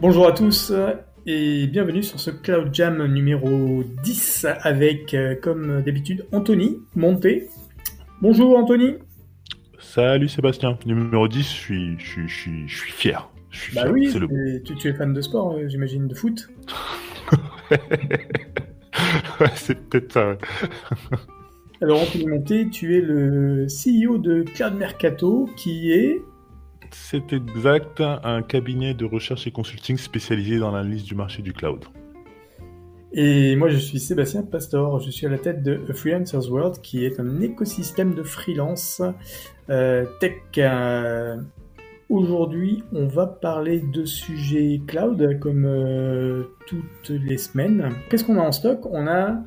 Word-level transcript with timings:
Bonjour 0.00 0.26
à 0.26 0.32
tous 0.32 0.72
et 1.26 1.66
bienvenue 1.66 2.02
sur 2.02 2.18
ce 2.18 2.30
Cloud 2.30 2.70
Jam 2.72 3.06
numéro 3.06 3.82
10 4.02 4.46
avec, 4.62 5.12
euh, 5.14 5.34
comme 5.34 5.82
d'habitude, 5.82 6.26
Anthony 6.32 6.78
Monté. 6.94 7.48
Bonjour 8.22 8.56
Anthony. 8.58 8.94
Salut 9.78 10.28
Sébastien, 10.28 10.78
numéro 10.86 11.28
10, 11.28 11.38
je 11.42 11.44
suis, 11.44 11.98
je 11.98 12.04
suis, 12.06 12.28
je 12.28 12.34
suis, 12.40 12.68
je 12.68 12.76
suis 12.78 12.92
fier. 12.92 13.28
Je 13.50 13.58
suis 13.60 13.74
Bah 13.74 13.82
fier. 13.82 13.92
oui, 13.92 14.12
le... 14.14 14.62
tu, 14.62 14.74
tu 14.76 14.88
es 14.88 14.94
fan 14.94 15.12
de 15.12 15.20
sport, 15.20 15.54
euh, 15.56 15.68
j'imagine, 15.68 16.08
de 16.08 16.14
foot. 16.14 16.48
Ouais, 19.40 19.46
c'est 19.54 19.88
peut-être 19.88 20.12
ça. 20.12 20.28
ouais. 20.30 20.38
Alors 21.80 22.02
Anthony 22.02 22.26
Monté, 22.26 22.68
tu 22.68 22.96
es 22.96 23.00
le 23.00 23.66
CEO 23.68 24.18
de 24.18 24.42
Cloud 24.42 24.74
Mercato 24.74 25.48
qui 25.56 25.92
est... 25.92 26.20
C'est 26.92 27.32
exact, 27.32 28.00
un 28.00 28.42
cabinet 28.42 28.94
de 28.94 29.04
recherche 29.04 29.46
et 29.46 29.50
consulting 29.50 29.96
spécialisé 29.96 30.58
dans 30.58 30.70
l'analyse 30.70 31.04
du 31.04 31.14
marché 31.14 31.42
du 31.42 31.52
cloud. 31.52 31.84
Et 33.12 33.56
moi 33.56 33.68
je 33.68 33.76
suis 33.76 33.98
Sébastien 33.98 34.42
Pastor, 34.42 35.00
je 35.00 35.10
suis 35.10 35.26
à 35.26 35.30
la 35.30 35.38
tête 35.38 35.62
de 35.64 35.92
Freelancers 35.92 36.48
World 36.48 36.80
qui 36.80 37.04
est 37.04 37.18
un 37.18 37.40
écosystème 37.40 38.14
de 38.14 38.22
freelance 38.22 39.02
euh, 39.68 40.06
tech. 40.20 40.34
Euh, 40.58 41.36
Aujourd'hui, 42.10 42.82
on 42.92 43.06
va 43.06 43.28
parler 43.28 43.78
de 43.78 44.04
sujets 44.04 44.80
cloud 44.84 45.38
comme 45.38 45.64
euh, 45.64 46.42
toutes 46.66 47.08
les 47.08 47.38
semaines. 47.38 47.92
Qu'est-ce 48.08 48.24
qu'on 48.24 48.36
a 48.36 48.42
en 48.42 48.50
stock? 48.50 48.84
On 48.86 49.06
a 49.06 49.38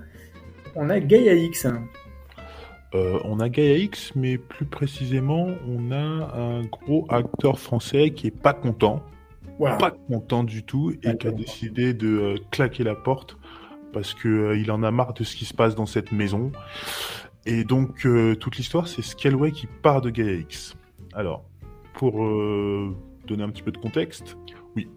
on 0.74 0.90
a 0.90 1.02
Gaia 1.02 1.34
X. 1.34 1.68
Euh, 2.96 3.20
on 3.24 3.40
a 3.40 3.50
Gaia 3.50 3.78
X, 3.78 4.14
mais 4.16 4.38
plus 4.38 4.66
précisément, 4.66 5.48
on 5.68 5.92
a 5.92 5.96
un 6.38 6.64
gros 6.66 7.06
acteur 7.10 7.58
français 7.60 8.12
qui 8.12 8.28
est 8.28 8.32
pas 8.32 8.54
content, 8.54 9.04
Voilà. 9.58 9.78
pas 9.78 9.92
content 9.92 10.44
du 10.44 10.64
tout, 10.64 10.94
et 11.04 11.18
qui 11.18 11.28
a 11.28 11.32
décidé 11.32 11.94
de 11.94 12.08
euh, 12.08 12.36
claquer 12.52 12.84
la 12.84 12.96
porte 12.96 13.38
parce 13.94 14.14
que 14.14 14.28
euh, 14.28 14.58
il 14.58 14.72
en 14.72 14.84
a 14.84 14.92
marre 14.92 15.14
de 15.14 15.24
ce 15.24 15.36
qui 15.36 15.46
se 15.46 15.54
passe 15.54 15.76
dans 15.76 15.86
cette 15.86 16.12
maison. 16.12 16.52
Et 17.46 17.64
donc 17.64 18.06
euh, 18.06 18.36
toute 18.36 18.58
l'histoire, 18.58 18.88
c'est 18.88 19.02
Scaleway 19.02 19.52
qui 19.52 19.68
part 19.68 20.02
de 20.02 20.10
Gaia 20.10 20.34
X. 20.34 20.76
Alors, 21.14 21.44
pour 21.94 22.14
donner 23.28 23.44
un 23.44 23.50
petit 23.50 23.62
peu 23.62 23.72
de 23.72 23.78
contexte, 23.78 24.36
oui, 24.76 24.88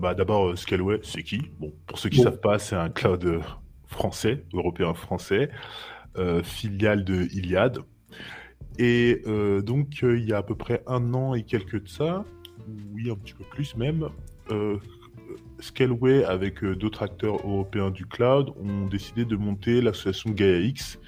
bah 0.00 0.14
d'abord 0.14 0.56
Scaleway, 0.58 1.00
c'est 1.02 1.22
qui? 1.22 1.50
Bon, 1.58 1.72
pour 1.86 1.98
ceux 1.98 2.10
qui 2.10 2.18
Bon. 2.18 2.24
savent 2.24 2.40
pas, 2.40 2.58
c'est 2.58 2.76
un 2.76 2.90
cloud 2.90 3.40
français, 3.86 4.44
européen 4.52 4.92
français, 4.92 5.48
filiale 6.42 7.04
de 7.04 7.24
Iliad. 7.32 7.78
Et 8.78 9.22
euh, 9.26 9.60
donc, 9.60 10.00
euh, 10.02 10.18
il 10.18 10.28
y 10.28 10.32
a 10.32 10.38
à 10.38 10.42
peu 10.42 10.54
près 10.54 10.82
un 10.86 11.14
an 11.14 11.34
et 11.34 11.42
quelques 11.42 11.82
de 11.82 11.88
ça, 11.88 12.24
oui, 12.92 13.10
un 13.10 13.16
petit 13.16 13.34
peu 13.34 13.44
plus 13.44 13.76
même, 13.76 14.08
euh, 14.50 14.78
Scaleway, 15.60 16.24
avec 16.24 16.64
euh, 16.64 16.74
d'autres 16.74 17.02
acteurs 17.02 17.36
européens 17.46 17.90
du 17.90 18.06
cloud, 18.06 18.50
ont 18.60 18.86
décidé 18.86 19.24
de 19.24 19.36
monter 19.36 19.80
l'association 19.80 20.30
GaiaX, 20.30 20.98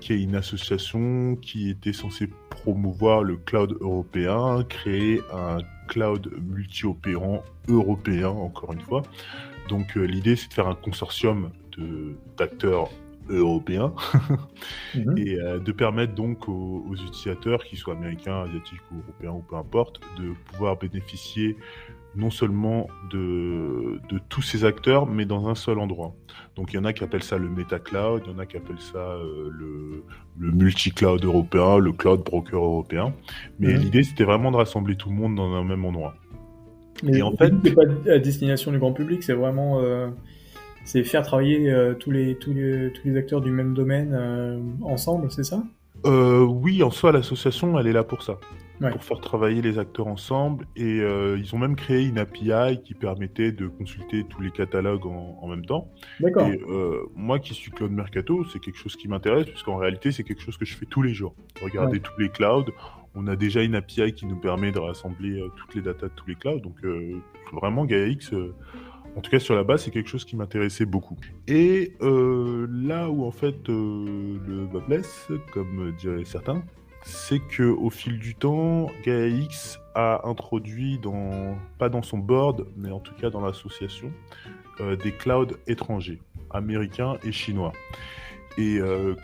qui 0.00 0.14
est 0.14 0.22
une 0.22 0.34
association 0.34 1.36
qui 1.36 1.70
était 1.70 1.92
censée 1.92 2.28
promouvoir 2.50 3.22
le 3.22 3.36
cloud 3.36 3.76
européen, 3.80 4.64
créer 4.68 5.20
un 5.32 5.58
cloud 5.86 6.32
multi-opérant 6.42 7.44
européen, 7.68 8.28
encore 8.28 8.72
une 8.72 8.80
fois. 8.80 9.02
Donc 9.68 9.96
euh, 9.96 10.02
l'idée, 10.02 10.34
c'est 10.34 10.48
de 10.48 10.54
faire 10.54 10.66
un 10.66 10.74
consortium 10.74 11.50
d'acteurs 12.36 12.90
européens 13.32 13.92
Mhm. 14.94 15.18
et 15.18 15.38
euh, 15.40 15.58
de 15.58 15.72
permettre 15.72 16.14
donc 16.14 16.48
aux, 16.48 16.84
aux 16.88 16.94
utilisateurs, 16.94 17.64
qu'ils 17.64 17.78
soient 17.78 17.94
américains, 17.94 18.42
asiatiques 18.42 18.80
ou 18.92 18.96
européens 19.02 19.32
ou 19.32 19.42
peu 19.48 19.56
importe, 19.56 20.00
de 20.18 20.32
pouvoir 20.50 20.76
bénéficier 20.78 21.56
non 22.14 22.28
seulement 22.28 22.88
de, 23.10 23.98
de 24.10 24.20
tous 24.28 24.42
ces 24.42 24.66
acteurs, 24.66 25.06
mais 25.06 25.24
dans 25.24 25.48
un 25.48 25.54
seul 25.54 25.78
endroit. 25.78 26.14
Donc 26.56 26.72
il 26.72 26.76
y 26.76 26.78
en 26.78 26.84
a 26.84 26.92
qui 26.92 27.02
appellent 27.04 27.22
ça 27.22 27.38
le 27.38 27.48
meta-cloud, 27.48 28.22
il 28.26 28.32
y 28.32 28.34
en 28.34 28.38
a 28.38 28.44
qui 28.44 28.58
appellent 28.58 28.80
ça 28.80 28.98
euh, 28.98 29.48
le, 29.50 30.04
le 30.38 30.52
multi-cloud 30.52 31.24
européen, 31.24 31.78
le 31.78 31.92
cloud 31.92 32.22
broker 32.22 32.62
européen. 32.62 33.14
Mais 33.58 33.72
Mhm. 33.72 33.80
l'idée, 33.80 34.02
c'était 34.02 34.24
vraiment 34.24 34.50
de 34.50 34.56
rassembler 34.58 34.94
tout 34.96 35.08
le 35.08 35.14
monde 35.16 35.36
dans 35.36 35.54
un 35.54 35.64
même 35.64 35.84
endroit. 35.86 36.14
Mais 37.02 37.18
Et 37.18 37.22
en 37.22 37.32
fait- 37.32 37.52
c'est 37.64 37.74
pas 37.74 37.82
à 38.12 38.18
destination 38.18 38.72
du 38.72 38.78
grand 38.78 38.92
public, 38.92 39.22
c'est 39.22 39.32
vraiment 39.32 39.80
euh, 39.80 40.08
c'est 40.84 41.04
faire 41.04 41.22
travailler 41.22 41.70
euh, 41.70 41.94
tous 41.94 42.10
les 42.10 42.36
tous 42.36 42.52
les 42.52 42.92
tous 42.92 43.08
les 43.08 43.16
acteurs 43.16 43.40
du 43.40 43.50
même 43.50 43.74
domaine 43.74 44.12
euh, 44.14 44.60
ensemble, 44.82 45.30
c'est 45.30 45.44
ça? 45.44 45.62
Euh, 46.04 46.44
oui, 46.44 46.82
en 46.82 46.90
soi, 46.90 47.12
l'association, 47.12 47.78
elle 47.78 47.86
est 47.86 47.92
là 47.92 48.02
pour 48.02 48.22
ça. 48.22 48.38
Ouais. 48.80 48.90
Pour 48.90 49.04
faire 49.04 49.20
travailler 49.20 49.62
les 49.62 49.78
acteurs 49.78 50.08
ensemble. 50.08 50.66
Et 50.74 50.98
euh, 51.00 51.38
ils 51.38 51.54
ont 51.54 51.58
même 51.58 51.76
créé 51.76 52.04
une 52.04 52.18
API 52.18 52.82
qui 52.82 52.94
permettait 52.94 53.52
de 53.52 53.68
consulter 53.68 54.24
tous 54.28 54.42
les 54.42 54.50
catalogues 54.50 55.06
en, 55.06 55.38
en 55.40 55.46
même 55.46 55.64
temps. 55.64 55.88
D'accord. 56.18 56.48
Et 56.48 56.60
moi 57.14 57.38
qui 57.38 57.54
suis 57.54 57.70
Cloud 57.70 57.92
Mercato, 57.92 58.44
c'est 58.52 58.58
quelque 58.58 58.78
chose 58.78 58.96
qui 58.96 59.06
m'intéresse, 59.06 59.46
puisqu'en 59.46 59.76
réalité, 59.76 60.10
c'est 60.10 60.24
quelque 60.24 60.42
chose 60.42 60.56
que 60.56 60.64
je 60.64 60.74
fais 60.74 60.86
tous 60.86 61.02
les 61.02 61.14
jours. 61.14 61.36
Regarder 61.62 62.00
tous 62.00 62.18
les 62.18 62.28
clouds. 62.28 62.72
On 63.14 63.28
a 63.28 63.36
déjà 63.36 63.62
une 63.62 63.76
API 63.76 64.14
qui 64.14 64.26
nous 64.26 64.40
permet 64.40 64.72
de 64.72 64.80
rassembler 64.80 65.40
toutes 65.56 65.76
les 65.76 65.82
datas 65.82 66.08
de 66.08 66.12
tous 66.16 66.26
les 66.26 66.34
clouds. 66.34 66.58
Donc, 66.58 66.78
vraiment, 67.52 67.84
GaiaX, 67.84 68.32
en 69.16 69.20
tout 69.20 69.30
cas 69.30 69.38
sur 69.38 69.54
la 69.54 69.64
base, 69.64 69.84
c'est 69.84 69.90
quelque 69.90 70.08
chose 70.08 70.24
qui 70.24 70.36
m'intéressait 70.36 70.86
beaucoup. 70.86 71.16
Et 71.46 71.92
euh, 72.00 72.66
là 72.70 73.10
où 73.10 73.24
en 73.24 73.30
fait 73.30 73.68
euh, 73.68 74.38
le 74.46 74.66
bas 74.66 74.80
comme 75.52 75.92
diraient 75.98 76.24
certains, 76.24 76.62
c'est 77.02 77.40
que 77.40 77.64
au 77.64 77.90
fil 77.90 78.18
du 78.18 78.34
temps, 78.34 78.90
GaiaX 79.04 79.78
a 79.94 80.26
introduit 80.26 80.98
dans 80.98 81.56
pas 81.78 81.88
dans 81.88 82.02
son 82.02 82.18
board, 82.18 82.66
mais 82.76 82.90
en 82.90 83.00
tout 83.00 83.14
cas 83.14 83.28
dans 83.28 83.40
l'association, 83.40 84.12
euh, 84.80 84.96
des 84.96 85.12
clouds 85.12 85.56
étrangers, 85.66 86.20
américains 86.50 87.16
et 87.24 87.32
chinois. 87.32 87.72
Et 88.58 88.80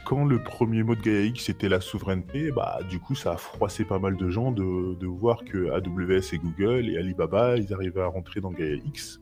quand 0.07 0.25
le 0.25 0.43
premier 0.43 0.83
mot 0.83 0.95
de 0.95 1.03
GaiaX 1.03 1.51
était 1.51 1.69
la 1.69 1.83
souveraineté, 1.83 2.51
bah 2.51 2.79
du 2.89 2.99
coup 2.99 3.15
ça 3.15 3.33
a 3.33 3.37
froissé 3.37 3.85
pas 3.85 3.99
mal 3.99 4.17
de 4.17 4.31
gens 4.31 4.53
de, 4.53 4.95
de 4.95 5.07
voir 5.07 5.45
que 5.45 5.71
AWS 5.71 6.33
et 6.33 6.39
Google 6.39 6.89
et 6.89 6.97
Alibaba 6.97 7.59
ils 7.59 7.75
arrivaient 7.75 8.01
à 8.01 8.07
rentrer 8.07 8.41
dans 8.41 8.53
GaiaX. 8.53 9.21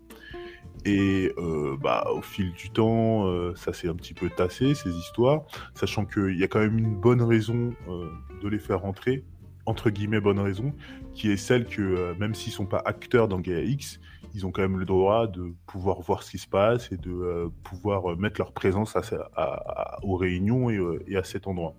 Et 0.84 1.32
euh, 1.38 1.76
bah, 1.80 2.06
au 2.14 2.22
fil 2.22 2.52
du 2.52 2.70
temps, 2.70 3.26
euh, 3.26 3.52
ça 3.56 3.72
s'est 3.72 3.88
un 3.88 3.94
petit 3.94 4.14
peu 4.14 4.30
tassé, 4.30 4.74
ces 4.74 4.90
histoires, 4.90 5.42
sachant 5.74 6.04
qu'il 6.04 6.38
y 6.38 6.44
a 6.44 6.48
quand 6.48 6.60
même 6.60 6.78
une 6.78 6.94
bonne 6.94 7.22
raison 7.22 7.72
euh, 7.88 8.08
de 8.42 8.48
les 8.48 8.58
faire 8.60 8.80
rentrer, 8.82 9.24
entre 9.66 9.90
guillemets 9.90 10.20
bonne 10.20 10.38
raison, 10.38 10.72
qui 11.14 11.30
est 11.30 11.36
celle 11.36 11.66
que 11.66 12.14
même 12.18 12.34
s'ils 12.34 12.52
sont 12.52 12.66
pas 12.66 12.82
acteurs 12.84 13.26
dans 13.26 13.40
GaiaX, 13.40 13.98
ils 14.34 14.46
ont 14.46 14.52
quand 14.52 14.62
même 14.62 14.78
le 14.78 14.84
droit 14.84 15.26
de 15.26 15.54
pouvoir 15.66 16.00
voir 16.02 16.22
ce 16.22 16.30
qui 16.32 16.38
se 16.38 16.46
passe 16.46 16.92
et 16.92 16.96
de 16.98 17.50
pouvoir 17.64 18.16
mettre 18.16 18.38
leur 18.40 18.52
présence 18.52 18.94
à, 18.94 19.02
ce- 19.02 19.14
à- 19.14 19.24
à- 19.36 19.98
aux 20.04 20.14
réunions 20.16 20.70
et, 20.70 20.78
et 21.08 21.16
à 21.16 21.24
cet 21.24 21.46
endroit. 21.48 21.74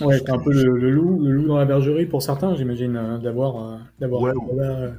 Ouais, 0.00 0.18
c'est 0.18 0.30
un 0.30 0.38
peu 0.38 0.52
le, 0.52 0.76
le 0.76 0.90
loup, 0.90 1.22
le 1.22 1.30
loup 1.32 1.46
dans 1.46 1.56
la 1.58 1.64
bergerie 1.66 2.06
pour 2.06 2.22
certains, 2.22 2.56
j'imagine, 2.56 2.92
d'avoir 3.22 3.78
d'avoir. 4.00 4.22
Ouais, 4.22 4.32
d'avoir, 4.32 4.92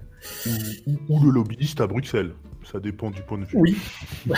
Ou, 0.87 0.91
ou 1.15 1.23
le 1.25 1.31
lobbyiste 1.31 1.81
à 1.81 1.87
Bruxelles, 1.87 2.33
ça 2.65 2.79
dépend 2.79 3.11
du 3.11 3.21
point 3.21 3.37
de 3.37 3.45
vue. 3.45 3.57
Oui. 3.57 3.77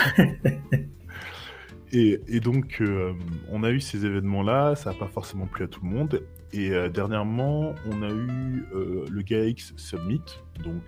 Et, 1.92 2.20
et 2.28 2.40
donc, 2.40 2.78
euh, 2.80 3.12
on 3.50 3.62
a 3.62 3.70
eu 3.70 3.80
ces 3.80 4.04
événements-là, 4.04 4.74
ça 4.74 4.90
n'a 4.90 4.98
pas 4.98 5.06
forcément 5.06 5.46
plu 5.46 5.64
à 5.64 5.68
tout 5.68 5.80
le 5.84 5.90
monde. 5.90 6.22
Et 6.52 6.70
euh, 6.70 6.88
dernièrement, 6.88 7.74
on 7.86 8.02
a 8.02 8.10
eu 8.10 8.64
euh, 8.74 9.04
le 9.08 9.22
GaiaX 9.22 9.72
Summit, 9.76 10.22
donc 10.64 10.82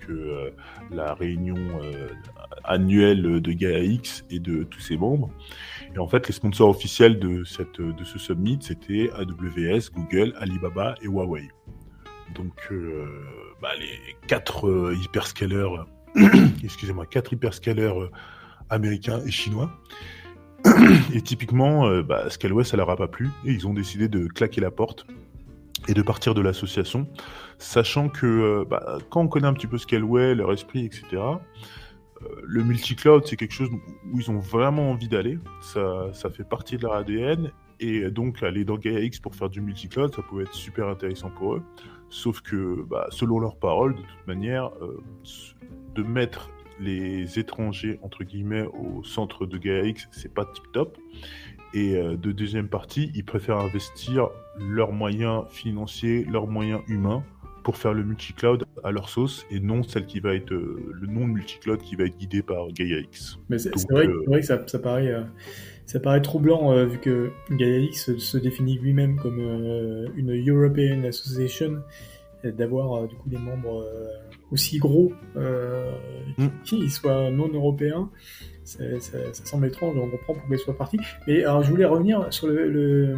la 0.90 1.14
réunion 1.14 1.56
annuelle 2.64 3.40
de 3.40 3.52
GaiaX 3.52 4.24
et 4.30 4.40
de 4.40 4.64
tous 4.64 4.80
ses 4.80 4.96
membres. 4.96 5.30
Et 5.94 5.98
en 5.98 6.08
fait, 6.08 6.26
les 6.26 6.34
sponsors 6.34 6.70
officiels 6.70 7.18
de, 7.18 7.44
cette, 7.44 7.80
de 7.80 8.04
ce 8.04 8.18
summit, 8.18 8.58
c'était 8.60 9.10
AWS, 9.14 9.90
Google, 9.94 10.34
Alibaba 10.38 10.94
et 11.02 11.06
Huawei. 11.06 11.48
Donc, 12.34 12.72
bah, 13.60 13.70
les 13.78 14.16
quatre 14.26 14.92
hyperscalers, 15.02 15.84
excusez-moi, 16.64 17.06
quatre 17.06 17.32
hyperscalers 17.32 18.00
euh, 18.00 18.10
américains 18.70 19.20
et 19.26 19.30
chinois. 19.30 19.70
Et 21.14 21.22
typiquement, 21.22 21.86
euh, 21.86 22.02
bah, 22.02 22.28
Scaleway, 22.30 22.64
ça 22.64 22.76
leur 22.76 22.90
a 22.90 22.96
pas 22.96 23.06
plu 23.06 23.30
et 23.44 23.52
ils 23.52 23.68
ont 23.68 23.74
décidé 23.74 24.08
de 24.08 24.26
claquer 24.26 24.60
la 24.60 24.72
porte 24.72 25.06
et 25.86 25.94
de 25.94 26.02
partir 26.02 26.34
de 26.34 26.40
l'association, 26.40 27.06
sachant 27.58 28.08
que 28.08 28.26
euh, 28.26 28.64
bah, 28.68 28.98
quand 29.08 29.20
on 29.20 29.28
connaît 29.28 29.46
un 29.46 29.52
petit 29.52 29.68
peu 29.68 29.78
Scaleway, 29.78 30.34
leur 30.34 30.52
esprit, 30.52 30.84
etc., 30.84 31.22
le 32.42 32.64
multi-cloud, 32.64 33.22
c'est 33.26 33.36
quelque 33.36 33.54
chose 33.54 33.70
où 33.70 34.18
ils 34.18 34.28
ont 34.28 34.40
vraiment 34.40 34.90
envie 34.90 35.06
d'aller. 35.06 35.38
Ça, 35.60 36.08
ça 36.12 36.28
fait 36.30 36.42
partie 36.42 36.76
de 36.76 36.82
leur 36.82 36.94
ADN 36.94 37.52
et 37.78 38.10
donc 38.10 38.42
aller 38.42 38.64
dans 38.64 38.76
GaiaX 38.76 39.20
pour 39.20 39.36
faire 39.36 39.48
du 39.48 39.60
multi-cloud, 39.60 40.12
ça 40.12 40.22
pouvait 40.22 40.42
être 40.42 40.52
super 40.52 40.88
intéressant 40.88 41.30
pour 41.30 41.54
eux. 41.54 41.62
Sauf 42.10 42.40
que, 42.40 42.84
bah, 42.88 43.06
selon 43.10 43.38
leurs 43.38 43.56
paroles, 43.56 43.94
de 43.94 44.00
toute 44.00 44.26
manière, 44.26 44.70
euh, 44.80 45.00
de 45.94 46.02
mettre 46.02 46.50
les 46.80 47.38
étrangers, 47.38 47.98
entre 48.02 48.24
guillemets, 48.24 48.66
au 48.66 49.02
centre 49.04 49.46
de 49.46 49.58
GaiaX, 49.58 50.08
c'est 50.12 50.32
pas 50.32 50.44
tip 50.44 50.64
top. 50.72 50.96
Et 51.74 51.96
euh, 51.96 52.16
de 52.16 52.32
deuxième 52.32 52.68
partie, 52.68 53.10
ils 53.14 53.24
préfèrent 53.24 53.58
investir 53.58 54.28
leurs 54.58 54.92
moyens 54.92 55.44
financiers, 55.50 56.24
leurs 56.24 56.46
moyens 56.46 56.80
humains 56.88 57.24
pour 57.62 57.76
faire 57.76 57.92
le 57.92 58.02
multi-cloud 58.04 58.64
à 58.82 58.90
leur 58.90 59.10
sauce 59.10 59.44
et 59.50 59.60
non 59.60 59.82
celle 59.82 60.06
qui 60.06 60.20
va 60.20 60.34
être 60.34 60.50
le 60.50 61.06
nom 61.06 61.28
de 61.28 61.32
multi-cloud 61.32 61.82
qui 61.82 61.96
va 61.96 62.04
être 62.04 62.16
guidé 62.16 62.42
par 62.42 62.68
GaiaX. 62.68 63.38
Mais 63.50 63.58
c'est 63.58 63.70
vrai, 63.90 64.06
que 64.06 64.42
ça, 64.42 64.66
ça 64.66 64.78
paraît 64.78 65.12
ça 65.88 65.98
paraît 66.00 66.20
troublant 66.20 66.70
euh, 66.70 66.84
vu 66.84 66.98
que 66.98 67.32
GaiaX 67.50 68.14
se, 68.18 68.36
définit 68.36 68.78
lui-même 68.78 69.16
comme 69.16 69.40
euh, 69.40 70.06
une 70.16 70.38
European 70.46 71.02
Association 71.04 71.82
d'avoir 72.44 72.92
euh, 72.92 73.06
du 73.06 73.16
coup 73.16 73.30
des 73.30 73.38
membres 73.38 73.82
aussi 74.52 74.78
gros 74.78 75.12
mm. 75.34 76.46
qui 76.62 76.88
soient 76.90 77.30
non 77.30 77.48
européens. 77.48 78.10
Ça, 78.64 78.84
semble 79.32 79.66
étrange, 79.66 79.96
on 79.96 80.10
comprend 80.10 80.34
pourquoi 80.34 80.56
ils 80.56 80.58
soient 80.58 80.76
partis. 80.76 81.00
Mais 81.26 81.42
alors 81.42 81.62
je 81.62 81.70
voulais 81.70 81.86
revenir 81.86 82.26
sur 82.30 82.48
le, 82.48 83.16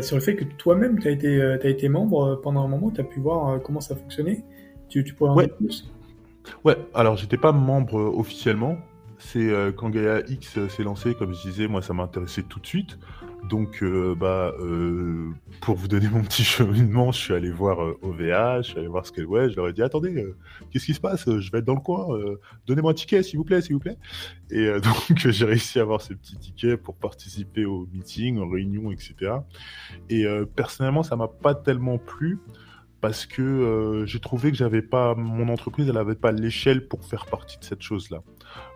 sur 0.00 0.16
le 0.16 0.22
fait 0.22 0.34
que 0.34 0.44
toi-même 0.44 0.98
tu 0.98 1.08
as 1.08 1.10
été, 1.10 1.42
as 1.42 1.68
été 1.68 1.90
membre 1.90 2.40
pendant 2.42 2.64
un 2.64 2.68
moment, 2.68 2.90
tu 2.90 3.02
as 3.02 3.04
pu 3.04 3.20
voir 3.20 3.62
comment 3.62 3.80
ça 3.80 3.94
fonctionnait. 3.94 4.44
Tu, 4.88 5.04
tu 5.04 5.12
pourrais 5.12 5.30
en 5.30 5.36
dire 5.36 5.54
plus? 5.56 5.92
Ouais, 6.64 6.76
alors 6.94 7.16
j'étais 7.16 7.36
pas 7.36 7.52
membre 7.52 7.96
officiellement, 7.96 8.78
c'est 9.26 9.50
euh, 9.50 9.72
quand 9.72 9.90
Gaia 9.90 10.20
X 10.28 10.68
s'est 10.68 10.82
lancé, 10.84 11.14
comme 11.14 11.34
je 11.34 11.42
disais, 11.42 11.66
moi 11.66 11.82
ça 11.82 11.92
m'intéressait 11.92 12.44
tout 12.44 12.60
de 12.60 12.66
suite. 12.66 12.98
Donc, 13.48 13.82
euh, 13.82 14.14
bah, 14.14 14.54
euh, 14.60 15.30
pour 15.60 15.76
vous 15.76 15.88
donner 15.88 16.08
mon 16.12 16.22
petit 16.22 16.44
cheminement, 16.44 17.12
je 17.12 17.18
suis 17.18 17.34
allé 17.34 17.50
voir 17.50 17.78
OVH, 18.02 18.58
je 18.58 18.62
suis 18.62 18.78
allé 18.78 18.88
voir 18.88 19.04
Scaleway, 19.04 19.50
je 19.50 19.56
leur 19.56 19.68
ai 19.68 19.72
dit 19.72 19.82
attendez, 19.82 20.26
qu'est-ce 20.70 20.86
qui 20.86 20.94
se 20.94 21.00
passe 21.00 21.24
Je 21.26 21.50
vais 21.50 21.58
être 21.58 21.64
dans 21.64 21.74
le 21.74 21.80
coin, 21.80 22.06
donnez-moi 22.66 22.92
un 22.92 22.94
ticket 22.94 23.22
s'il 23.22 23.38
vous 23.38 23.44
plaît, 23.44 23.60
s'il 23.60 23.74
vous 23.74 23.80
plaît. 23.80 23.98
Et 24.50 24.68
donc 24.80 25.28
j'ai 25.28 25.44
réussi 25.44 25.78
à 25.80 25.82
avoir 25.82 26.00
ce 26.00 26.14
petit 26.14 26.36
ticket 26.36 26.76
pour 26.76 26.94
participer 26.94 27.64
aux 27.64 27.88
meetings, 27.92 28.38
aux 28.38 28.48
réunions, 28.48 28.92
etc. 28.92 29.32
Et 30.08 30.24
personnellement, 30.54 31.02
ça 31.02 31.16
m'a 31.16 31.28
pas 31.28 31.54
tellement 31.54 31.98
plu 31.98 32.38
parce 33.00 33.26
que 33.26 34.04
j'ai 34.06 34.20
trouvé 34.20 34.50
que 34.50 34.56
j'avais 34.56 34.82
pas 34.82 35.14
mon 35.14 35.48
entreprise, 35.48 35.88
elle 35.88 35.94
n'avait 35.94 36.14
pas 36.14 36.32
l'échelle 36.32 36.88
pour 36.88 37.04
faire 37.04 37.26
partie 37.26 37.58
de 37.58 37.64
cette 37.64 37.82
chose-là. 37.82 38.22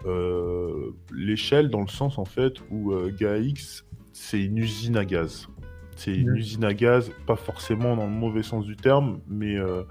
Euh, 0.07 0.93
l'échelle 1.13 1.69
dans 1.69 1.83
le 1.83 1.89
sens 1.89 2.19
en 2.19 2.25
fait 2.25 2.55
où 2.71 2.93
euh, 2.93 3.15
GAX 3.19 3.85
c'est 4.13 4.43
une 4.43 4.59
usine 4.59 4.97
à 4.97 5.05
gaz. 5.05 5.49
C'est 5.97 6.15
une 6.15 6.35
usine 6.35 6.65
à 6.65 6.73
gaz, 6.73 7.11
pas 7.27 7.37
forcément 7.37 7.95
dans 7.95 8.07
le 8.07 8.13
mauvais 8.13 8.43
sens 8.43 8.65
du 8.65 8.75
terme, 8.75 9.21
mais 9.29 9.57
euh, 9.57 9.83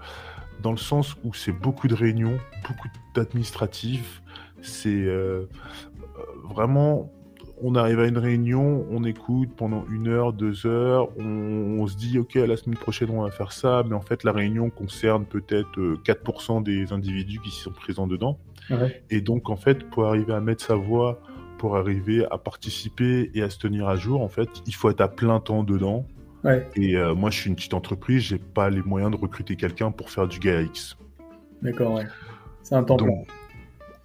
dans 0.60 0.72
le 0.72 0.76
sens 0.76 1.14
où 1.22 1.32
c'est 1.34 1.52
beaucoup 1.52 1.86
de 1.86 1.94
réunions, 1.94 2.38
beaucoup 2.66 2.88
d'administratifs. 3.14 4.20
C'est 4.60 5.06
vraiment 6.42 7.12
on 7.62 7.74
arrive 7.74 8.00
à 8.00 8.06
une 8.06 8.18
réunion, 8.18 8.86
on 8.90 9.04
écoute 9.04 9.50
pendant 9.56 9.84
une 9.90 10.08
heure, 10.08 10.32
deux 10.32 10.66
heures, 10.66 11.08
on, 11.18 11.86
se 11.86 11.96
dit 11.96 12.18
ok 12.18 12.34
la 12.34 12.56
semaine 12.56 12.78
prochaine 12.78 13.10
on 13.10 13.22
va 13.22 13.30
faire 13.30 13.52
ça, 13.52 13.82
mais 13.88 13.94
en 13.94 14.00
fait 14.00 14.24
la 14.24 14.32
réunion 14.32 14.70
concerne 14.70 15.24
peut-être 15.24 15.78
4% 16.04 16.62
des 16.62 16.92
individus 16.92 17.40
qui 17.40 17.50
sont 17.50 17.72
présents 17.72 18.06
dedans. 18.06 18.38
Et 19.10 19.20
donc, 19.20 19.50
en 19.50 19.56
fait, 19.56 19.88
pour 19.90 20.06
arriver 20.06 20.32
à 20.32 20.40
mettre 20.40 20.64
sa 20.64 20.74
voix, 20.74 21.20
pour 21.58 21.76
arriver 21.76 22.24
à 22.30 22.38
participer 22.38 23.30
et 23.34 23.42
à 23.42 23.50
se 23.50 23.58
tenir 23.58 23.88
à 23.88 23.96
jour, 23.96 24.22
en 24.22 24.28
fait, 24.28 24.48
il 24.66 24.74
faut 24.74 24.90
être 24.90 25.00
à 25.00 25.08
plein 25.08 25.40
temps 25.40 25.64
dedans. 25.64 26.06
Et 26.74 26.96
euh, 26.96 27.14
moi, 27.14 27.30
je 27.30 27.38
suis 27.38 27.50
une 27.50 27.56
petite 27.56 27.74
entreprise, 27.74 28.22
j'ai 28.22 28.38
pas 28.38 28.70
les 28.70 28.82
moyens 28.82 29.12
de 29.12 29.16
recruter 29.16 29.56
quelqu'un 29.56 29.90
pour 29.90 30.08
faire 30.08 30.26
du 30.26 30.38
GAX. 30.38 30.96
D'accord, 31.60 31.94
ouais. 31.94 32.06
C'est 32.62 32.74
un 32.74 32.82
temps 32.82 32.96
donc, 32.96 33.28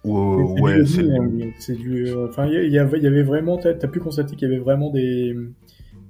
ouais, 0.06 0.84
c'est 1.58 1.74
du. 1.74 2.06
Euh, 2.08 2.28
enfin, 2.28 2.46
il 2.46 2.72
y, 2.72 2.78
avait 2.78 3.22
vraiment. 3.22 3.58
T'as 3.58 3.70
as 3.70 3.88
pu 3.88 4.00
constater 4.00 4.36
qu'il 4.36 4.48
y 4.48 4.52
avait 4.52 4.62
vraiment 4.62 4.90
des, 4.90 5.34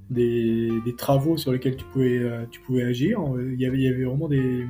des, 0.09 0.95
travaux 0.97 1.37
sur 1.37 1.51
lesquels 1.51 1.75
tu 1.75 1.85
pouvais, 1.85 2.19
euh, 2.19 2.45
tu 2.49 2.59
pouvais 2.61 2.83
agir. 2.83 3.19
Il 3.37 3.59
y 3.59 3.65
avait, 3.65 3.77
il 3.77 3.83
y 3.83 3.87
avait 3.87 4.03
vraiment 4.03 4.27
des, 4.27 4.65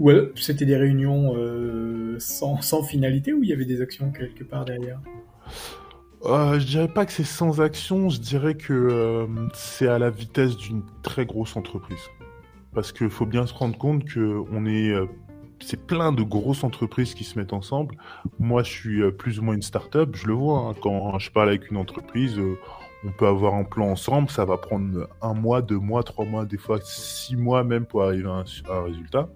ou 0.00 0.10
c'était 0.34 0.64
des 0.64 0.76
réunions 0.76 1.34
euh, 1.36 2.16
sans, 2.18 2.60
sans, 2.62 2.82
finalité 2.82 3.34
ou 3.34 3.42
il 3.42 3.50
y 3.50 3.52
avait 3.52 3.66
des 3.66 3.82
actions 3.82 4.10
quelque 4.10 4.44
part 4.44 4.64
derrière? 4.64 4.98
Euh, 6.24 6.58
Je 6.58 6.66
dirais 6.66 6.88
pas 6.88 7.04
que 7.04 7.12
c'est 7.12 7.24
sans 7.24 7.60
action, 7.60 8.08
je 8.08 8.18
dirais 8.18 8.54
que 8.54 8.72
euh, 8.72 9.26
c'est 9.52 9.88
à 9.88 9.98
la 9.98 10.08
vitesse 10.08 10.56
d'une 10.56 10.82
très 11.02 11.26
grosse 11.26 11.54
entreprise. 11.54 12.08
Parce 12.74 12.92
qu'il 12.92 13.10
faut 13.10 13.26
bien 13.26 13.46
se 13.46 13.52
rendre 13.52 13.76
compte 13.76 14.06
que 14.06 14.42
on 14.50 14.64
est, 14.64 14.90
euh, 14.90 15.04
c'est 15.60 15.86
plein 15.86 16.12
de 16.12 16.22
grosses 16.22 16.64
entreprises 16.64 17.14
qui 17.14 17.24
se 17.24 17.38
mettent 17.38 17.52
ensemble. 17.52 17.96
Moi, 18.38 18.62
je 18.62 18.70
suis 18.70 19.12
plus 19.12 19.38
ou 19.38 19.42
moins 19.42 19.54
une 19.54 19.62
start-up, 19.62 20.14
je 20.14 20.26
le 20.26 20.34
vois. 20.34 20.60
Hein. 20.60 20.74
quand 20.80 21.18
je 21.18 21.30
parle 21.30 21.48
avec 21.48 21.70
une 21.70 21.76
entreprise, 21.76 22.40
on 23.04 23.12
peut 23.12 23.26
avoir 23.26 23.54
un 23.54 23.64
plan 23.64 23.90
ensemble, 23.90 24.30
ça 24.30 24.44
va 24.44 24.56
prendre 24.56 25.08
un 25.22 25.34
mois, 25.34 25.62
deux 25.62 25.78
mois, 25.78 26.02
trois 26.02 26.24
mois, 26.24 26.44
des 26.44 26.58
fois 26.58 26.78
six 26.82 27.36
mois 27.36 27.64
même 27.64 27.86
pour 27.86 28.02
arriver 28.02 28.28
à 28.28 28.44
un 28.74 28.82
résultat 28.82 29.28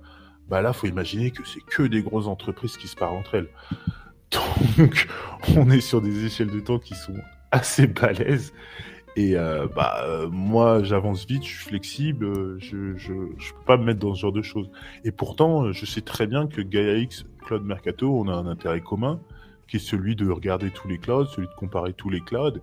bah 0.48 0.60
là, 0.60 0.72
faut 0.72 0.86
imaginer 0.86 1.30
que 1.30 1.42
c'est 1.46 1.60
que 1.60 1.84
des 1.84 2.02
grosses 2.02 2.26
entreprises 2.26 2.76
qui 2.76 2.88
se 2.88 2.96
parlent 2.96 3.16
entre 3.16 3.34
elles. 3.36 3.48
Donc, 4.78 5.08
on 5.56 5.70
est 5.70 5.80
sur 5.80 6.00
des 6.00 6.24
échelles 6.24 6.50
de 6.50 6.60
temps 6.60 6.78
qui 6.78 6.94
sont 6.94 7.16
assez 7.50 7.86
balèzes. 7.86 8.52
Et 9.16 9.36
euh, 9.36 9.66
bah 9.74 10.04
euh, 10.04 10.28
moi, 10.28 10.82
j'avance 10.82 11.26
vite, 11.26 11.44
je 11.44 11.48
suis 11.48 11.68
flexible, 11.68 12.58
je, 12.58 12.96
je, 12.96 13.12
je 13.38 13.52
peux 13.52 13.64
pas 13.64 13.76
me 13.76 13.84
mettre 13.84 14.00
dans 14.00 14.14
ce 14.14 14.20
genre 14.20 14.32
de 14.32 14.42
choses. 14.42 14.70
Et 15.04 15.12
pourtant, 15.12 15.70
je 15.72 15.86
sais 15.86 16.00
très 16.00 16.26
bien 16.26 16.46
que 16.46 16.60
Gaia 16.60 16.96
X, 16.96 17.24
Claude 17.46 17.64
Mercato, 17.64 18.12
on 18.18 18.28
a 18.28 18.34
un 18.34 18.46
intérêt 18.46 18.80
commun 18.80 19.20
qui 19.66 19.76
est 19.76 19.80
celui 19.80 20.16
de 20.16 20.28
regarder 20.28 20.70
tous 20.70 20.88
les 20.88 20.98
clouds, 20.98 21.26
celui 21.26 21.48
de 21.48 21.54
comparer 21.54 21.92
tous 21.92 22.10
les 22.10 22.20
clouds, 22.20 22.58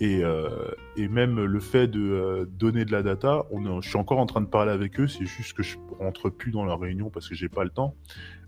et, 0.00 0.22
euh, 0.24 0.70
et 0.96 1.08
même 1.08 1.44
le 1.44 1.60
fait 1.60 1.86
de 1.86 2.00
euh, 2.00 2.44
donner 2.44 2.84
de 2.84 2.92
la 2.92 3.02
data, 3.02 3.46
on 3.50 3.80
je 3.80 3.88
suis 3.88 3.98
encore 3.98 4.18
en 4.18 4.26
train 4.26 4.40
de 4.40 4.46
parler 4.46 4.72
avec 4.72 4.98
eux, 5.00 5.06
c'est 5.06 5.26
juste 5.26 5.52
que 5.52 5.62
je 5.62 5.76
rentre 5.98 6.30
plus 6.30 6.50
dans 6.50 6.64
leur 6.64 6.80
réunion 6.80 7.10
parce 7.10 7.28
que 7.28 7.34
j'ai 7.34 7.48
pas 7.48 7.64
le 7.64 7.70
temps, 7.70 7.94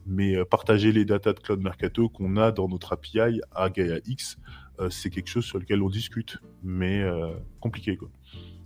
mais 0.07 0.37
euh, 0.37 0.45
partager 0.45 0.93
les 0.93 1.05
datas 1.05 1.35
de 1.35 1.41
Cloud 1.41 1.61
Mercato 1.61 2.09
qu'on 2.09 2.37
a 2.37 2.51
dans 2.51 2.69
notre 2.69 2.93
API 2.93 3.41
à 3.55 3.71
Gaia 3.71 3.99
X, 4.07 4.39
c'est 4.91 5.11
quelque 5.11 5.29
chose 5.29 5.45
sur 5.45 5.59
lequel 5.59 5.83
on 5.83 5.89
discute, 5.89 6.39
mais 6.63 7.03
compliqué 7.61 7.97
quoi. 7.97 8.09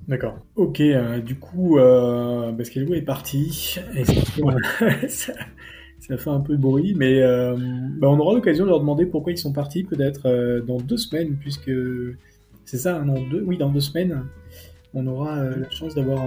D'accord. 0.08 0.38
Ok, 0.54 0.80
du 1.24 1.36
coup, 1.36 1.78
euh, 1.78 2.52
Basquelou 2.52 2.94
est 2.94 3.02
parti. 3.02 3.76
Et 3.96 4.04
ça 6.06 6.16
fait 6.16 6.30
un 6.30 6.40
peu 6.40 6.56
de 6.56 6.62
bruit, 6.62 6.94
mais 6.94 7.20
euh, 7.22 7.56
bah, 7.98 8.08
on 8.08 8.18
aura 8.18 8.34
l'occasion 8.34 8.64
de 8.64 8.70
leur 8.70 8.80
demander 8.80 9.06
pourquoi 9.06 9.32
ils 9.32 9.38
sont 9.38 9.52
partis, 9.52 9.82
peut-être 9.82 10.26
euh, 10.26 10.60
dans 10.60 10.78
deux 10.78 10.96
semaines, 10.96 11.36
puisque 11.36 11.72
c'est 12.64 12.78
ça, 12.78 13.00
dans 13.00 13.20
deux, 13.20 13.42
oui, 13.44 13.56
dans 13.56 13.70
deux 13.70 13.80
semaines, 13.80 14.24
on 14.94 15.06
aura 15.08 15.38
euh, 15.38 15.56
la 15.56 15.70
chance 15.70 15.94
d'avoir 15.94 16.22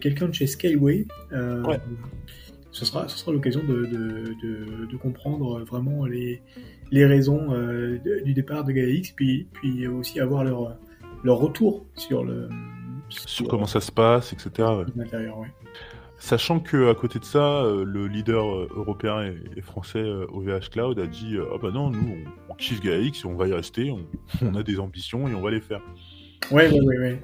quelqu'un 0.00 0.28
de 0.28 0.34
chez 0.34 0.46
Skyway. 0.46 1.06
Ce 2.70 2.84
sera, 2.84 3.08
ce 3.08 3.18
sera 3.18 3.30
l'occasion 3.30 3.62
de, 3.62 3.86
de, 3.86 4.86
de, 4.90 4.96
comprendre 4.96 5.60
vraiment 5.60 6.06
les, 6.06 6.42
les 6.94 7.06
raisons 7.06 7.48
du 8.24 8.34
départ 8.34 8.64
de 8.64 8.72
GaiaX, 8.72 9.12
puis, 9.14 9.48
puis 9.52 9.86
aussi 9.86 10.20
avoir 10.20 10.44
leur, 10.44 10.76
leur 11.24 11.38
retour 11.38 11.84
sur 11.96 12.24
le 12.24 12.48
sur, 13.08 13.48
comment 13.48 13.66
ça 13.66 13.80
se 13.80 13.92
passe, 13.92 14.32
etc. 14.32 14.68
L'intérieur, 14.96 15.38
ouais. 15.38 15.48
Sachant 16.18 16.60
que 16.60 16.90
à 16.90 16.94
côté 16.94 17.18
de 17.18 17.24
ça, 17.24 17.64
euh, 17.64 17.84
le 17.84 18.06
leader 18.06 18.46
euh, 18.46 18.68
européen 18.74 19.32
et, 19.56 19.60
français 19.60 20.02
OVH 20.02 20.48
euh, 20.48 20.60
Cloud 20.72 20.98
a 20.98 21.06
dit 21.06 21.36
ah 21.38 21.58
bah 21.60 21.70
non, 21.72 21.90
nous 21.90 22.16
on, 22.48 22.54
kiffe 22.54 22.80
GAX 22.80 23.24
et 23.24 23.26
on 23.26 23.34
va 23.34 23.48
y 23.48 23.52
rester, 23.52 23.92
on, 24.42 24.54
a 24.54 24.62
des 24.62 24.78
ambitions 24.78 25.28
et 25.28 25.34
on 25.34 25.42
va 25.42 25.50
les 25.50 25.60
faire. 25.60 25.82
Ouais, 26.50 26.70
ouais, 26.70 26.80
ouais, 26.80 26.98
ouais. 26.98 27.22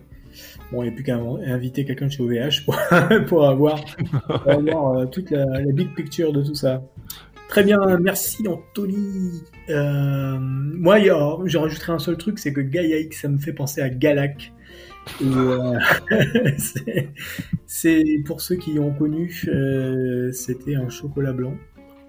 Bon, 0.70 0.82
il 0.82 0.88
n'y 0.88 0.92
a 0.92 0.92
plus 0.92 1.02
qu'à 1.02 1.16
inviter 1.16 1.84
quelqu'un 1.84 2.06
de 2.06 2.12
chez 2.12 2.22
OVH 2.22 2.64
pour, 2.64 2.76
pour 3.26 3.48
avoir, 3.48 3.80
toute 5.10 5.30
la, 5.30 5.46
big 5.72 5.94
picture 5.94 6.32
de 6.32 6.42
tout 6.42 6.54
ça. 6.54 6.82
Très 7.50 7.64
bien, 7.64 7.80
merci 7.98 8.46
Anthony. 8.46 9.42
moi, 9.68 10.98
j'ai 11.00 11.58
rajouté 11.58 11.90
un 11.90 11.98
seul 11.98 12.16
truc, 12.16 12.38
c'est 12.38 12.52
que 12.52 12.60
GaiaX, 12.60 13.20
ça 13.20 13.28
me 13.28 13.38
fait 13.38 13.52
penser 13.52 13.80
à 13.82 13.90
Galac. 13.90 14.52
Euh, 15.22 15.78
c'est 17.66 18.22
pour 18.24 18.40
ceux 18.40 18.56
qui 18.56 18.78
ont 18.78 18.92
connu, 18.92 19.44
euh, 19.48 20.30
c'était 20.32 20.76
un 20.76 20.88
chocolat 20.88 21.32
blanc 21.32 21.54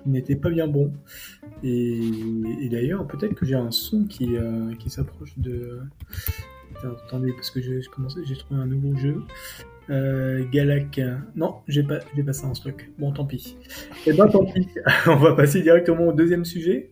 qui 0.03 0.09
n'était 0.09 0.35
pas 0.35 0.49
bien 0.49 0.67
bon. 0.67 0.93
Et, 1.63 2.69
d'ailleurs, 2.69 3.07
peut-être 3.07 3.35
que 3.35 3.45
j'ai 3.45 3.55
un 3.55 3.71
son 3.71 4.05
qui, 4.05 4.35
euh, 4.35 4.73
qui 4.75 4.89
s'approche 4.89 5.37
de. 5.37 5.79
attendez, 7.07 7.33
parce 7.33 7.51
que 7.51 7.61
j'ai 7.61 7.81
trouvé 8.37 8.59
un 8.59 8.65
nouveau 8.65 8.95
jeu. 8.95 9.21
Galac. 9.89 10.99
Non, 11.35 11.55
j'ai 11.67 11.83
pas, 11.83 11.99
j'ai 12.15 12.23
pas 12.23 12.33
ça 12.33 12.47
en 12.47 12.53
stock. 12.53 12.89
Bon, 12.97 13.11
tant 13.11 13.25
pis. 13.25 13.57
Eh 14.05 14.13
ben, 14.13 14.27
tant 14.27 14.45
pis. 14.45 14.67
On 15.07 15.15
va 15.17 15.33
passer 15.35 15.61
directement 15.61 16.07
au 16.07 16.13
deuxième 16.13 16.45
sujet 16.45 16.91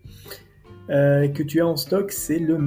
que 0.89 1.43
tu 1.43 1.61
as 1.61 1.67
en 1.67 1.77
stock, 1.77 2.11
c'est 2.11 2.39
le 2.39 2.57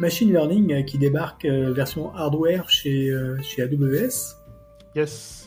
machine 0.00 0.32
learning 0.32 0.72
euh, 0.72 0.82
qui 0.82 0.98
débarque 0.98 1.44
euh, 1.44 1.72
version 1.72 2.12
hardware 2.14 2.66
euh, 2.86 3.36
chez 3.42 3.62
AWS. 3.62 4.36
Yes. 4.96 5.39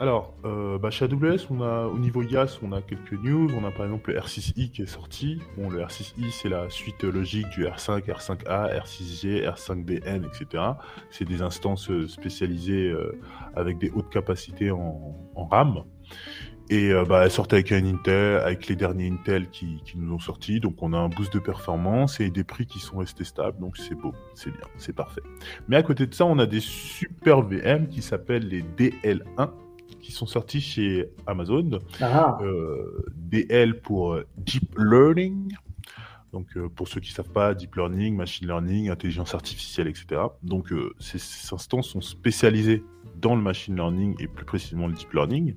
Alors, 0.00 0.32
bah, 0.80 0.90
chez 0.90 1.06
AWS, 1.06 1.46
on 1.50 1.60
a, 1.60 1.86
au 1.86 1.98
niveau 1.98 2.22
IaaS, 2.22 2.58
on 2.62 2.72
a 2.72 2.80
quelques 2.80 3.12
news. 3.12 3.48
On 3.56 3.64
a 3.64 3.70
par 3.70 3.84
exemple 3.84 4.12
le 4.12 4.20
R6i 4.20 4.70
qui 4.70 4.82
est 4.82 4.86
sorti. 4.86 5.40
Le 5.56 5.80
R6i, 5.80 6.30
c'est 6.30 6.48
la 6.48 6.70
suite 6.70 7.02
logique 7.02 7.48
du 7.50 7.64
R5, 7.64 8.06
R5A, 8.06 8.80
R6G, 8.80 9.44
R5BN, 9.44 10.24
etc. 10.24 10.62
C'est 11.10 11.24
des 11.24 11.42
instances 11.42 11.90
spécialisées 12.06 12.94
avec 13.56 13.78
des 13.78 13.90
hautes 13.90 14.10
capacités 14.10 14.70
en, 14.70 15.16
en 15.34 15.46
RAM. 15.46 15.82
Et 16.70 16.92
euh, 16.92 17.04
bah, 17.04 17.24
elle 17.24 17.30
sortait 17.30 17.56
avec 17.56 17.72
un 17.72 17.84
Intel, 17.84 18.40
avec 18.40 18.68
les 18.68 18.76
derniers 18.76 19.10
Intel 19.10 19.48
qui, 19.48 19.80
qui, 19.84 19.96
nous 19.96 20.12
ont 20.14 20.18
sortis. 20.18 20.60
Donc 20.60 20.82
on 20.82 20.92
a 20.92 20.98
un 20.98 21.08
boost 21.08 21.32
de 21.32 21.38
performance 21.38 22.20
et 22.20 22.30
des 22.30 22.44
prix 22.44 22.66
qui 22.66 22.78
sont 22.78 22.98
restés 22.98 23.24
stables. 23.24 23.58
Donc 23.58 23.78
c'est 23.78 23.94
beau, 23.94 24.12
c'est 24.34 24.50
bien, 24.50 24.66
c'est 24.76 24.94
parfait. 24.94 25.22
Mais 25.66 25.76
à 25.76 25.82
côté 25.82 26.06
de 26.06 26.14
ça, 26.14 26.26
on 26.26 26.38
a 26.38 26.46
des 26.46 26.60
super 26.60 27.40
VM 27.40 27.88
qui 27.88 28.02
s'appellent 28.02 28.46
les 28.48 28.62
DL1 28.62 29.50
qui 30.00 30.12
sont 30.12 30.26
sortis 30.26 30.60
chez 30.60 31.10
Amazon. 31.26 31.80
Ah. 32.00 32.38
Euh, 32.42 33.04
DL 33.14 33.80
pour 33.80 34.14
euh, 34.14 34.26
Deep 34.36 34.74
Learning. 34.78 35.52
Donc 36.32 36.46
euh, 36.56 36.68
pour 36.68 36.88
ceux 36.88 37.00
qui 37.00 37.10
ne 37.10 37.14
savent 37.14 37.32
pas, 37.32 37.54
Deep 37.54 37.74
Learning, 37.76 38.16
Machine 38.16 38.46
Learning, 38.46 38.90
Intelligence 38.90 39.34
Artificielle, 39.34 39.88
etc. 39.88 40.20
Donc 40.42 40.72
euh, 40.72 40.94
ces, 40.98 41.18
ces 41.18 41.54
instances 41.54 41.88
sont 41.88 42.00
spécialisées 42.00 42.84
dans 43.16 43.34
le 43.34 43.42
Machine 43.42 43.74
Learning 43.74 44.14
et 44.18 44.28
plus 44.28 44.44
précisément 44.44 44.86
le 44.86 44.92
Deep 44.92 45.12
Learning 45.12 45.54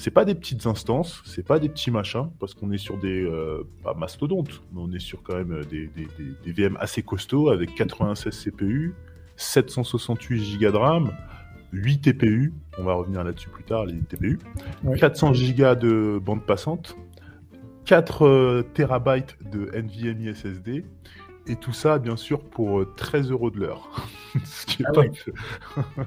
c'est 0.00 0.10
pas 0.10 0.24
des 0.24 0.34
petites 0.34 0.66
instances, 0.66 1.22
c'est 1.26 1.46
pas 1.46 1.58
des 1.58 1.68
petits 1.68 1.90
machins, 1.90 2.30
parce 2.40 2.54
qu'on 2.54 2.72
est 2.72 2.78
sur 2.78 2.96
des 2.96 3.22
euh, 3.22 3.64
pas 3.84 3.92
mastodontes, 3.92 4.62
mais 4.72 4.80
on 4.80 4.90
est 4.92 4.98
sur 4.98 5.22
quand 5.22 5.34
même 5.34 5.62
des, 5.66 5.88
des, 5.88 6.52
VM 6.52 6.78
assez 6.80 7.02
costauds 7.02 7.50
avec 7.50 7.74
96 7.74 8.32
CPU, 8.44 8.94
768 9.36 10.58
Go 10.58 10.70
de 10.70 10.76
RAM, 10.78 11.12
8 11.72 12.00
TPU, 12.00 12.52
on 12.78 12.84
va 12.84 12.94
revenir 12.94 13.24
là-dessus 13.24 13.48
plus 13.48 13.64
tard, 13.64 13.86
les 13.86 13.98
TPU, 14.00 14.38
400 14.98 15.32
Go 15.32 15.74
de 15.74 16.18
bande 16.18 16.44
passante, 16.44 16.96
4 17.84 18.26
euh, 18.26 18.62
TB 18.74 19.50
de 19.50 19.70
NVMe 19.72 20.34
SSD, 20.34 20.84
et 21.46 21.56
tout 21.56 21.72
ça, 21.72 21.98
bien 21.98 22.16
sûr, 22.16 22.40
pour 22.40 22.84
13 22.96 23.30
euh, 23.30 23.32
euros 23.32 23.50
de 23.50 23.60
l'heure. 23.60 23.88
Ce 24.44 24.66
qui 24.66 24.82
est 24.82 24.86
ah 24.88 24.92
pas 24.92 25.02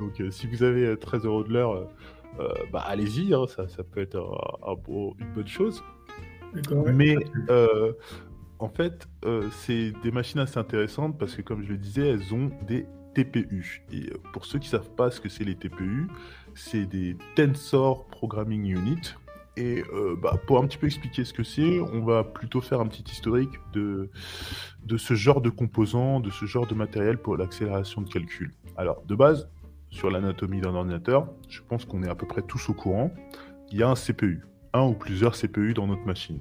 Donc, 0.00 0.22
si 0.30 0.46
vous 0.46 0.62
avez 0.62 0.96
13 0.96 1.26
euros 1.26 1.44
de 1.44 1.52
l'heure, 1.52 1.88
euh, 2.40 2.48
bah 2.72 2.82
allez-y, 2.86 3.34
hein, 3.34 3.46
ça, 3.46 3.68
ça, 3.68 3.82
peut 3.82 4.00
être 4.00 4.16
un, 4.16 4.74
une 5.18 5.32
bonne 5.34 5.46
chose. 5.46 5.82
Mais 6.94 7.16
euh, 7.50 7.92
en 8.58 8.68
fait, 8.68 9.06
euh, 9.24 9.48
c'est 9.50 9.92
des 10.02 10.10
machines 10.10 10.40
assez 10.40 10.58
intéressantes 10.58 11.18
parce 11.18 11.34
que, 11.34 11.42
comme 11.42 11.62
je 11.62 11.70
le 11.70 11.78
disais, 11.78 12.08
elles 12.08 12.34
ont 12.34 12.50
des 12.66 12.86
TPU. 13.14 13.82
Et 13.92 14.10
pour 14.32 14.44
ceux 14.44 14.58
qui 14.58 14.66
ne 14.66 14.78
savent 14.78 14.90
pas 14.90 15.10
ce 15.10 15.20
que 15.20 15.28
c'est 15.28 15.44
les 15.44 15.54
TPU, 15.54 16.08
c'est 16.54 16.86
des 16.86 17.16
Tensor 17.36 18.06
Programming 18.06 18.66
Unit. 18.66 19.14
Et 19.58 19.84
bah, 20.22 20.40
pour 20.46 20.58
un 20.58 20.66
petit 20.66 20.78
peu 20.78 20.86
expliquer 20.86 21.24
ce 21.24 21.34
que 21.34 21.42
c'est, 21.42 21.78
on 21.80 22.02
va 22.02 22.24
plutôt 22.24 22.62
faire 22.62 22.80
un 22.80 22.86
petit 22.86 23.04
historique 23.10 23.52
de, 23.74 24.08
de 24.86 24.96
ce 24.96 25.12
genre 25.12 25.42
de 25.42 25.50
composants, 25.50 26.20
de 26.20 26.30
ce 26.30 26.46
genre 26.46 26.66
de 26.66 26.74
matériel 26.74 27.18
pour 27.18 27.36
l'accélération 27.36 28.00
de 28.00 28.08
calcul. 28.08 28.52
Alors, 28.78 29.02
de 29.04 29.14
base, 29.14 29.50
sur 29.92 30.10
l'anatomie 30.10 30.60
d'un 30.60 30.74
ordinateur, 30.74 31.28
je 31.48 31.60
pense 31.60 31.84
qu'on 31.84 32.02
est 32.02 32.08
à 32.08 32.14
peu 32.14 32.26
près 32.26 32.42
tous 32.42 32.70
au 32.70 32.74
courant. 32.74 33.12
Il 33.70 33.78
y 33.78 33.82
a 33.82 33.88
un 33.88 33.94
CPU, 33.94 34.42
un 34.72 34.86
ou 34.86 34.94
plusieurs 34.94 35.34
CPU 35.34 35.74
dans 35.74 35.86
notre 35.86 36.04
machine. 36.06 36.40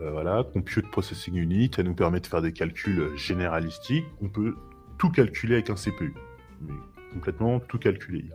Euh, 0.00 0.10
voilà, 0.10 0.44
Compute 0.44 0.90
Processing 0.90 1.34
Unit, 1.34 1.70
ça 1.74 1.82
nous 1.82 1.94
permet 1.94 2.20
de 2.20 2.26
faire 2.26 2.42
des 2.42 2.52
calculs 2.52 3.16
généralistiques. 3.16 4.04
On 4.22 4.28
peut 4.28 4.54
tout 5.00 5.10
calculer 5.10 5.54
avec 5.54 5.70
un 5.70 5.74
CPU. 5.74 6.14
Mais 6.60 6.74
complètement 7.12 7.58
tout 7.58 7.78
calculer. 7.78 8.26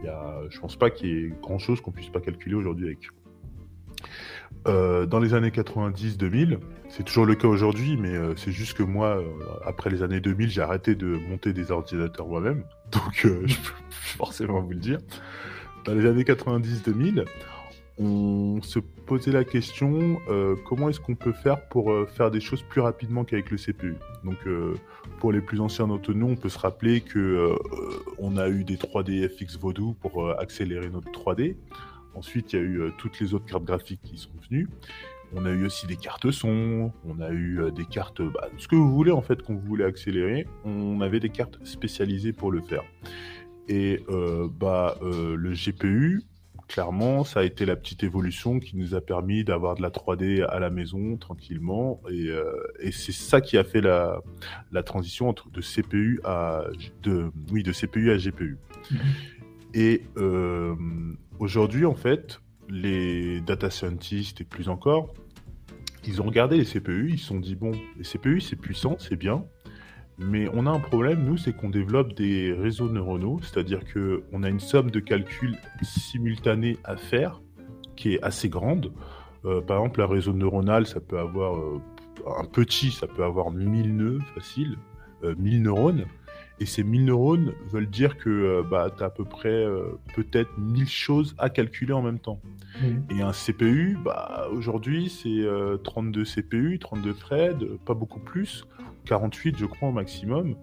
Il 0.00 0.06
y 0.06 0.08
a, 0.08 0.42
je 0.48 0.58
pense 0.60 0.76
pas 0.76 0.90
qu'il 0.90 1.08
y 1.08 1.24
ait 1.24 1.32
grand 1.42 1.58
chose 1.58 1.80
qu'on 1.82 1.90
puisse 1.90 2.08
pas 2.08 2.20
calculer 2.20 2.54
aujourd'hui 2.54 2.86
avec. 2.86 3.10
Euh, 4.66 5.06
dans 5.06 5.18
les 5.18 5.34
années 5.34 5.50
90-2000, 5.50 6.58
c'est 6.88 7.02
toujours 7.02 7.26
le 7.26 7.34
cas 7.34 7.48
aujourd'hui, 7.48 7.96
mais 7.96 8.14
euh, 8.14 8.34
c'est 8.36 8.52
juste 8.52 8.76
que 8.76 8.84
moi, 8.84 9.22
après 9.66 9.90
les 9.90 10.02
années 10.02 10.20
2000, 10.20 10.50
j'ai 10.50 10.62
arrêté 10.62 10.94
de 10.94 11.06
monter 11.28 11.52
des 11.52 11.72
ordinateurs 11.72 12.28
moi-même. 12.28 12.62
Donc, 12.92 13.24
euh, 13.24 13.42
je 13.44 13.56
peux 13.56 13.72
forcément 13.90 14.60
vous 14.60 14.70
le 14.70 14.76
dire. 14.76 14.98
Dans 15.84 15.94
les 15.94 16.06
années 16.06 16.22
90-2000, 16.22 17.24
on 17.98 18.60
se 18.62 18.78
posait 18.78 19.32
la 19.32 19.44
question 19.44 20.20
euh, 20.28 20.54
comment 20.66 20.88
est-ce 20.88 21.00
qu'on 21.00 21.14
peut 21.14 21.32
faire 21.32 21.68
pour 21.68 21.90
euh, 21.90 22.06
faire 22.06 22.30
des 22.30 22.40
choses 22.40 22.62
plus 22.62 22.80
rapidement 22.80 23.24
qu'avec 23.24 23.50
le 23.50 23.56
CPU. 23.56 23.96
Donc, 24.24 24.38
pour 25.18 25.32
les 25.32 25.40
plus 25.40 25.60
anciens 25.60 25.86
d'entre 25.86 26.12
nous, 26.12 26.26
on 26.26 26.36
peut 26.36 26.48
se 26.48 26.58
rappeler 26.58 27.00
que 27.00 27.56
on 28.18 28.36
a 28.36 28.48
eu 28.48 28.64
des 28.64 28.76
3D 28.76 29.28
FX 29.28 29.58
Vodou 29.58 29.94
pour 29.94 30.30
accélérer 30.38 30.90
notre 30.90 31.10
3D. 31.10 31.56
Ensuite, 32.14 32.52
il 32.52 32.56
y 32.56 32.58
a 32.58 32.62
eu 32.62 32.80
toutes 32.98 33.20
les 33.20 33.34
autres 33.34 33.46
cartes 33.46 33.64
graphiques 33.64 34.02
qui 34.02 34.18
sont 34.18 34.30
venues. 34.50 34.68
On 35.34 35.44
a 35.44 35.50
eu 35.50 35.66
aussi 35.66 35.86
des 35.86 35.96
cartes 35.96 36.30
son, 36.30 36.90
on 37.06 37.20
a 37.20 37.30
eu 37.30 37.60
euh, 37.60 37.70
des 37.70 37.84
cartes, 37.84 38.22
bah, 38.22 38.48
ce 38.56 38.66
que 38.66 38.76
vous 38.76 38.90
voulez 38.90 39.10
en 39.10 39.20
fait, 39.20 39.40
vous 39.46 39.58
voulez 39.60 39.84
accélérer, 39.84 40.46
on 40.64 41.00
avait 41.00 41.20
des 41.20 41.28
cartes 41.28 41.58
spécialisées 41.64 42.32
pour 42.32 42.50
le 42.50 42.62
faire. 42.62 42.82
Et 43.68 44.02
euh, 44.08 44.48
bah, 44.50 44.96
euh, 45.02 45.36
le 45.36 45.52
GPU, 45.52 46.22
clairement, 46.68 47.24
ça 47.24 47.40
a 47.40 47.42
été 47.44 47.66
la 47.66 47.74
petite 47.74 48.04
évolution 48.04 48.60
qui 48.60 48.76
nous 48.76 48.94
a 48.94 49.00
permis 49.00 49.42
d'avoir 49.42 49.74
de 49.74 49.82
la 49.82 49.90
3D 49.90 50.44
à 50.44 50.60
la 50.60 50.70
maison 50.70 51.16
tranquillement. 51.16 52.00
Et, 52.10 52.92
c'est 52.92 53.12
ça 53.12 53.40
qui 53.40 53.58
a 53.58 53.64
fait 53.64 53.80
la, 53.80 54.22
transition 54.84 55.28
entre 55.28 55.50
de 55.50 55.60
CPU 55.60 56.20
à 56.24 56.64
de 57.02 57.30
oui 57.50 57.62
de 57.62 57.72
CPU 57.72 58.10
à 58.10 58.16
GPU. 58.16 58.58
Mm-hmm. 58.90 58.98
Et 59.74 60.02
aujourd'hui, 61.38 61.84
en 61.84 61.94
fait, 61.94 62.40
les 62.68 63.40
data 63.40 63.70
scientists 63.70 64.40
et 64.40 64.44
plus 64.44 64.68
encore, 64.68 65.14
ils 66.06 66.22
ont 66.22 66.24
regardé 66.24 66.56
les 66.56 66.64
CPU, 66.64 67.10
ils 67.12 67.18
se 67.18 67.26
sont 67.26 67.40
dit 67.40 67.54
bon, 67.54 67.72
les 67.96 68.04
CPU 68.04 68.40
c'est 68.40 68.56
puissant, 68.56 68.96
c'est 68.98 69.16
bien, 69.16 69.44
mais 70.18 70.48
on 70.52 70.66
a 70.66 70.70
un 70.70 70.80
problème, 70.80 71.24
nous, 71.24 71.36
c'est 71.36 71.52
qu'on 71.52 71.70
développe 71.70 72.12
des 72.14 72.52
réseaux 72.52 72.88
neuronaux, 72.88 73.38
c'est-à-dire 73.42 73.80
qu'on 73.92 74.42
a 74.42 74.48
une 74.48 74.58
somme 74.58 74.90
de 74.90 74.98
calculs 74.98 75.56
simultanés 75.82 76.76
à 76.82 76.96
faire 76.96 77.40
qui 77.94 78.14
est 78.14 78.22
assez 78.22 78.48
grande. 78.48 78.92
Euh, 79.44 79.60
par 79.60 79.78
exemple, 79.78 80.02
un 80.02 80.06
réseau 80.06 80.32
neuronal, 80.32 80.86
ça 80.86 81.00
peut 81.00 81.18
avoir 81.18 81.56
euh, 81.56 81.80
un 82.38 82.44
petit, 82.44 82.90
ça 82.90 83.06
peut 83.06 83.22
avoir 83.22 83.52
1000 83.52 83.96
nœuds 83.96 84.18
facile, 84.34 84.76
1000 85.22 85.60
euh, 85.60 85.62
neurones. 85.62 86.04
Et 86.60 86.66
ces 86.66 86.82
1000 86.82 87.04
neurones 87.04 87.52
veulent 87.70 87.88
dire 87.88 88.18
que 88.18 88.28
euh, 88.28 88.62
bah, 88.68 88.90
tu 88.96 89.04
as 89.04 89.06
à 89.06 89.10
peu 89.10 89.24
près 89.24 89.64
peut-être 90.16 90.50
1000 90.58 90.88
choses 90.88 91.36
à 91.38 91.50
calculer 91.50 91.92
en 91.92 92.02
même 92.02 92.18
temps. 92.18 92.40
Et 93.10 93.22
un 93.22 93.30
CPU, 93.30 93.96
bah, 94.04 94.48
aujourd'hui, 94.52 95.08
c'est 95.08 95.46
32 95.84 96.24
CPU, 96.24 96.78
32 96.80 97.14
threads, 97.14 97.64
pas 97.84 97.94
beaucoup 97.94 98.20
plus, 98.20 98.64
48 99.04 99.56
je 99.58 99.66
crois 99.66 99.88
au 99.88 99.92
maximum. 99.92 100.56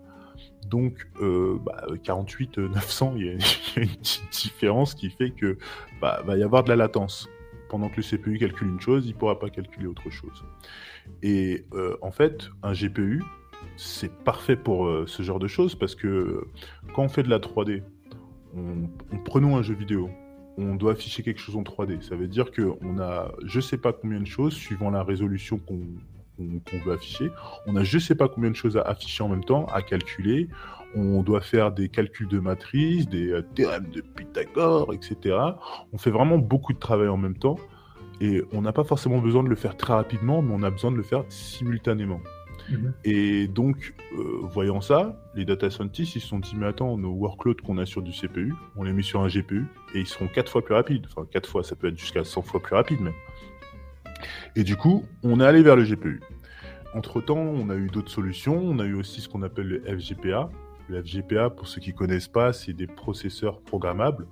Donc, 0.67 1.07
euh, 1.21 1.57
bah, 1.63 1.85
48, 2.03 2.57
900, 2.57 3.13
il 3.17 3.25
y, 3.25 3.29
a 3.29 3.33
une 3.33 3.89
petite 3.89 4.29
différence 4.31 4.95
qui 4.95 5.09
fait 5.09 5.31
que 5.31 5.57
bah, 6.01 6.21
va 6.25 6.37
y 6.37 6.43
avoir 6.43 6.63
de 6.63 6.69
la 6.69 6.75
latence. 6.75 7.29
Pendant 7.69 7.89
que 7.89 7.97
le 7.97 8.03
CPU 8.03 8.37
calcule 8.37 8.67
une 8.67 8.79
chose, 8.79 9.05
il 9.05 9.13
ne 9.13 9.17
pourra 9.17 9.39
pas 9.39 9.49
calculer 9.49 9.87
autre 9.87 10.09
chose. 10.09 10.43
Et 11.23 11.65
en 12.01 12.11
fait, 12.11 12.49
un 12.63 12.73
GPU, 12.73 13.21
c'est 13.77 14.11
parfait 14.23 14.55
pour 14.55 14.85
euh, 14.85 15.05
ce 15.07 15.23
genre 15.23 15.39
de 15.39 15.47
choses 15.47 15.75
parce 15.75 15.95
que 15.95 16.47
quand 16.93 17.03
on 17.03 17.09
fait 17.09 17.23
de 17.23 17.29
la 17.29 17.39
3D, 17.39 17.83
on, 18.55 18.87
prenons 19.25 19.57
un 19.57 19.61
jeu 19.61 19.75
vidéo, 19.75 20.09
on 20.57 20.75
doit 20.75 20.93
afficher 20.93 21.23
quelque 21.23 21.39
chose 21.39 21.55
en 21.55 21.63
3D. 21.63 22.01
Ça 22.01 22.15
veut 22.15 22.27
dire 22.27 22.51
qu'on 22.51 22.99
a 22.99 23.31
je 23.43 23.59
sais 23.59 23.77
pas 23.77 23.93
combien 23.93 24.19
de 24.19 24.27
choses 24.27 24.53
suivant 24.53 24.89
la 24.89 25.03
résolution 25.03 25.57
qu'on 25.57 25.81
veut 26.39 26.93
afficher. 26.93 27.31
On 27.67 27.75
a 27.75 27.83
je 27.83 27.99
sais 27.99 28.15
pas 28.15 28.27
combien 28.27 28.51
de 28.51 28.55
choses 28.55 28.77
à 28.77 28.81
afficher 28.81 29.23
en 29.23 29.29
même 29.29 29.43
temps, 29.43 29.65
à 29.67 29.81
calculer. 29.81 30.47
On 30.95 31.23
doit 31.23 31.41
faire 31.41 31.71
des 31.71 31.89
calculs 31.89 32.27
de 32.27 32.39
matrice, 32.39 33.09
des 33.09 33.29
euh, 33.31 33.41
théorèmes 33.41 33.89
de 33.89 34.01
Pythagore, 34.01 34.93
etc. 34.93 35.37
On 35.91 35.97
fait 35.97 36.11
vraiment 36.11 36.37
beaucoup 36.37 36.71
de 36.71 36.79
travail 36.79 37.09
en 37.09 37.17
même 37.17 37.37
temps. 37.37 37.57
Et 38.21 38.43
on 38.53 38.61
n'a 38.61 38.71
pas 38.71 38.85
forcément 38.85 39.19
besoin 39.19 39.43
de 39.43 39.49
le 39.49 39.55
faire 39.55 39.75
très 39.75 39.93
rapidement, 39.93 40.41
mais 40.41 40.53
on 40.55 40.63
a 40.63 40.69
besoin 40.69 40.91
de 40.91 40.95
le 40.95 41.03
faire 41.03 41.25
simultanément. 41.27 42.21
Mhm. 42.69 42.93
Et 43.03 43.47
donc, 43.47 43.93
euh, 44.17 44.39
voyant 44.41 44.81
ça, 44.81 45.21
les 45.35 45.45
data 45.45 45.69
scientists, 45.69 46.15
ils 46.15 46.21
se 46.21 46.27
sont 46.27 46.39
dit, 46.39 46.55
mais 46.55 46.67
attends, 46.67 46.97
nos 46.97 47.11
workloads 47.11 47.61
qu'on 47.63 47.77
a 47.77 47.85
sur 47.85 48.01
du 48.01 48.11
CPU, 48.11 48.53
on 48.75 48.83
les 48.83 48.93
met 48.93 49.03
sur 49.03 49.21
un 49.21 49.27
GPU, 49.27 49.67
et 49.93 49.99
ils 49.99 50.07
seront 50.07 50.27
4 50.27 50.51
fois 50.51 50.63
plus 50.63 50.73
rapides. 50.73 51.05
Enfin, 51.09 51.27
4 51.29 51.49
fois, 51.49 51.63
ça 51.63 51.75
peut 51.75 51.87
être 51.87 51.97
jusqu'à 51.97 52.23
100 52.23 52.41
fois 52.41 52.61
plus 52.61 52.75
rapide 52.75 53.01
même. 53.01 53.13
Et 54.55 54.63
du 54.63 54.75
coup, 54.75 55.05
on 55.23 55.39
est 55.39 55.45
allé 55.45 55.63
vers 55.63 55.75
le 55.75 55.83
GPU. 55.83 56.21
Entre-temps, 56.93 57.37
on 57.37 57.69
a 57.69 57.75
eu 57.75 57.87
d'autres 57.87 58.11
solutions. 58.11 58.57
On 58.57 58.79
a 58.79 58.85
eu 58.85 58.93
aussi 58.93 59.21
ce 59.21 59.29
qu'on 59.29 59.43
appelle 59.43 59.67
le 59.67 59.97
FGPA. 59.97 60.49
Le 60.87 61.03
FGPA, 61.03 61.49
pour 61.49 61.67
ceux 61.67 61.81
qui 61.81 61.91
ne 61.91 61.95
connaissent 61.95 62.27
pas, 62.27 62.53
c'est 62.53 62.73
des 62.73 62.87
processeurs 62.87 63.59
programmables, 63.61 64.27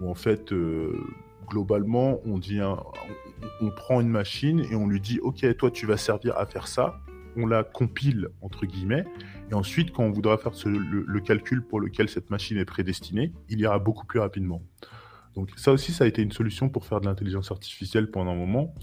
où 0.00 0.10
en 0.10 0.14
fait... 0.14 0.52
Euh, 0.52 0.92
globalement, 1.48 2.18
on 2.24 2.38
dit 2.38 2.60
on, 3.60 3.70
prend 3.70 4.00
une 4.00 4.08
machine 4.08 4.66
et 4.68 4.74
on 4.74 4.88
lui 4.88 5.00
dit 5.00 5.20
ok 5.20 5.56
toi 5.56 5.70
tu 5.70 5.86
vas 5.86 5.96
servir 5.96 6.36
à 6.36 6.44
faire 6.44 6.66
ça 6.66 6.98
on 7.36 7.46
la 7.46 7.64
compile, 7.64 8.28
entre 8.40 8.66
guillemets, 8.66 9.04
et 9.50 9.54
ensuite, 9.54 9.92
quand 9.92 10.02
on 10.02 10.10
voudra 10.10 10.38
faire 10.38 10.52
le, 10.64 11.20
calcul 11.20 11.62
pour 11.62 11.80
lequel 11.80 12.08
cette 12.08 12.30
machine 12.30 12.56
est 12.56 12.64
prédestinée, 12.64 13.32
il 13.48 13.60
ira 13.60 13.78
beaucoup 13.78 14.06
plus 14.06 14.20
rapidement. 14.20 14.62
Donc 15.34 15.50
ça 15.56 15.70
aussi, 15.70 15.92
ça 15.92 16.04
a 16.04 16.06
été 16.06 16.22
une 16.22 16.32
solution 16.32 16.70
pour 16.70 16.86
faire 16.86 17.00
de 17.00 17.06
l'intelligence 17.06 17.50
artificielle 17.50 18.10
pendant 18.10 18.32
un 18.32 18.36
moment. 18.36 18.74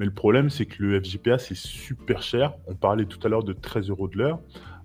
Mais 0.00 0.06
le 0.06 0.12
problème, 0.12 0.48
c'est 0.48 0.64
que 0.64 0.82
le 0.82 0.98
FGPA, 0.98 1.36
c'est 1.36 1.54
super 1.54 2.22
cher. 2.22 2.54
On 2.66 2.74
parlait 2.74 3.04
tout 3.04 3.18
à 3.22 3.28
l'heure 3.28 3.44
de 3.44 3.52
13 3.52 3.90
euros 3.90 4.08
de 4.08 4.16
l'heure. 4.16 4.40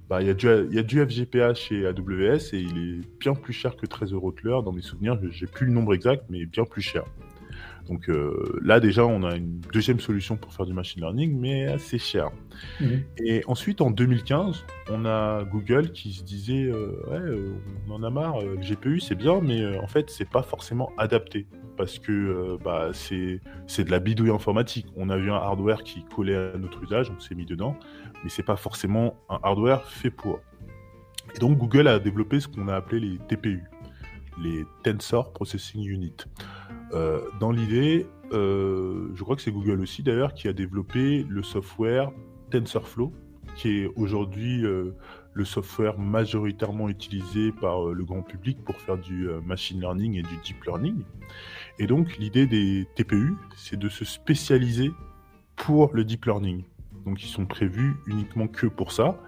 Bah, 0.10 0.22
il 0.22 0.28
y, 0.28 0.30
a 0.30 0.84
du 0.84 1.00
FGPA 1.00 1.54
chez 1.54 1.88
AWS 1.88 2.54
et 2.54 2.60
il 2.60 2.78
est 2.78 3.20
bien 3.20 3.34
plus 3.34 3.54
cher 3.54 3.78
que 3.78 3.86
13 3.86 4.12
euros 4.12 4.34
de 4.34 4.42
l'heure. 4.44 4.62
Dans 4.62 4.74
mes 4.74 4.82
souvenirs, 4.82 5.18
j'ai 5.32 5.48
plus 5.48 5.68
le 5.68 5.72
nombre 5.72 5.94
exact, 5.94 6.26
mais 6.30 6.46
bien 6.46 6.66
plus 6.66 6.82
cher. 6.82 7.06
Donc 7.88 8.10
euh, 8.10 8.60
là 8.64 8.80
déjà, 8.80 9.06
on 9.06 9.24
a 9.24 9.36
une 9.36 9.60
deuxième 9.72 10.00
solution 10.00 10.38
pour 10.38 10.54
faire 10.54 10.66
du 10.66 10.74
machine 10.74 11.02
learning, 11.02 11.40
mais 11.40 11.68
assez 11.68 12.00
cher. 12.00 12.32
Mhm. 12.82 13.04
Et 13.18 13.44
ensuite, 13.48 13.82
en 13.82 13.92
2015, 13.92 14.66
on 14.90 15.06
a 15.06 15.44
Google 15.44 15.92
qui 15.92 16.14
se 16.14 16.24
disait, 16.24 16.64
euh, 16.64 16.92
ouais, 17.12 17.54
on 17.88 17.94
en 17.94 18.04
a 18.04 18.10
marre, 18.10 18.42
le 18.42 18.58
GPU 18.58 19.00
c'est 19.00 19.16
bien, 19.16 19.40
mais 19.42 19.78
en 19.78 19.88
fait, 19.88 20.10
c'est 20.10 20.30
pas 20.30 20.42
forcément 20.42 20.92
adapté 20.98 21.46
parce 21.78 22.00
que 22.00 22.58
bah, 22.64 22.92
c'est 22.94 23.84
de 23.84 23.92
la 23.92 24.00
bidouille 24.00 24.32
informatique. 24.32 24.88
On 24.96 25.10
a 25.10 25.18
vu 25.18 25.30
un 25.30 25.36
hardware 25.36 25.84
qui 25.84 26.06
collait 26.06 26.36
à 26.36 26.58
notre 26.58 26.82
usage, 26.84 27.12
on 27.16 27.20
s'est 27.20 27.36
mis 27.36 27.46
dedans, 27.46 27.78
mais 28.24 28.30
c'est 28.30 28.44
pas 28.44 28.56
forcément 28.56 29.16
un 29.30 29.40
hardware 29.44 29.84
fait 29.84 30.10
pour. 30.10 30.40
Et 31.36 31.40
donc 31.40 31.58
Google 31.58 31.88
a 31.88 32.00
développé 32.00 32.40
ce 32.40 32.48
qu'on 32.48 32.70
a 32.70 32.76
appelé 32.76 33.02
les 33.02 33.18
TPU, 33.18 33.64
les 34.42 34.64
Tensor 34.84 35.34
Processing 35.34 35.86
Unit. 35.86 36.16
Euh, 36.94 37.22
dans 37.40 37.52
l'idée, 37.52 38.08
euh, 38.32 39.10
je 39.16 39.24
crois 39.24 39.36
que 39.36 39.42
c'est 39.42 39.52
Google 39.52 39.82
aussi 39.82 40.04
d'ailleurs 40.04 40.34
qui 40.34 40.48
a 40.48 40.54
développé 40.54 41.26
le 41.28 41.44
software 41.44 42.12
TensorFlow, 42.52 43.12
qui 43.56 43.80
est 43.80 43.90
aujourd'hui 43.96 44.66
euh, 44.66 44.96
le 45.34 45.46
software 45.46 45.98
majoritairement 45.98 46.90
utilisé 46.90 47.52
par 47.52 47.86
le 47.86 48.06
grand 48.06 48.22
public 48.22 48.64
pour 48.64 48.76
faire 48.78 48.98
du 48.98 49.28
machine 49.44 49.80
learning 49.80 50.16
et 50.16 50.22
du 50.22 50.38
deep 50.44 50.64
learning. 50.64 51.04
Et 51.80 51.88
donc 51.88 52.18
l'idée 52.18 52.48
des 52.48 52.88
TPU, 52.96 53.36
c'est 53.58 53.78
de 53.78 53.90
se 53.90 54.06
spécialiser 54.06 54.92
pour 55.58 55.94
le 55.94 56.06
deep 56.06 56.26
learning. 56.26 56.64
Donc 57.06 57.22
ils 57.24 57.28
sont 57.28 57.46
prévus 57.46 57.96
uniquement 58.08 58.48
que 58.48 58.68
pour 58.68 58.94
ça. 58.94 59.20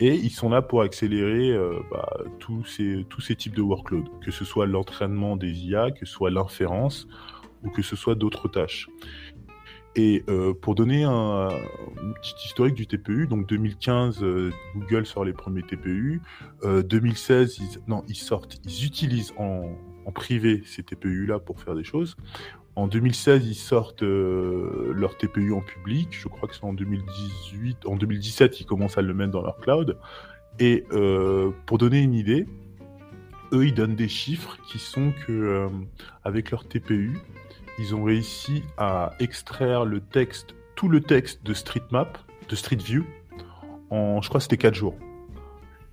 Et 0.00 0.14
ils 0.14 0.30
sont 0.30 0.48
là 0.48 0.62
pour 0.62 0.80
accélérer 0.80 1.50
euh, 1.50 1.78
bah, 1.90 2.08
tous, 2.38 2.64
ces, 2.64 3.04
tous 3.10 3.20
ces 3.20 3.36
types 3.36 3.54
de 3.54 3.60
workloads, 3.60 4.10
que 4.24 4.30
ce 4.30 4.46
soit 4.46 4.66
l'entraînement 4.66 5.36
des 5.36 5.50
IA, 5.50 5.90
que 5.90 6.06
ce 6.06 6.12
soit 6.12 6.30
l'inférence, 6.30 7.06
ou 7.62 7.68
que 7.68 7.82
ce 7.82 7.96
soit 7.96 8.14
d'autres 8.14 8.48
tâches. 8.48 8.88
Et 9.96 10.24
euh, 10.28 10.54
pour 10.54 10.74
donner 10.74 11.04
un, 11.04 11.48
une 12.02 12.14
petite 12.14 12.44
historique 12.44 12.74
du 12.74 12.86
TPU, 12.86 13.26
donc 13.26 13.46
2015, 13.46 14.22
euh, 14.22 14.50
Google 14.74 15.04
sort 15.04 15.24
les 15.24 15.34
premiers 15.34 15.62
TPU. 15.62 16.22
2016, 16.64 17.58
ils, 17.58 17.78
non, 17.86 18.02
ils 18.08 18.14
sortent, 18.14 18.58
ils 18.64 18.86
utilisent 18.86 19.34
en, 19.36 19.76
en 20.06 20.12
privé 20.12 20.62
ces 20.64 20.82
TPU-là 20.82 21.40
pour 21.40 21.60
faire 21.60 21.74
des 21.74 21.84
choses. 21.84 22.16
En 22.76 22.86
2016, 22.86 23.46
ils 23.46 23.54
sortent 23.54 24.02
euh, 24.02 24.92
leur 24.94 25.16
TPU 25.16 25.52
en 25.52 25.60
public. 25.60 26.08
Je 26.12 26.28
crois 26.28 26.48
que 26.48 26.54
c'est 26.54 26.64
en 26.64 26.72
2018. 26.72 27.86
En 27.86 27.96
2017, 27.96 28.60
ils 28.60 28.66
commencent 28.66 28.96
à 28.96 29.02
le 29.02 29.12
mettre 29.12 29.32
dans 29.32 29.42
leur 29.42 29.58
cloud. 29.58 29.98
Et 30.58 30.84
euh, 30.92 31.50
pour 31.66 31.78
donner 31.78 32.00
une 32.00 32.14
idée, 32.14 32.46
eux, 33.52 33.66
ils 33.66 33.74
donnent 33.74 33.96
des 33.96 34.08
chiffres 34.08 34.56
qui 34.70 34.78
sont 34.78 35.12
que 35.26 35.32
euh, 35.32 35.68
avec 36.24 36.50
leur 36.50 36.64
TPU, 36.64 37.18
ils 37.78 37.94
ont 37.94 38.04
réussi 38.04 38.62
à 38.76 39.12
extraire 39.18 39.84
le 39.84 40.00
texte, 40.00 40.54
tout 40.76 40.88
le 40.88 41.00
texte 41.00 41.44
de 41.44 41.54
StreetMap, 41.54 42.18
de 42.48 42.56
Street 42.56 42.76
View, 42.76 43.04
en, 43.90 44.22
je 44.22 44.28
crois, 44.28 44.40
c'était 44.40 44.56
4 44.56 44.74
jours. 44.74 44.96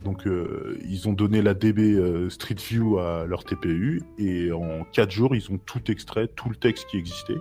Donc 0.04 0.27
euh, 0.27 0.77
ils 0.88 1.08
ont 1.08 1.13
donné 1.13 1.42
la 1.42 1.54
DB 1.54 1.94
euh, 1.94 2.30
Street 2.30 2.56
View 2.56 3.00
à 3.00 3.25
leur 3.25 3.44
TPU 3.44 4.04
et 4.18 4.51
en 4.51 4.84
4 4.94 5.12
jours 5.12 5.36
ils 5.36 5.51
ont 5.51 5.58
tout 5.58 5.92
extrait, 5.92 6.27
tout 6.27 6.50
le 6.50 6.56
texte 6.56 6.88
qui 6.88 6.98
existait. 6.98 7.38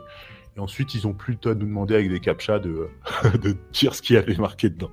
Et 0.57 0.61
ensuite 0.61 0.95
ils 0.95 1.07
ont 1.07 1.13
plus 1.13 1.37
à 1.45 1.55
nous 1.55 1.67
demander 1.67 1.95
avec 1.95 2.11
des 2.11 2.21
captchas 2.21 2.59
de, 2.59 2.89
dire 3.73 3.95
ce 3.95 4.03
qu'il 4.03 4.17
y 4.17 4.19
avait 4.19 4.37
marqué 4.37 4.71
dedans. 4.71 4.91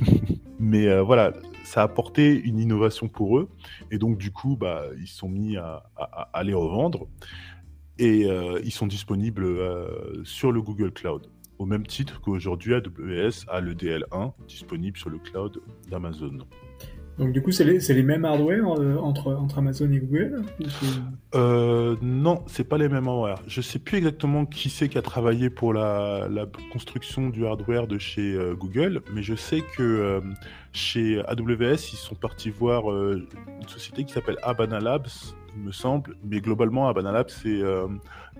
Mais 0.60 0.88
euh, 0.88 1.02
voilà, 1.02 1.32
ça 1.64 1.80
a 1.80 1.84
apporté 1.84 2.34
une 2.34 2.58
innovation 2.58 3.08
pour 3.08 3.38
eux 3.38 3.48
et 3.90 3.98
donc 3.98 4.18
du 4.18 4.30
coup 4.30 4.56
bah, 4.56 4.84
ils 5.00 5.08
sont 5.08 5.28
mis 5.28 5.56
à, 5.56 5.84
à, 5.96 6.42
les 6.42 6.54
revendre 6.54 7.06
et 7.98 8.28
ils 8.62 8.70
sont 8.70 8.86
disponibles 8.86 9.46
sur 10.24 10.52
le 10.52 10.62
Google 10.62 10.92
Cloud 10.92 11.28
au 11.58 11.66
même 11.66 11.86
titre 11.86 12.20
qu'aujourd'hui 12.20 12.74
AWS 12.74 13.44
a 13.48 13.60
le 13.60 13.74
DL1 13.74 14.32
disponible 14.46 14.96
sur 14.96 15.10
le 15.10 15.18
cloud 15.18 15.60
d'Amazon. 15.90 16.46
Donc 17.18 17.32
du 17.32 17.42
coup, 17.42 17.50
c'est 17.50 17.64
les, 17.64 18.02
mêmes 18.04 18.24
hardware 18.24 18.78
euh, 18.78 18.96
entre, 18.96 19.36
Amazon 19.56 19.90
et 19.90 19.98
Google 19.98 20.40
euh, 21.34 21.96
Non, 22.00 22.44
c'est 22.46 22.62
pas 22.62 22.78
les 22.78 22.88
mêmes 22.88 23.08
hardware. 23.08 23.42
Je 23.48 23.60
sais 23.60 23.80
plus 23.80 23.98
exactement 23.98 24.46
qui 24.46 24.70
c'est 24.70 24.88
qui 24.88 24.98
a 24.98 25.02
travaillé 25.02 25.50
pour 25.50 25.74
la, 25.74 26.28
construction 26.72 27.28
du 27.28 27.44
hardware 27.44 27.88
de 27.88 27.98
chez 27.98 28.34
euh, 28.34 28.54
Google, 28.54 29.02
mais 29.12 29.22
je 29.22 29.34
sais 29.34 29.62
que 29.76 29.82
euh, 29.82 30.20
chez 30.72 31.20
AWS, 31.26 31.92
ils 31.92 31.96
sont 31.96 32.14
partis 32.14 32.50
voir 32.50 32.84
une 32.88 33.26
société 33.66 34.04
qui 34.04 34.12
s'appelle 34.12 34.38
Habana 34.44 34.78
Labs, 34.78 35.08
il 35.56 35.62
me 35.62 35.72
semble, 35.72 36.16
mais 36.24 36.40
globalement, 36.40 36.88
Habana 36.88 37.10
Labs, 37.10 37.30
c'est 37.30 37.62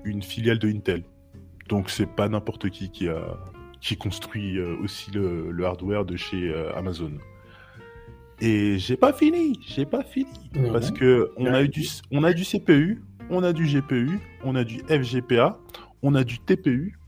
une 0.05 0.23
filiale 0.23 0.61
de 0.61 0.69
Intel. 0.69 1.03
Donc 1.69 1.91
c'est 1.91 2.07
pas 2.07 2.29
n'importe 2.29 2.71
qui 2.71 2.91
qui, 2.91 3.09
a, 3.09 3.39
qui 3.81 3.97
construit 3.97 4.61
aussi 4.61 5.11
le, 5.11 5.65
hardware 5.65 6.05
de 6.05 6.17
chez 6.17 6.55
Amazon. 6.77 7.11
Et 8.41 8.79
j'ai 8.79 8.97
pas 8.97 9.13
fini, 9.13 9.59
j'ai 9.67 9.85
pas 9.85 10.05
fini. 10.05 10.29
Parce 10.73 10.91
que 10.91 11.31
on 11.37 11.47
a, 11.47 11.63
eu 11.63 11.69
du, 11.69 11.85
on 12.13 12.23
a 12.23 12.33
du 12.33 12.45
CPU, 12.45 13.03
on 13.31 13.43
a 13.43 13.53
du 13.53 13.65
GPU, 13.65 14.21
on 14.45 14.55
a 14.55 14.65
du 14.65 14.79
FGPA, 14.89 15.59
on 16.03 16.15
a 16.15 16.23
du 16.23 16.39
TPU 16.39 16.99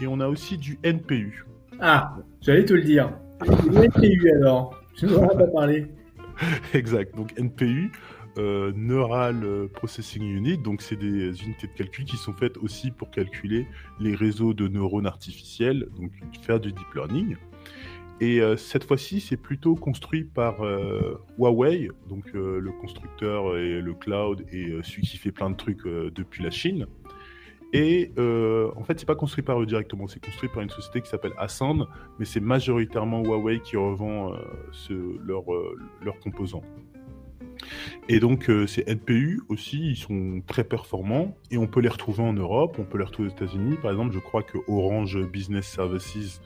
et 0.00 0.06
on 0.06 0.20
a 0.20 0.28
aussi 0.28 0.56
du 0.56 0.78
NPU. 0.84 1.44
Ah, 1.80 2.16
j'allais 2.40 2.64
te 2.64 2.74
le 2.74 2.82
dire. 2.82 3.12
NPU 3.42 4.30
alors, 4.36 4.80
je 4.96 5.06
ne 5.06 5.14
pas 5.16 5.46
parler. 5.48 5.86
exact, 6.74 7.16
donc 7.16 7.36
NPU, 7.38 7.90
euh, 8.38 8.72
Neural 8.76 9.68
Processing 9.74 10.22
Unit, 10.22 10.58
donc 10.58 10.82
c'est 10.82 10.96
des 10.96 11.42
unités 11.42 11.66
de 11.66 11.72
calcul 11.72 12.04
qui 12.04 12.16
sont 12.16 12.32
faites 12.32 12.56
aussi 12.58 12.92
pour 12.92 13.10
calculer 13.10 13.66
les 13.98 14.14
réseaux 14.14 14.54
de 14.54 14.68
neurones 14.68 15.06
artificiels, 15.06 15.88
donc 15.98 16.12
faire 16.42 16.60
du 16.60 16.72
deep 16.72 16.94
learning. 16.94 17.36
Et 18.20 18.40
euh, 18.40 18.56
cette 18.56 18.84
fois-ci, 18.84 19.20
c'est 19.20 19.36
plutôt 19.36 19.74
construit 19.74 20.24
par 20.24 20.62
euh, 20.62 21.20
Huawei, 21.38 21.90
donc 22.08 22.24
euh, 22.34 22.58
le 22.58 22.72
constructeur 22.72 23.58
et 23.58 23.80
le 23.82 23.94
cloud 23.94 24.46
et 24.52 24.72
celui 24.82 25.02
qui 25.02 25.18
fait 25.18 25.32
plein 25.32 25.50
de 25.50 25.56
trucs 25.56 25.84
depuis 25.84 26.42
la 26.42 26.50
Chine. 26.50 26.86
Et 27.72 28.10
en 28.16 28.84
fait, 28.84 28.98
c'est 28.98 29.06
pas 29.06 29.16
construit 29.16 29.42
par 29.42 29.60
eux 29.60 29.66
directement, 29.66 30.06
c'est 30.06 30.24
construit 30.24 30.48
par 30.48 30.62
une 30.62 30.70
société 30.70 31.02
qui 31.02 31.10
s'appelle 31.10 31.34
Ascend, 31.36 31.86
mais 32.18 32.24
c'est 32.24 32.40
majoritairement 32.40 33.22
Huawei 33.22 33.60
qui 33.60 33.76
revend 33.76 34.32
leurs 35.22 35.44
leur 36.02 36.18
composants. 36.20 36.62
Et 38.08 38.20
donc, 38.20 38.50
ces 38.66 38.84
NPU 38.86 39.42
aussi, 39.48 39.90
ils 39.90 39.96
sont 39.96 40.40
très 40.46 40.64
performants 40.64 41.36
et 41.50 41.58
on 41.58 41.66
peut 41.66 41.80
les 41.80 41.88
retrouver 41.88 42.22
en 42.22 42.32
Europe, 42.32 42.76
on 42.78 42.84
peut 42.84 42.98
les 42.98 43.04
retrouver 43.04 43.28
aux 43.28 43.32
États-Unis. 43.32 43.76
Par 43.82 43.90
exemple, 43.90 44.14
je 44.14 44.20
crois 44.20 44.42
que 44.42 44.58
Orange 44.68 45.20
Business 45.26 45.66
Services 45.66 46.40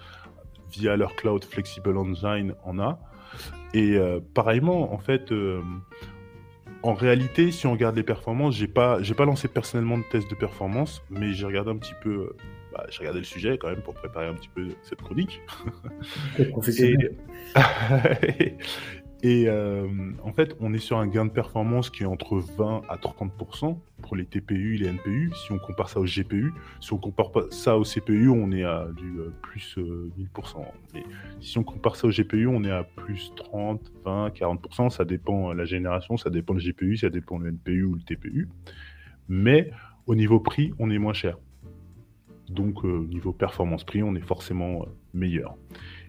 via 0.71 0.97
leur 0.97 1.15
cloud 1.17 1.45
Flexible 1.45 1.97
Engine 1.97 2.55
en 2.65 2.79
a. 2.79 2.99
Et 3.75 3.97
euh, 3.97 4.21
pareillement, 4.35 4.93
en 4.93 4.99
fait, 4.99 5.31
euh, 5.33 5.61
en 6.83 6.95
réalité, 6.95 7.51
si 7.53 7.67
on 7.67 7.73
regarde 7.73 7.97
les 7.97 8.03
performances, 8.03 8.57
j'ai 8.57 8.69
pas, 8.69 9.03
j'ai 9.03 9.15
pas 9.15 9.25
lancé 9.25 9.49
personnellement 9.49 9.99
de 9.99 10.05
test 10.11 10.29
de 10.31 10.35
performance, 10.35 11.03
mais 11.11 11.33
j'ai 11.33 11.47
regardé 11.47 11.71
un 11.71 11.77
petit 11.77 11.95
peu, 12.03 12.11
euh, 12.11 12.37
bah, 12.73 12.87
j'ai 12.91 13.01
regardé 13.01 13.21
le 13.21 13.25
sujet 13.25 13.59
quand 13.59 13.69
même 13.69 13.83
pour 13.83 13.95
préparer 13.95 14.27
un 14.27 14.35
petit 14.35 14.49
peu 14.49 14.69
cette 14.83 15.03
chronique. 15.03 15.41
et, 16.39 16.51
et 19.23 19.49
euh, 19.49 19.87
en 20.25 20.33
fait, 20.33 20.57
on 20.61 20.73
est 20.73 20.79
sur 20.79 20.99
un 20.99 21.07
gain 21.07 21.27
de 21.27 21.31
performance 21.31 21.91
qui 21.91 22.05
est 22.05 22.07
entre 22.07 22.39
20 22.39 22.83
à 22.89 22.97
30% 22.97 23.77
pour 24.03 24.17
les 24.17 24.25
TPU 24.25 24.77
et 24.77 24.79
les 24.79 24.93
NPU. 24.93 25.31
Si 25.35 25.53
on 25.53 25.59
compare 25.59 25.91
ça 25.91 26.01
au 26.01 26.05
GPU, 26.05 26.55
si 26.81 26.93
on 26.95 26.99
compare 26.99 27.31
ça 27.51 27.77
au 27.77 27.85
CPU, 27.85 28.31
on 28.31 28.51
est 28.51 28.65
à 28.65 28.89
du 28.97 29.19
euh, 29.19 29.31
plus 29.43 29.77
1000%. 29.77 29.79
Euh, 29.79 30.63
Mais 30.95 31.05
si 31.41 31.59
on 31.59 31.65
compare 31.65 31.97
ça 31.97 32.07
au 32.07 32.11
GPU, 32.11 32.47
on 32.47 32.65
est 32.65 32.71
à 32.71 32.83
plus 32.83 33.33
30, 33.37 33.93
20, 34.05 34.29
40%. 34.29 34.89
Ça 34.89 35.05
dépend 35.05 35.53
la 35.53 35.67
génération, 35.67 36.17
ça 36.17 36.31
dépend 36.31 36.55
le 36.55 36.61
GPU, 36.61 36.97
ça 36.97 37.11
dépend 37.11 37.39
le 37.39 37.51
NPU 37.51 37.85
ou 37.85 37.95
le 37.97 38.03
TPU. 38.03 38.49
Mais 39.29 39.71
au 40.07 40.15
niveau 40.15 40.41
prix, 40.41 40.73
on 40.79 40.91
est 40.91 40.99
moins 40.99 41.13
cher. 41.13 41.37
Donc, 42.51 42.83
au 42.83 43.05
niveau 43.05 43.33
performance-prix, 43.33 44.03
on 44.03 44.15
est 44.17 44.27
forcément 44.27 44.87
meilleur. 45.15 45.57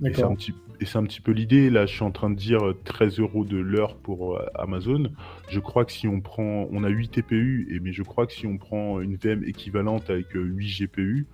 Et 0.04 0.14
c'est 0.14 0.24
un, 0.24 1.04
petit, 1.04 1.22
peu 1.22 1.32
l'idée. 1.32 1.70
Là, 1.70 1.86
je 1.86 1.94
suis 1.94 2.04
en 2.04 2.10
train 2.10 2.32
de 2.32 2.36
dire 2.36 2.60
13 2.86 3.20
euros 3.20 3.46
de 3.46 3.58
l'heure 3.58 3.96
pour 3.98 4.36
euh, 4.36 4.46
Amazon. 4.56 5.12
Je 5.50 5.60
crois 5.60 5.86
que 5.86 5.92
si 5.92 6.08
on 6.08 6.20
prend, 6.20 6.68
on 6.72 6.84
a 6.84 6.90
8 6.90 7.10
TPU, 7.10 7.68
et, 7.72 7.80
mais 7.80 7.94
je 7.94 8.02
crois 8.02 8.26
que 8.26 8.34
si 8.34 8.48
on 8.48 8.58
prend 8.58 9.00
une 9.02 9.16
VM 9.16 9.44
équivalente 9.44 10.10
avec 10.10 10.32
8 10.34 10.40
euh, 10.40 10.86
GPU, 10.86 11.28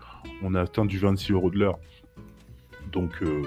on 0.43 0.53
a 0.55 0.61
atteint 0.61 0.85
du 0.85 0.97
26 0.97 1.31
euros 1.31 1.49
de 1.49 1.59
l'heure. 1.59 1.79
Donc, 2.91 3.11
euh, 3.21 3.43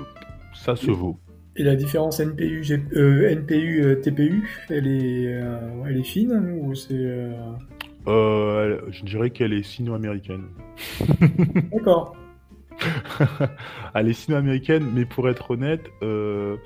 ça 0.54 0.76
se 0.76 0.90
vaut. 0.90 1.18
Et 1.56 1.62
la 1.62 1.76
différence 1.76 2.20
NPU, 2.20 2.64
NPU 2.94 3.98
TPU, 4.02 4.48
elle 4.70 4.86
est, 4.86 5.24
elle 5.86 5.96
est 5.98 6.04
fine 6.04 6.58
ou 6.62 6.74
c'est 6.74 7.28
Je 8.06 9.04
dirais 9.04 9.30
qu'elle 9.30 9.52
est 9.52 9.62
sino-américaine. 9.62 10.46
D'accord. 11.72 12.16
Elle 13.94 14.08
est 14.08 14.12
sino-américaine, 14.12 14.90
mais 14.94 15.04
pour 15.04 15.28
être 15.28 15.50
honnête, 15.50 15.90
euh, 16.02 16.56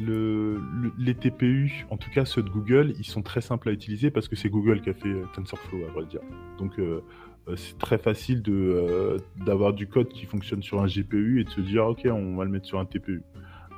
le, 0.00 0.60
les 0.98 1.14
TPU, 1.14 1.86
en 1.90 1.96
tout 1.96 2.10
cas 2.10 2.24
ceux 2.24 2.42
de 2.42 2.50
Google, 2.50 2.94
ils 2.98 3.04
sont 3.04 3.22
très 3.22 3.40
simples 3.40 3.68
à 3.68 3.72
utiliser 3.72 4.10
parce 4.10 4.28
que 4.28 4.36
c'est 4.36 4.48
Google 4.48 4.80
qui 4.80 4.90
a 4.90 4.94
fait 4.94 5.08
euh, 5.08 5.24
TensorFlow, 5.34 5.84
à 5.88 5.92
vrai 5.92 6.06
dire. 6.06 6.20
Donc, 6.58 6.78
euh, 6.78 7.00
c'est 7.56 7.78
très 7.78 7.98
facile 7.98 8.42
d'avoir 9.36 9.72
du 9.72 9.86
code 9.86 10.08
qui 10.08 10.26
fonctionne 10.26 10.62
sur 10.62 10.82
un 10.82 10.86
GPU 10.86 11.40
et 11.40 11.44
de 11.44 11.50
se 11.50 11.62
dire 11.62 11.86
ok 11.86 12.02
on 12.04 12.36
va 12.36 12.44
le 12.44 12.50
mettre 12.50 12.66
sur 12.66 12.78
un 12.78 12.84
TPU. 12.84 13.22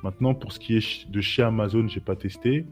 Maintenant 0.03 0.35
pour 0.35 0.53
ce 0.53 0.59
qui 0.59 0.77
est 0.77 1.09
de 1.09 1.21
chez 1.21 1.43
Amazon 1.43 1.87
j'ai 1.87 2.01
pas 2.01 2.17
testé. 2.17 2.67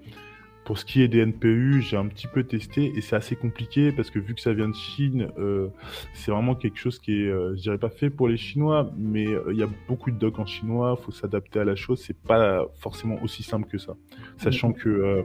Pour 0.68 0.78
ce 0.78 0.84
qui 0.84 1.00
est 1.00 1.08
des 1.08 1.24
NPU, 1.24 1.80
j'ai 1.80 1.96
un 1.96 2.04
petit 2.08 2.26
peu 2.26 2.44
testé 2.44 2.92
et 2.94 3.00
c'est 3.00 3.16
assez 3.16 3.36
compliqué 3.36 3.90
parce 3.90 4.10
que 4.10 4.18
vu 4.18 4.34
que 4.34 4.40
ça 4.42 4.52
vient 4.52 4.68
de 4.68 4.74
Chine, 4.74 5.30
euh, 5.38 5.68
c'est 6.12 6.30
vraiment 6.30 6.54
quelque 6.54 6.78
chose 6.78 6.98
qui 6.98 7.22
est, 7.22 7.26
euh, 7.26 7.56
je 7.56 7.62
dirais 7.62 7.78
pas 7.78 7.88
fait 7.88 8.10
pour 8.10 8.28
les 8.28 8.36
Chinois, 8.36 8.92
mais 8.98 9.26
euh, 9.26 9.44
il 9.50 9.56
y 9.56 9.62
a 9.62 9.68
beaucoup 9.88 10.10
de 10.10 10.18
docs 10.18 10.38
en 10.38 10.44
chinois, 10.44 10.94
faut 11.02 11.10
s'adapter 11.10 11.58
à 11.58 11.64
la 11.64 11.74
chose, 11.74 12.02
c'est 12.06 12.18
pas 12.18 12.66
forcément 12.80 13.16
aussi 13.22 13.42
simple 13.42 13.66
que 13.66 13.78
ça. 13.78 13.94
Sachant 14.36 14.74
que 14.74 15.24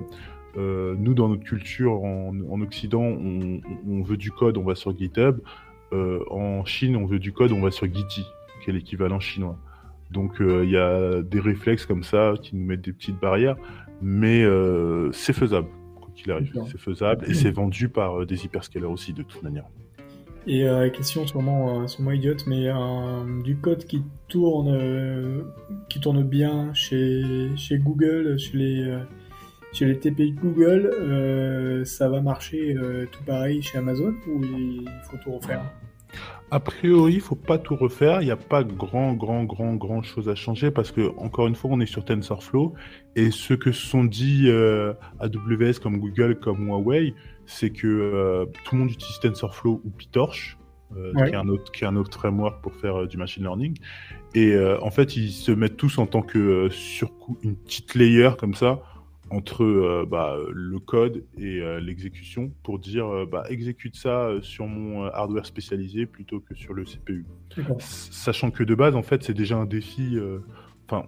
nous, 0.56 1.14
dans 1.14 1.28
notre 1.28 1.44
culture 1.44 1.92
en, 1.92 2.62
Occident, 2.62 3.04
on, 3.04 4.02
veut 4.02 4.16
du 4.16 4.32
code, 4.32 4.56
on 4.56 4.64
va 4.64 4.76
sur 4.76 4.98
GitHub. 4.98 5.42
en 5.92 6.64
Chine, 6.64 6.96
on 6.96 7.06
veut 7.06 7.20
du 7.20 7.34
code, 7.34 7.52
on 7.52 7.60
va 7.60 7.70
sur 7.70 7.94
Giti, 7.94 8.24
qui 8.64 8.70
est 8.70 8.74
l'équivalent 8.74 9.20
chinois. 9.20 9.58
Donc 10.10 10.36
il 10.40 10.70
y 10.70 10.78
a 10.78 11.22
des 11.22 11.42
réflexes 11.42 11.86
comme 11.86 12.04
ça 12.04 12.36
qui 12.42 12.56
nous 12.56 12.66
mettent 12.66 12.86
des 12.86 12.94
petites 12.94 13.20
barrières 13.20 13.58
mais 14.02 14.44
euh, 14.44 15.12
c'est 15.12 15.34
faisable, 15.34 15.68
quoi 16.00 16.10
qu'il 16.16 16.32
arrive. 16.32 16.54
C'est 16.68 16.80
faisable 16.80 17.26
et 17.30 17.34
c'est 17.34 17.52
vendu 17.52 17.90
par 17.90 18.22
euh, 18.22 18.26
des 18.26 18.46
hyperscalers 18.46 18.86
aussi, 18.86 19.14
de 19.14 19.24
toute 19.24 19.42
manière. 19.44 19.66
Et 20.46 20.68
euh, 20.68 20.90
question 20.90 21.26
sûrement, 21.26 21.88
sûrement 21.88 22.12
idiote, 22.12 22.46
mais 22.48 22.68
du 23.44 23.56
code 23.58 23.86
qui 23.86 24.04
tourne, 24.28 25.46
qui 25.90 26.02
tourne 26.02 26.24
bien 26.24 26.74
chez, 26.74 27.50
chez 27.56 27.78
Google, 27.78 28.38
chez 28.38 28.58
les, 28.58 28.98
chez 29.72 29.86
les 29.86 29.98
TPI 29.98 30.34
Google, 30.34 31.86
ça 31.86 32.10
va 32.10 32.22
marcher 32.22 32.76
tout 33.12 33.24
pareil 33.24 33.62
chez 33.62 33.78
Amazon 33.78 34.14
ou 34.28 34.44
il 34.44 34.86
faut 35.10 35.18
tout 35.24 35.32
refaire? 35.32 35.64
A 36.54 36.60
priori, 36.60 37.16
il 37.16 37.20
faut 37.20 37.36
pas 37.36 37.58
tout 37.58 37.76
refaire. 37.76 38.22
Il 38.22 38.26
n'y 38.26 38.32
a 38.32 38.38
pas 38.38 38.64
grand, 38.64 39.14
grand, 39.14 39.44
grand, 39.44 39.74
grand 39.74 40.04
chose 40.04 40.30
à 40.30 40.36
changer 40.36 40.70
parce 40.70 40.92
que, 40.92 41.12
encore 41.18 41.48
une 41.48 41.56
fois, 41.56 41.72
on 41.74 41.80
est 41.80 41.88
sur 41.88 42.06
TensorFlow 42.06 42.76
et 43.16 43.32
ce 43.32 43.56
que 43.56 43.72
sont 43.72 44.04
dit 44.04 44.44
euh, 44.46 44.94
AWS 45.20 45.80
comme 45.82 45.98
Google, 45.98 46.40
comme 46.40 46.68
Huawei, 46.68 47.16
c'est 47.48 47.72
que 47.72 47.88
euh, 47.88 48.46
tout 48.66 48.76
le 48.76 48.82
monde 48.82 48.92
utilise 48.92 49.20
TensorFlow 49.20 49.82
ou 49.84 49.90
PyTorch, 49.90 50.60
euh, 50.96 51.12
qui, 51.26 51.34
est 51.34 51.36
un 51.36 51.48
autre, 51.48 51.72
qui 51.72 51.86
est 51.86 51.88
un 51.88 51.96
autre 51.96 52.20
framework 52.20 52.62
pour 52.62 52.76
faire 52.76 53.08
du 53.08 53.18
machine 53.18 53.42
learning. 53.42 53.76
Et 54.36 54.56
en 54.82 54.92
fait, 54.92 55.16
ils 55.16 55.32
se 55.32 55.52
mettent 55.52 55.78
tous 55.78 55.98
en 55.98 56.06
tant 56.06 56.22
que 56.22 56.70
sur 56.70 57.12
une 57.44 57.56
petite 57.56 57.96
layer 57.96 58.32
comme 58.38 58.54
ça 58.54 58.82
entre 59.34 59.64
euh, 59.64 60.06
bah, 60.08 60.38
le 60.52 60.80
code 60.80 61.26
et 61.38 61.60
euh, 61.60 61.80
l'exécution 61.80 62.52
pour 62.62 62.78
dire 62.78 63.08
euh, 63.08 63.26
bah, 63.26 63.44
exécute 63.50 63.96
ça 63.96 64.30
sur 64.42 64.68
mon 64.68 65.06
hardware 65.06 65.46
spécialisé 65.46 66.06
plutôt 66.06 66.40
que 66.40 66.54
sur 66.54 66.74
le 66.74 66.84
CPU. 66.84 67.26
Sachant 67.80 68.52
que 68.52 68.64
de 68.64 68.76
base, 68.76 68.96
en 68.96 69.02
fait, 69.02 69.24
c'est 69.24 69.34
déjà 69.34 69.58
un 69.58 69.66
défi. 69.66 70.18
Enfin, 70.88 71.08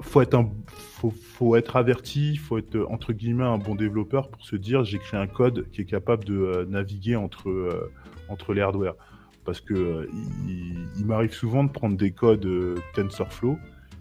faut 0.00 0.20
être 0.22 0.34
un, 0.34 0.50
faut, 0.66 1.10
faut, 1.10 1.56
être 1.56 1.76
averti, 1.76 2.36
faut 2.36 2.58
être 2.58 2.86
entre 2.88 3.12
guillemets 3.12 3.44
un 3.44 3.58
bon 3.58 3.74
développeur 3.74 4.28
pour 4.28 4.44
se 4.44 4.56
dire 4.56 4.84
j'ai 4.84 4.98
créé 4.98 5.20
un 5.20 5.26
code 5.26 5.68
qui 5.70 5.82
est 5.82 5.84
capable 5.84 6.24
de 6.24 6.66
naviguer 6.68 7.16
entre 7.16 7.90
entre 8.28 8.54
les 8.54 8.62
hardware. 8.62 8.94
Parce 9.44 9.60
que 9.60 10.08
il 10.48 11.06
m'arrive 11.06 11.32
souvent 11.32 11.64
de 11.64 11.70
prendre 11.70 11.96
des 11.96 12.12
codes 12.12 12.48
TensorFlow 12.94 13.58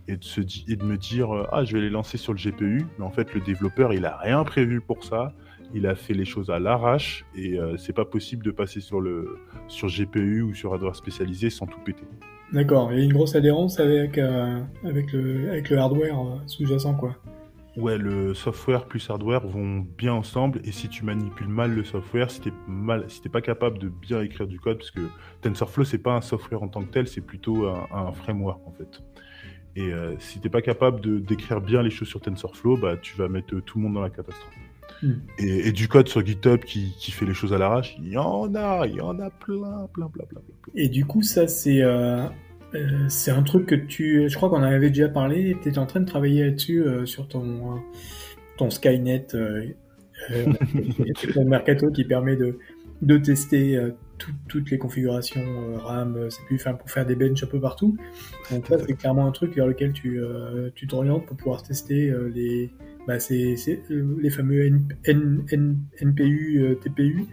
et 0.09 0.17
de, 0.17 0.23
se 0.23 0.41
et 0.41 0.75
de 0.75 0.83
me 0.83 0.97
dire 0.97 1.33
euh, 1.33 1.47
ah 1.51 1.63
je 1.63 1.73
vais 1.73 1.81
les 1.81 1.89
lancer 1.89 2.17
sur 2.17 2.33
le 2.33 2.39
GPU 2.39 2.85
mais 2.97 3.05
en 3.05 3.11
fait 3.11 3.33
le 3.33 3.41
développeur 3.41 3.93
il 3.93 4.05
a 4.05 4.17
rien 4.17 4.43
prévu 4.43 4.81
pour 4.81 5.03
ça 5.03 5.33
il 5.73 5.85
a 5.85 5.95
fait 5.95 6.15
les 6.15 6.25
choses 6.25 6.49
à 6.49 6.57
l'arrache 6.57 7.25
et 7.35 7.59
euh, 7.59 7.77
c'est 7.77 7.93
pas 7.93 8.05
possible 8.05 8.43
de 8.43 8.51
passer 8.51 8.81
sur 8.81 8.99
le 9.01 9.37
sur 9.67 9.87
GPU 9.87 10.41
ou 10.41 10.55
sur 10.55 10.73
hardware 10.73 10.95
spécialisé 10.95 11.51
sans 11.51 11.67
tout 11.67 11.79
péter. 11.85 12.05
D'accord, 12.51 12.91
il 12.91 12.97
y 12.97 13.01
a 13.03 13.05
une 13.05 13.13
grosse 13.13 13.35
adhérence 13.35 13.79
avec 13.79 14.17
euh, 14.17 14.59
avec 14.83 15.11
le 15.13 15.51
avec 15.51 15.69
le 15.69 15.77
hardware 15.77 16.41
sous-jacent 16.47 16.95
quoi. 16.95 17.15
Ouais, 17.77 17.99
le 17.99 18.33
software 18.33 18.85
plus 18.85 19.07
hardware 19.11 19.45
vont 19.45 19.85
bien 19.95 20.11
ensemble 20.11 20.59
et 20.63 20.71
si 20.71 20.89
tu 20.89 21.05
manipules 21.05 21.47
mal 21.47 21.73
le 21.73 21.83
software, 21.83 22.31
si 22.31 22.41
t'es 22.41 22.51
mal, 22.67 23.05
si 23.07 23.21
t'es 23.21 23.29
pas 23.29 23.41
capable 23.41 23.77
de 23.77 23.89
bien 23.89 24.21
écrire 24.21 24.47
du 24.47 24.59
code, 24.59 24.79
parce 24.79 24.91
que 24.91 25.01
TensorFlow 25.41 25.83
c'est 25.83 25.99
pas 25.99 26.13
un 26.13 26.21
software 26.21 26.63
en 26.63 26.67
tant 26.67 26.81
que 26.81 26.91
tel, 26.91 27.07
c'est 27.07 27.21
plutôt 27.21 27.67
un, 27.67 27.87
un 27.93 28.11
framework 28.11 28.59
en 28.65 28.71
fait. 28.71 29.01
Et 29.79 29.93
euh, 29.93 30.13
si 30.19 30.39
t'es 30.39 30.49
pas 30.49 30.61
capable 30.61 30.99
de 30.99 31.19
décrire 31.19 31.61
bien 31.61 31.81
les 31.81 31.89
choses 31.89 32.09
sur 32.09 32.19
TensorFlow, 32.19 32.75
bah 32.75 32.97
tu 33.01 33.15
vas 33.15 33.29
mettre 33.29 33.57
tout 33.61 33.77
le 33.77 33.85
monde 33.85 33.93
dans 33.93 34.01
la 34.01 34.09
catastrophe. 34.09 34.53
Hmm. 35.01 35.13
Et, 35.37 35.71
du 35.71 35.87
code 35.87 36.09
sur 36.09 36.25
GitHub 36.25 36.59
qui, 36.59 36.93
qui 36.99 37.11
fait 37.11 37.25
les 37.25 37.33
choses 37.33 37.53
à 37.53 37.57
l'arrache, 37.57 37.95
il 37.99 38.09
y 38.09 38.17
en 38.17 38.53
a, 38.55 38.85
il 38.85 38.95
y 38.95 39.01
en 39.01 39.17
a 39.21 39.29
plein, 39.29 39.87
plein, 39.93 40.09
plein, 40.09 40.25
plein. 40.25 40.41
Et 40.75 40.89
du 40.89 41.05
coup, 41.05 41.21
ça 41.21 41.47
c'est 41.47 41.81
euh, 41.81 42.25
euh, 42.75 43.05
c'est 43.07 43.31
un 43.31 43.43
truc 43.43 43.67
que 43.67 43.75
tu, 43.75 44.27
je 44.27 44.35
crois 44.35 44.49
qu'on 44.49 44.57
en 44.57 44.63
avait 44.63 44.89
déjà 44.89 45.07
parlé. 45.07 45.55
Tu 45.61 45.69
étais 45.69 45.79
en 45.79 45.85
train 45.85 46.01
de 46.01 46.05
travailler 46.05 46.43
là-dessus 46.43 46.83
sur 47.05 47.29
ton 47.29 47.81
ton 48.57 48.69
Skynet, 48.69 49.27
ton 51.33 51.45
Mercato 51.45 51.89
qui 51.91 52.03
permet 52.03 52.35
de 52.35 52.59
de 53.01 53.17
tester 53.17 53.77
toutes 54.47 54.71
les 54.71 54.77
configurations 54.77 55.41
euh, 55.41 55.77
RAM, 55.77 56.15
euh, 56.15 56.29
CPU, 56.29 56.55
enfin, 56.55 56.73
pour 56.73 56.89
faire 56.89 57.05
des 57.05 57.15
benches 57.15 57.43
un 57.43 57.47
peu 57.47 57.59
partout. 57.59 57.97
Donc 58.51 58.65
c'est 58.67 58.93
clairement 58.97 59.27
un 59.27 59.31
truc 59.31 59.55
vers 59.55 59.67
lequel 59.67 59.93
tu 59.93 60.19
euh, 60.19 60.69
tu 60.75 60.87
t'orientes 60.87 61.25
pour 61.25 61.37
pouvoir 61.37 61.63
tester 61.63 62.13
les 62.33 62.69
bah, 63.07 63.19
c'est, 63.19 63.55
les 63.89 64.29
fameux 64.29 64.69
NPU, 65.07 66.77
TPU 66.81 67.25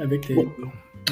avec, 0.00 0.28
les... 0.28 0.36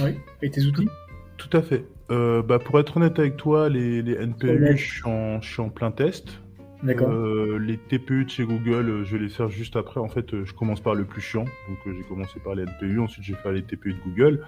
oui, 0.03 0.15
avec 0.39 0.53
tes 0.53 0.65
outils. 0.65 0.89
Tout, 1.37 1.57
à 1.57 1.63
fait. 1.63 1.85
bah, 2.09 2.59
pour 2.59 2.81
être 2.81 2.97
honnête 2.97 3.19
avec 3.19 3.37
toi, 3.37 3.69
les, 3.69 4.03
les 4.03 4.15
NPU, 4.15 4.77
je 4.77 5.39
suis 5.43 5.63
en 5.63 5.69
plein 5.69 5.91
test. 5.93 6.41
Euh, 6.89 7.59
les 7.59 7.77
TPU 7.77 8.25
de 8.25 8.31
chez 8.31 8.45
Google, 8.45 8.89
euh, 8.89 9.05
je 9.05 9.17
vais 9.17 9.23
les 9.23 9.29
faire 9.29 9.49
juste 9.49 9.77
après. 9.77 10.01
En 10.01 10.09
fait, 10.09 10.35
euh, 10.35 10.45
je 10.45 10.53
commence 10.53 10.81
par 10.81 10.95
le 10.95 11.05
plus 11.05 11.21
chiant. 11.21 11.45
Donc, 11.45 11.79
j'ai 11.87 12.03
commencé 12.05 12.41
par 12.41 12.55
les 12.55 12.65
NPU. 12.65 13.01
Ensuite, 13.01 13.25
je 13.25 13.33
vais 13.33 13.39
faire 13.39 13.53
les 13.53 13.63
TPU 13.63 13.95
de 13.95 13.99
Google. 14.05 14.45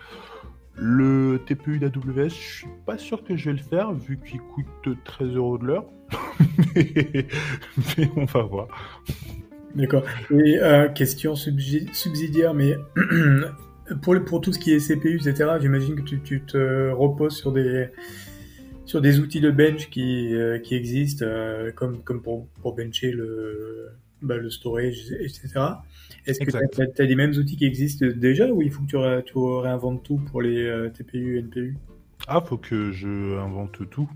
Le 0.76 1.40
TPU 1.44 1.78
d'AWS, 1.78 2.28
je 2.28 2.28
suis 2.28 2.68
pas 2.86 2.98
sûr 2.98 3.24
que 3.24 3.36
je 3.36 3.46
vais 3.46 3.56
le 3.56 3.62
faire 3.62 3.92
vu 3.92 4.18
qu'il 4.24 4.40
coûte 4.40 4.96
13 5.04 5.34
euros 5.34 5.58
de 5.58 5.66
l'heure. 5.66 5.86
mais, 6.76 8.10
on 8.16 8.24
va 8.24 8.42
voir. 8.42 8.68
D'accord. 9.74 10.04
Et 10.30 10.58
question 10.94 11.34
subsidiaire, 11.34 12.54
mais 12.54 12.76
pour, 14.02 14.14
pour 14.24 14.40
tout 14.40 14.52
ce 14.52 14.58
qui 14.60 14.72
est 14.72 14.78
CPU, 14.78 15.16
etc., 15.16 15.50
j'imagine 15.60 15.96
que 15.96 16.14
tu 16.14 16.42
te 16.42 16.90
reposes 16.92 17.36
sur 17.36 17.50
des 17.50 17.88
sur 18.88 19.02
des 19.02 19.20
outils 19.20 19.40
de 19.40 19.50
bench 19.50 19.90
qui, 19.90 20.34
euh, 20.34 20.58
qui 20.58 20.74
existent, 20.74 21.24
euh, 21.26 21.70
comme, 21.72 22.02
comme 22.02 22.22
pour, 22.22 22.46
pour 22.62 22.74
bencher 22.74 23.12
le, 23.12 23.90
bah, 24.22 24.38
le 24.38 24.48
storage, 24.48 25.12
etc. 25.20 25.48
Est-ce 26.26 26.40
que 26.40 26.50
tu 26.50 27.02
as, 27.02 27.06
des 27.06 27.14
mêmes 27.14 27.32
outils 27.32 27.56
qui 27.56 27.66
existent 27.66 28.06
déjà 28.16 28.50
ou 28.50 28.62
il 28.62 28.70
faut 28.70 28.82
que 28.82 28.88
tu, 28.88 28.96
ré, 28.96 29.22
tu 29.24 29.36
réinventes 29.36 30.02
tout 30.02 30.16
pour 30.30 30.40
les 30.40 30.64
euh, 30.64 30.88
TPU, 30.88 31.38
NPU 31.38 31.76
Ah, 32.26 32.40
faut 32.40 32.56
que 32.56 32.90
je 32.90 33.38
invente 33.38 33.78
tout. 33.90 34.08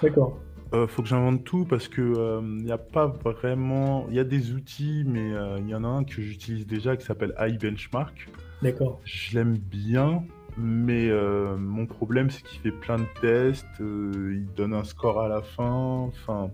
D'accord. 0.00 0.40
Euh, 0.72 0.86
faut 0.86 1.02
que 1.02 1.08
j'invente 1.08 1.44
tout 1.44 1.64
parce 1.64 1.88
que 1.88 2.40
il 2.40 2.64
n'y 2.64 2.72
a 2.72 2.78
pas 2.78 3.06
vraiment. 3.06 4.06
Il 4.10 4.16
y 4.16 4.20
a 4.20 4.24
des 4.24 4.52
outils, 4.52 5.04
mais 5.06 5.30
il 5.58 5.68
y 5.68 5.74
en 5.74 5.84
a 5.84 5.88
un 5.88 6.04
que 6.04 6.22
j'utilise 6.22 6.66
déjà 6.66 6.96
qui 6.96 7.04
s'appelle 7.04 7.34
iBenchmark. 7.38 8.28
D'accord. 8.62 9.00
Je 9.04 9.34
l'aime 9.36 9.58
bien, 9.58 10.24
mais 10.56 11.08
euh, 11.08 11.56
mon 11.56 11.86
problème, 11.86 12.30
c'est 12.30 12.42
qu'il 12.42 12.60
fait 12.60 12.70
plein 12.70 12.98
de 12.98 13.06
tests, 13.20 13.66
euh, 13.80 14.34
il 14.34 14.46
donne 14.54 14.72
un 14.72 14.84
score 14.84 15.20
à 15.20 15.28
la 15.28 15.42
fin. 15.42 16.08
Enfin, 16.08 16.50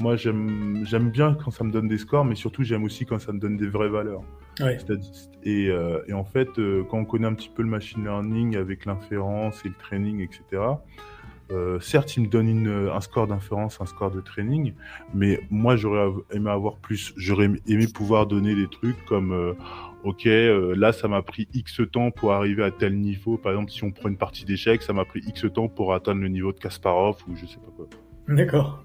moi, 0.00 0.16
j'aime 0.16 1.10
bien 1.12 1.34
quand 1.34 1.50
ça 1.50 1.64
me 1.64 1.70
donne 1.70 1.88
des 1.88 1.98
scores, 1.98 2.24
mais 2.24 2.34
surtout, 2.34 2.62
j'aime 2.62 2.84
aussi 2.84 3.04
quand 3.04 3.18
ça 3.18 3.32
me 3.32 3.38
donne 3.38 3.56
des 3.56 3.68
vraies 3.68 3.88
valeurs. 3.88 4.22
Et, 5.44 5.68
euh, 5.68 6.02
et, 6.06 6.12
en 6.12 6.24
fait, 6.24 6.48
quand 6.88 6.98
on 6.98 7.04
connaît 7.04 7.26
un 7.26 7.34
petit 7.34 7.50
peu 7.54 7.62
le 7.62 7.68
machine 7.68 8.04
learning 8.04 8.56
avec 8.56 8.86
l'inférence 8.86 9.64
et 9.64 9.68
le 9.68 9.74
training, 9.74 10.20
etc., 10.20 10.62
certes, 11.80 12.16
il 12.16 12.24
me 12.24 12.28
donne 12.28 12.66
un 12.66 13.00
score 13.00 13.26
d'inférence, 13.26 13.80
un 13.80 13.86
score 13.86 14.10
de 14.10 14.20
training, 14.20 14.74
mais 15.14 15.40
moi, 15.50 15.76
j'aurais 15.76 16.10
aimé 16.32 16.50
avoir 16.50 16.76
plus. 16.76 17.12
J'aurais 17.16 17.50
aimé 17.66 17.86
pouvoir 17.92 18.26
donner 18.26 18.54
des 18.54 18.68
trucs 18.68 19.04
comme 19.04 19.54
ok, 20.04 20.26
euh, 20.26 20.74
là 20.76 20.92
ça 20.92 21.08
m'a 21.08 21.22
pris 21.22 21.48
X 21.54 21.80
temps 21.90 22.10
pour 22.10 22.32
arriver 22.32 22.64
à 22.64 22.70
tel 22.70 22.98
niveau. 22.98 23.36
Par 23.36 23.52
exemple, 23.52 23.70
si 23.70 23.84
on 23.84 23.90
prend 23.90 24.08
une 24.08 24.16
partie 24.16 24.44
d'échecs, 24.44 24.82
ça 24.82 24.92
m'a 24.92 25.04
pris 25.04 25.20
X 25.20 25.46
temps 25.52 25.68
pour 25.68 25.94
atteindre 25.94 26.20
le 26.20 26.28
niveau 26.28 26.52
de 26.52 26.58
Kasparov 26.58 27.16
ou 27.28 27.36
je 27.36 27.46
sais 27.46 27.58
pas 27.58 27.72
quoi. 27.76 27.86
D'accord. 28.28 28.82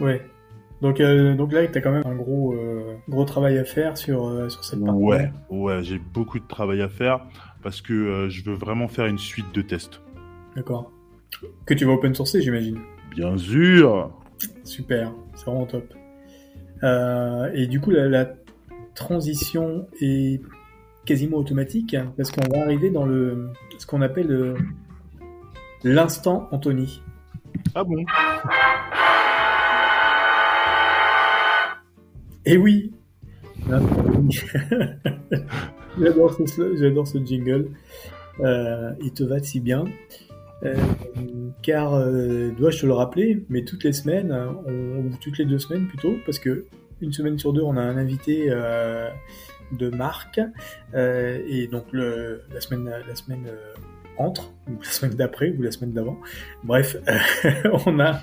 Ouais. 0.00 0.22
Donc, 0.82 1.00
euh, 1.00 1.34
donc 1.34 1.52
là, 1.52 1.66
tu 1.66 1.78
as 1.78 1.80
quand 1.80 1.92
même 1.92 2.06
un 2.06 2.16
gros, 2.16 2.52
euh, 2.54 2.96
gros 3.08 3.24
travail 3.24 3.58
à 3.58 3.64
faire 3.64 3.96
sur, 3.96 4.50
sur 4.50 4.64
cette 4.64 4.84
partie. 4.84 5.00
Ouais, 5.00 5.30
ouais, 5.48 5.82
j'ai 5.82 5.98
beaucoup 5.98 6.38
de 6.38 6.46
travail 6.46 6.82
à 6.82 6.88
faire 6.88 7.24
parce 7.62 7.80
que 7.80 8.28
je 8.28 8.44
veux 8.44 8.56
vraiment 8.56 8.88
faire 8.88 9.06
une 9.06 9.18
suite 9.18 9.54
de 9.54 9.62
tests. 9.62 10.02
D'accord. 10.56 10.90
Que 11.66 11.74
tu 11.74 11.84
vas 11.84 11.92
open 11.92 12.14
sourcer, 12.14 12.40
j'imagine. 12.42 12.78
Bien 13.10 13.36
sûr. 13.36 14.10
Super, 14.64 15.12
c'est 15.34 15.46
vraiment 15.46 15.66
top. 15.66 15.94
et 17.54 17.66
du 17.66 17.80
coup, 17.80 17.90
la, 17.90 18.08
la 18.08 18.28
transition 18.94 19.86
est 20.00 20.40
quasiment 21.04 21.36
automatique 21.38 21.94
hein, 21.94 22.12
parce 22.16 22.30
qu'on 22.30 22.48
va 22.48 22.62
arriver 22.62 22.90
dans 22.90 23.04
le 23.04 23.50
ce 23.78 23.86
qu'on 23.86 24.00
appelle 24.00 24.54
l'instant 25.82 26.48
Anthony. 26.50 27.02
Ah 27.74 27.84
bon? 27.84 28.04
Eh 32.46 32.58
oui. 32.58 32.92
j'adore 35.98 36.36
ce, 36.46 36.76
j'adore 36.76 37.06
ce 37.06 37.16
jingle. 37.18 37.70
Euh, 38.40 38.92
il 39.00 39.12
te 39.12 39.24
va 39.24 39.42
si 39.42 39.60
bien. 39.60 39.84
Euh, 40.62 40.76
car, 41.62 41.94
euh, 41.94 42.50
dois-je 42.56 42.80
te 42.80 42.86
le 42.86 42.92
rappeler, 42.92 43.44
mais 43.48 43.64
toutes 43.64 43.84
les 43.84 43.92
semaines, 43.92 44.32
ou 44.32 45.16
toutes 45.20 45.38
les 45.38 45.44
deux 45.44 45.58
semaines 45.58 45.86
plutôt, 45.88 46.16
parce 46.24 46.38
que 46.38 46.66
une 47.00 47.12
semaine 47.12 47.38
sur 47.38 47.52
deux, 47.52 47.62
on 47.62 47.76
a 47.76 47.82
un 47.82 47.96
invité 47.96 48.48
de 49.72 49.90
marque, 49.90 50.40
et 50.94 51.66
donc 51.66 51.86
le, 51.92 52.42
la 52.52 52.60
semaine, 52.60 52.90
la 53.06 53.14
semaine 53.14 53.46
entre, 54.16 54.52
ou 54.68 54.80
la 54.80 54.88
semaine 54.88 55.14
d'après, 55.14 55.50
ou 55.50 55.62
la 55.62 55.70
semaine 55.70 55.92
d'avant. 55.92 56.18
Bref, 56.62 56.96
on 57.86 58.00
a, 58.00 58.20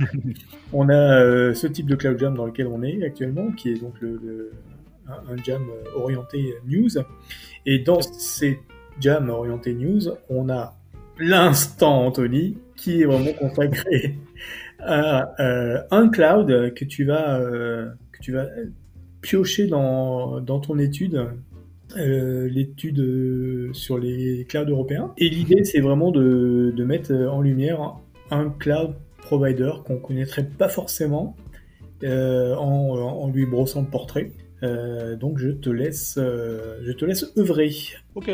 on 0.73 0.89
a 0.89 1.53
ce 1.53 1.67
type 1.67 1.87
de 1.87 1.95
cloud 1.95 2.17
jam 2.17 2.33
dans 2.33 2.45
lequel 2.45 2.67
on 2.67 2.81
est 2.81 3.03
actuellement, 3.03 3.51
qui 3.51 3.69
est 3.69 3.79
donc 3.79 3.93
le, 3.99 4.51
un, 5.07 5.37
jam 5.43 5.63
orienté 5.95 6.55
news. 6.65 6.89
Et 7.65 7.79
dans 7.79 8.01
ces 8.01 8.59
jams 8.99 9.29
orientés 9.29 9.73
news, 9.73 10.01
on 10.29 10.49
a 10.49 10.80
l'instant 11.19 12.05
Anthony 12.05 12.57
qui 12.75 13.01
est 13.01 13.05
vraiment 13.05 13.33
consacré 13.33 14.17
à 14.79 15.33
euh, 15.39 15.81
un 15.91 16.09
cloud 16.09 16.73
que 16.73 16.85
tu 16.85 17.05
vas 17.05 17.39
euh, 17.39 17.89
que 18.11 18.19
tu 18.21 18.31
vas 18.31 18.47
piocher 19.21 19.67
dans, 19.67 20.39
dans 20.41 20.59
ton 20.59 20.79
étude 20.79 21.27
euh, 21.97 22.49
l'étude 22.49 23.73
sur 23.73 23.99
les 23.99 24.45
clouds 24.49 24.69
européens. 24.69 25.13
Et 25.17 25.29
l'idée 25.29 25.63
c'est 25.63 25.81
vraiment 25.81 26.11
de, 26.11 26.73
de 26.75 26.83
mettre 26.83 27.13
en 27.13 27.41
lumière 27.41 27.95
un 28.31 28.49
cloud 28.49 28.95
provider 29.19 29.71
qu'on 29.85 29.97
connaîtrait 29.97 30.47
pas 30.57 30.69
forcément 30.69 31.35
en, 32.03 32.57
en, 32.57 33.29
lui 33.29 33.45
brossant 33.45 33.81
le 33.81 33.87
portrait. 33.87 34.31
Donc 35.19 35.37
je 35.37 35.49
te 35.49 35.69
laisse 35.69 36.15
je 36.17 36.91
te 36.91 37.05
laisse 37.05 37.31
œuvrer. 37.37 37.71
Ok. 38.15 38.31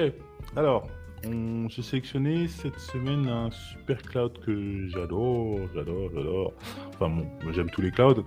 Alors 0.56 0.88
j'ai 1.24 1.82
sélectionné 1.82 2.48
cette 2.48 2.80
semaine 2.80 3.28
un 3.28 3.50
super 3.52 4.02
cloud 4.02 4.40
que 4.46 4.88
j'adore, 4.88 5.60
j'adore, 5.74 6.10
j'adore. 6.14 6.54
Enfin 6.94 7.10
bon, 7.10 7.52
j'aime 7.52 7.70
tous 7.70 7.82
les 7.82 7.92
clouds. 7.92 8.24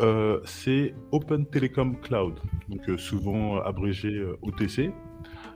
Euh, 0.00 0.40
c'est 0.44 0.94
Open 1.12 1.44
Telecom 1.44 2.00
Cloud, 2.00 2.40
donc 2.68 2.88
euh, 2.88 2.96
souvent 2.96 3.60
abrégé 3.60 4.08
euh, 4.08 4.38
OTC. 4.42 4.92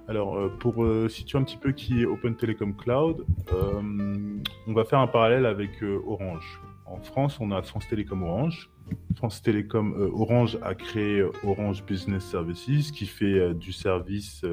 Alors, 0.06 0.50
pour 0.58 0.86
situer 1.08 1.38
un 1.38 1.44
petit 1.44 1.56
peu 1.56 1.72
qui 1.72 2.02
est 2.02 2.04
Open 2.04 2.36
Telecom 2.36 2.76
Cloud, 2.76 3.24
on 3.50 4.72
va 4.74 4.84
faire 4.84 4.98
un 4.98 5.06
parallèle 5.06 5.46
avec 5.46 5.82
Orange. 6.06 6.60
En 6.84 7.00
France, 7.00 7.38
on 7.40 7.50
a 7.52 7.62
France 7.62 7.88
Télécom 7.88 8.22
Orange. 8.22 8.68
France 9.16 9.40
Télécom 9.40 9.94
Orange 10.12 10.58
a 10.60 10.74
créé 10.74 11.24
Orange 11.42 11.82
Business 11.86 12.22
Services, 12.22 12.92
qui 12.92 13.06
fait 13.06 13.54
du 13.54 13.72
service 13.72 14.44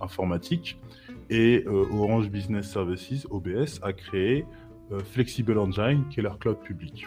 informatique 0.00 0.78
et 1.30 1.64
euh, 1.66 1.86
Orange 1.92 2.30
Business 2.30 2.70
Services, 2.70 3.26
OBS, 3.30 3.80
a 3.82 3.92
créé 3.92 4.44
euh, 4.90 5.00
Flexible 5.00 5.58
Engine, 5.58 6.04
qui 6.10 6.20
est 6.20 6.22
leur 6.22 6.38
cloud 6.38 6.58
public. 6.60 7.06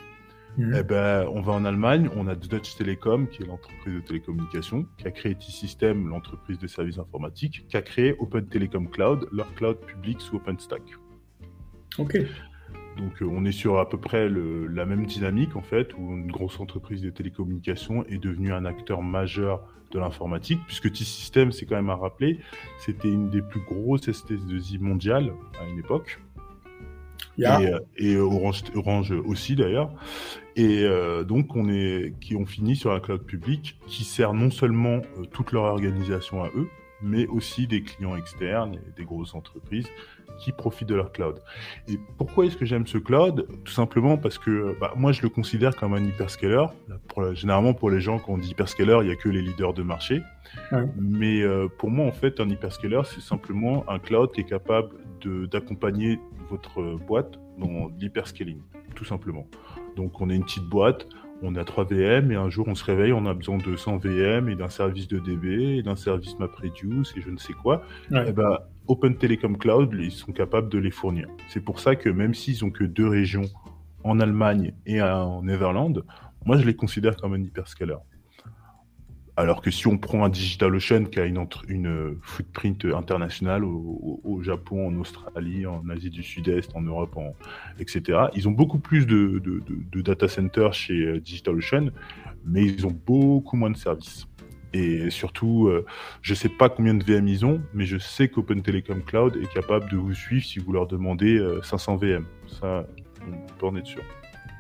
Mhm. 0.58 0.74
Eh 0.80 0.84
ben, 0.84 1.28
on 1.34 1.42
va 1.42 1.54
en 1.54 1.66
Allemagne, 1.66 2.10
on 2.16 2.28
a 2.28 2.36
Dutch 2.36 2.76
Telecom, 2.78 3.28
qui 3.28 3.44
est 3.44 3.46
l'entreprise 3.46 3.96
de 3.96 4.00
télécommunications, 4.00 4.86
qui 4.98 5.08
a 5.08 5.12
créé 5.12 5.36
T-System, 5.36 6.08
l'entreprise 6.08 6.58
de 6.58 6.68
services 6.68 6.98
informatiques, 6.98 7.66
qui 7.68 7.76
a 7.76 7.82
créé 7.82 8.16
Open 8.20 8.48
Telecom 8.48 8.90
Cloud, 8.90 9.28
leur 9.32 9.54
cloud 9.56 9.78
public 9.80 10.22
sous 10.22 10.38
OpenStack. 10.38 10.84
Ok. 11.98 12.18
Donc 12.98 13.22
euh, 13.22 13.26
on 13.30 13.46
est 13.46 13.52
sur 13.52 13.80
à 13.80 13.90
peu 13.90 13.98
près 13.98 14.30
la 14.30 14.86
même 14.86 15.06
dynamique 15.06 15.56
en 15.56 15.62
fait, 15.62 15.94
où 15.98 16.14
une 16.14 16.32
grosse 16.32 16.60
entreprise 16.60 17.02
de 17.02 17.10
télécommunications 17.10 18.06
est 18.06 18.18
devenue 18.18 18.54
un 18.54 18.66
acteur 18.66 19.02
majeur 19.02 19.62
de 19.92 20.00
l'informatique, 20.00 20.60
puisque 20.66 20.92
T-System, 20.92 21.52
c'est 21.52 21.66
quand 21.66 21.76
même 21.76 21.90
à 21.90 21.96
rappeler, 21.96 22.40
c'était 22.80 23.10
une 23.10 23.30
des 23.30 23.42
plus 23.42 23.62
grosses 23.62 24.08
STS2I 24.08 24.80
mondiales 24.80 25.32
à 25.60 25.66
une 25.70 25.80
époque. 25.80 26.20
Et, 27.38 27.46
euh, 27.46 27.80
et, 27.98 28.18
Orange, 28.18 28.64
Orange 28.76 29.12
aussi 29.12 29.56
d'ailleurs. 29.56 29.92
Et 30.56 30.84
euh, 30.84 31.24
donc 31.24 31.56
on 31.56 31.70
est, 31.70 32.14
qui 32.22 32.36
ont 32.36 32.46
fini 32.46 32.76
sur 32.76 32.94
un 32.94 33.00
cloud 33.00 33.24
public 33.24 33.78
qui 33.88 34.06
sert 34.06 34.34
non 34.34 34.52
seulement 34.52 35.02
toute 35.32 35.52
leur 35.52 35.64
organisation 35.64 36.44
à 36.44 36.48
eux, 36.56 36.70
mais 37.02 37.28
aussi 37.28 37.68
des 37.68 37.82
clients 37.82 38.16
externes 38.16 38.76
et 38.76 38.98
des 38.98 39.04
grosses 39.04 39.36
entreprises 39.36 39.88
qui 40.40 40.52
profitent 40.52 40.90
de 40.90 40.96
leur 40.96 41.12
cloud. 41.12 41.42
Et 41.88 42.00
pourquoi 42.18 42.46
est-ce 42.46 42.58
que 42.58 42.66
j'aime 42.66 42.88
ce 42.88 42.98
cloud? 42.98 43.48
Tout 43.64 43.74
simplement 43.74 44.18
parce 44.18 44.38
que 44.38 44.76
bah, 44.80 44.94
moi, 44.96 45.12
je 45.12 45.22
le 45.22 45.30
considère 45.30 45.76
comme 45.76 45.94
un 45.94 46.04
hyperscaler. 46.04 46.66
Pour 47.08 47.34
généralement, 47.34 47.74
pour 47.74 47.90
les 47.90 48.02
gens, 48.02 48.20
quand 48.20 48.34
on 48.34 48.38
dit 48.38 48.50
hyperscaler, 48.50 48.98
il 49.02 49.08
n'y 49.08 49.14
a 49.14 49.16
que 49.16 49.30
les 49.30 49.42
leaders 49.42 49.74
de 49.74 49.84
marché. 49.84 50.22
Mais 51.00 51.42
euh, 51.42 51.68
pour 51.68 51.90
moi, 51.90 52.06
en 52.06 52.12
fait, 52.12 52.40
un 52.40 52.50
hyperscaler, 52.50 53.02
c'est 53.06 53.22
simplement 53.22 53.84
un 53.90 54.00
cloud 54.00 54.32
qui 54.32 54.42
est 54.42 54.46
capable 54.46 54.90
d'accompagner 55.52 56.20
votre 56.50 56.82
boîte 57.08 57.40
dans 57.58 57.90
l'hyperscaling, 58.00 58.62
tout 58.94 59.06
simplement. 59.06 59.48
Donc, 59.96 60.22
on 60.22 60.30
est 60.30 60.36
une 60.36 60.44
petite 60.44 60.66
boîte, 60.66 61.08
on 61.42 61.56
a 61.56 61.64
3 61.64 61.86
VM 61.86 62.32
et 62.32 62.36
un 62.36 62.50
jour 62.50 62.68
on 62.68 62.76
se 62.76 62.84
réveille, 62.84 63.14
on 63.14 63.26
a 63.26 63.34
besoin 63.34 63.58
de 63.58 63.76
100 63.76 63.98
VM 63.98 64.50
et 64.50 64.56
d'un 64.56 64.70
service 64.70 65.08
de 65.08 65.20
DB 65.20 65.78
et 65.78 65.84
d'un 65.84 65.96
service 65.96 66.38
MapReduce 66.40 67.14
et 67.18 67.22
je 67.22 67.30
ne 67.30 67.38
sais 67.38 67.54
quoi. 67.54 67.84
Et 68.12 68.16
eh 68.28 68.32
ben, 68.32 68.60
Open 68.88 69.16
Telecom 69.16 69.58
Cloud, 69.58 69.96
ils 70.00 70.12
sont 70.12 70.32
capables 70.32 70.70
de 70.70 70.78
les 70.78 70.92
fournir. 70.92 71.28
C'est 71.50 71.64
pour 71.64 71.80
ça 71.80 71.96
que 71.96 72.10
même 72.10 72.34
s'ils 72.34 72.64
ont 72.64 72.70
que 72.70 72.84
deux 72.84 73.08
régions 73.08 73.50
en 74.04 74.20
Allemagne 74.20 74.74
et 74.86 75.02
en 75.02 75.44
Netherlands, 75.44 75.94
moi 76.46 76.58
je 76.58 76.66
les 76.66 76.76
considère 76.76 77.18
comme 77.18 77.34
un 77.34 77.42
hyperscaler. 77.42 77.98
Alors 79.38 79.62
que 79.62 79.70
si 79.70 79.88
on 79.88 79.98
prend 79.98 80.24
un 80.24 80.30
DigitalOcean 80.30 81.06
qui 81.06 81.20
a 81.20 81.26
une, 81.26 81.46
une 81.68 82.18
footprint 82.22 82.86
internationale 82.86 83.66
au, 83.66 84.40
Japon, 84.42 84.88
en 84.88 84.96
Australie, 85.00 85.66
en 85.66 85.88
Asie 85.90 86.10
du 86.10 86.24
Sud-Est, 86.24 86.76
en 86.76 86.82
Europe, 86.82 87.18
etc., 87.80 88.28
ils 88.34 88.48
ont 88.48 88.52
beaucoup 88.52 88.80
plus 88.80 89.06
de, 89.06 89.42
data 90.02 90.28
centers 90.28 90.74
chez 90.74 91.20
DigitalOcean, 91.20 91.90
mais 92.46 92.64
ils 92.64 92.88
ont 92.88 92.96
beaucoup 93.06 93.58
moins 93.58 93.72
de 93.72 93.78
services. 93.78 94.28
Et 94.74 95.10
surtout, 95.10 95.68
euh, 95.68 95.86
je 96.22 96.34
ne 96.34 96.36
sais 96.36 96.50
pas 96.50 96.68
combien 96.68 96.94
de 96.94 97.04
VM 97.04 97.30
ils 97.30 97.46
ont, 97.46 97.62
mais 97.74 97.86
je 97.86 97.98
sais 97.98 98.28
qu'Open 98.28 98.62
Telecom 98.62 99.04
Cloud 99.04 99.38
est 99.42 99.52
capable 99.54 99.90
de 99.90 99.96
vous 99.96 100.14
suivre 100.14 100.44
si 100.44 100.60
vous 100.60 100.74
leur 100.74 100.86
demandez 100.86 101.42
500 101.64 101.94
euh, 101.94 101.98
VM. 101.98 102.26
Ça, 102.60 102.86
on 103.26 103.54
peut 103.58 103.68
en 103.68 103.76
être 103.78 103.88
sûr. 103.88 104.02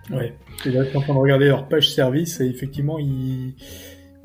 Là, 0.09 0.21
je 0.63 0.69
suis 0.69 0.89
train 0.89 1.13
de 1.13 1.19
regarder 1.19 1.47
leur 1.47 1.67
page 1.67 1.89
service 1.89 2.39
effectivement, 2.39 2.97
ils, 2.97 3.55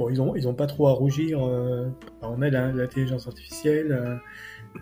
bon, 0.00 0.08
ils 0.08 0.20
ont, 0.20 0.34
ils 0.34 0.48
ont 0.48 0.54
pas 0.54 0.66
trop 0.66 0.88
à 0.88 0.92
rougir. 0.92 1.46
Euh... 1.46 1.88
on 2.22 2.40
a 2.42 2.50
de 2.50 2.78
l'intelligence 2.78 3.26
artificielle, 3.26 4.20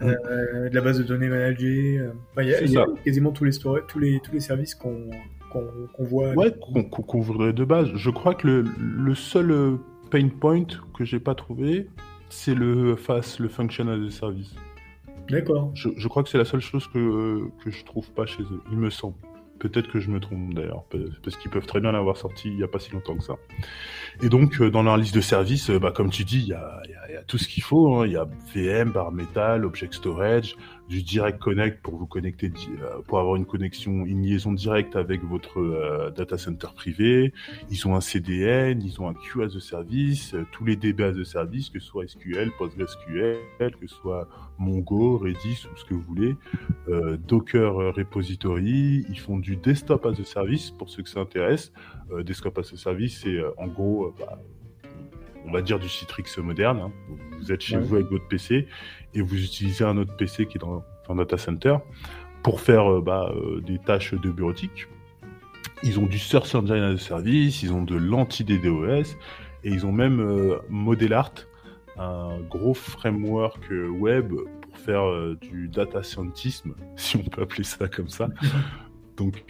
euh, 0.03 0.15
mm-hmm. 0.15 0.71
de 0.71 0.75
la 0.75 0.81
base 0.81 0.99
de 0.99 1.03
données 1.03 1.29
managée. 1.29 2.01
il 2.39 2.47
y 2.47 2.77
a, 2.77 2.87
quasiment 3.05 3.33
tous 3.33 3.45
les, 3.45 3.53
tous 3.53 3.99
les, 3.99 4.21
tous 4.21 4.33
les 4.33 4.41
services 4.41 4.75
qu'on 4.75 5.11
voit. 5.99 6.33
Ouais, 6.35 6.55
qu'on 6.91 7.21
voudrait 7.21 7.53
de 7.53 7.65
base. 7.65 7.89
Je 7.95 8.11
crois 8.11 8.35
que 8.35 8.47
le, 8.47 8.65
le 8.79 9.15
seul 9.15 9.79
pain 10.11 10.29
point 10.29 10.67
que 10.97 11.05
j'ai 11.05 11.21
pas 11.21 11.35
trouvé, 11.35 11.89
c'est 12.29 12.55
le 12.55 12.97
face, 12.97 13.39
le 13.41 13.49
function 13.49 13.89
as 13.89 13.95
a 13.95 14.11
service. 14.11 14.55
D'accord. 15.29 15.71
Je, 15.75 16.09
crois 16.09 16.23
que 16.23 16.31
c'est 16.31 16.39
la 16.39 16.45
seule 16.45 16.61
chose 16.61 16.89
que, 16.89 17.49
que 17.63 17.71
je 17.71 17.85
trouve 17.85 18.11
pas 18.13 18.25
chez 18.25 18.43
eux, 18.43 18.63
il 18.71 18.79
me 18.79 18.89
semble. 18.89 19.17
Peut-être 19.59 19.91
que 19.91 20.01
je 20.01 20.11
me 20.11 20.21
trompe 20.21 20.55
d'ailleurs, 20.55 20.85
parce 21.23 21.37
qu'ils 21.37 21.51
peuvent 21.51 21.67
très 21.67 21.81
bien 21.81 21.93
l'avoir 21.93 22.17
sorti 22.17 22.49
il 22.49 22.57
n'y 22.57 22.63
a 22.63 22.69
pas 22.69 22.79
si 22.79 22.93
longtemps 22.93 23.17
que 23.17 23.25
ça. 23.25 23.35
Et 24.23 24.29
donc, 24.29 24.61
euh, 24.61 24.71
dans 24.71 24.83
leur 24.83 24.97
liste 24.97 25.15
de 25.15 25.21
services, 25.21 25.71
euh, 25.71 25.79
bah, 25.79 25.93
comme 25.93 26.11
tu 26.11 26.25
dis, 26.25 26.41
il 26.41 26.49
y 26.49 26.53
a, 26.53 26.81
tout 27.27 27.39
ce 27.39 27.49
qu'il 27.49 27.63
faut. 27.63 27.97
Hein. 27.97 28.07
Il 28.07 28.13
y 28.13 28.17
a 28.17 28.27
VM, 28.55 28.91
bar 28.91 29.13
metal, 29.13 29.65
object 29.65 29.95
storage, 29.95 30.57
du 30.89 31.03
direct 31.03 31.39
connect 31.39 31.83
pour 31.83 31.97
vous 31.97 32.07
connecter, 32.07 32.51
euh, 32.81 33.03
pour 33.07 33.19
avoir 33.19 33.37
une 33.37 33.45
connexion, 33.45 34.07
une 34.07 34.23
liaison 34.23 34.53
directe 34.53 34.97
avec 34.97 35.23
votre 35.23 35.61
euh, 35.61 36.11
data 36.11 36.39
center 36.39 36.69
privé. 36.75 37.35
Ils 37.71 37.87
ont 37.87 37.95
un 37.95 38.01
CDN, 38.01 38.83
ils 38.83 39.01
ont 39.01 39.09
un 39.09 39.15
Q 39.15 39.43
a 39.43 39.49
service, 39.61 40.35
euh, 40.35 40.47
tous 40.51 40.65
les 40.65 40.77
DB 40.77 41.05
a 41.05 41.25
service, 41.25 41.69
que 41.69 41.79
ce 41.79 41.87
soit 41.87 42.09
SQL, 42.09 42.51
PostgreSQL, 42.59 43.77
que 43.77 43.87
ce 43.87 43.95
soit 43.95 44.29
Mongo, 44.59 45.19
Redis 45.19 45.67
ou 45.73 45.77
ce 45.77 45.85
que 45.85 45.95
vous 45.95 46.03
voulez, 46.03 46.37
Docker 47.29 47.95
Repository. 47.95 49.05
Ils 49.09 49.19
font 49.19 49.39
du 49.39 49.57
desktop 49.57 50.07
as 50.07 50.21
a 50.21 50.25
service 50.25 50.71
pour 50.71 50.89
ceux 50.91 51.03
que 51.03 51.09
ça 51.09 51.21
intéresse. 51.21 51.73
desktop 52.25 52.59
as 52.59 52.73
a 52.73 52.77
service, 52.77 53.21
c'est 53.23 53.39
en 53.57 53.69
gros, 53.69 54.15
bah, 54.19 54.39
on 55.49 55.53
va 55.53 55.63
dire 55.63 55.79
du 55.79 55.89
Citrix 55.89 56.25
moderne. 56.39 56.81
Hein. 56.81 56.93
Vous 57.39 57.53
êtes 57.53 57.63
chez 57.63 57.79
vous 57.79 57.97
avec 57.97 58.09
votre 58.11 58.29
PC 58.29 58.69
et 59.15 59.21
vous 59.23 59.43
utilisez 59.43 59.85
un 59.85 59.97
autre 59.97 60.15
PC 60.17 60.47
qui 60.47 60.59
est 60.59 60.61
dans 60.61 60.85
un 61.09 61.15
data 61.17 61.39
center 61.39 61.77
pour 62.43 62.61
faire 62.61 62.91
euh, 62.91 63.01
bah, 63.01 63.33
euh, 63.35 63.61
des 63.61 63.79
tâches 63.79 64.15
de 64.15 64.31
bureautique. 64.31 64.87
Ils 65.83 65.99
ont 65.99 66.07
du 66.07 66.19
Search 66.19 66.55
Engine 66.55 66.83
as 66.83 66.93
a 66.93 66.99
Service, 66.99 67.63
ils 67.63 67.73
ont 67.73 67.83
de 67.83 67.97
l'anti-DDoS 67.97 69.17
et 69.65 69.71
ils 69.71 69.87
ont 69.87 69.93
même 69.93 70.21
euh, 70.21 70.59
Model 70.69 71.13
Art 71.13 71.33
un 71.97 72.39
gros 72.49 72.75
framework 72.75 73.73
web 73.99 74.33
pour 74.61 74.79
faire 74.79 75.03
du 75.41 75.67
data 75.67 76.05
scientisme, 76.05 76.75
si 76.97 77.17
on 77.17 77.25
peut 77.25 77.43
appeler 77.43 77.65
ça 77.65 77.89
comme 77.89 78.09
ça. 78.09 78.29
Donc 79.17 79.45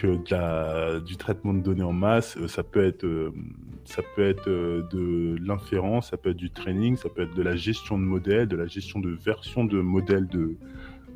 du 1.04 1.16
traitement 1.18 1.52
de 1.52 1.60
données 1.60 1.82
en 1.82 1.92
masse, 1.92 2.38
ça 2.46 2.62
peut 2.62 2.82
être, 2.86 3.04
ça 3.88 4.02
peut 4.14 4.28
être 4.28 4.48
de 4.48 5.36
l'inférence, 5.42 6.10
ça 6.10 6.16
peut 6.16 6.30
être 6.30 6.36
du 6.36 6.50
training, 6.50 6.96
ça 6.96 7.08
peut 7.08 7.22
être 7.22 7.34
de 7.34 7.42
la 7.42 7.56
gestion 7.56 7.98
de 7.98 8.04
modèles, 8.04 8.46
de 8.48 8.56
la 8.56 8.66
gestion 8.66 9.00
de 9.00 9.10
versions 9.10 9.64
de 9.64 9.80
modèles 9.80 10.28
de 10.28 10.56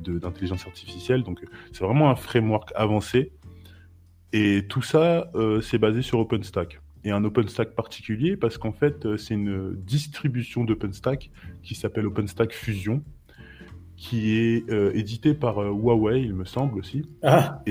d'intelligence 0.00 0.66
artificielle. 0.66 1.22
Donc 1.22 1.44
c'est 1.72 1.84
vraiment 1.84 2.10
un 2.10 2.16
framework 2.16 2.72
avancé. 2.74 3.30
Et 4.32 4.66
tout 4.68 4.82
ça, 4.82 5.30
c'est 5.60 5.78
basé 5.78 6.02
sur 6.02 6.18
OpenStack 6.18 6.80
et 7.04 7.10
un 7.10 7.24
OpenStack 7.24 7.74
particulier 7.74 8.36
parce 8.36 8.58
qu'en 8.58 8.72
fait, 8.72 9.06
euh, 9.06 9.16
c'est 9.16 9.34
une 9.34 9.74
distribution 9.74 10.64
d'OpenStack 10.64 11.30
qui 11.62 11.74
s'appelle 11.74 12.06
OpenStack 12.06 12.52
Fusion, 12.52 13.02
qui 14.02 14.36
est 14.36 14.68
euh, 14.68 14.90
édité 14.94 15.32
par 15.32 15.62
euh, 15.62 15.70
Huawei, 15.70 16.22
il 16.22 16.34
me 16.34 16.44
semble 16.44 16.76
aussi. 16.80 17.08
Ah, 17.22 17.62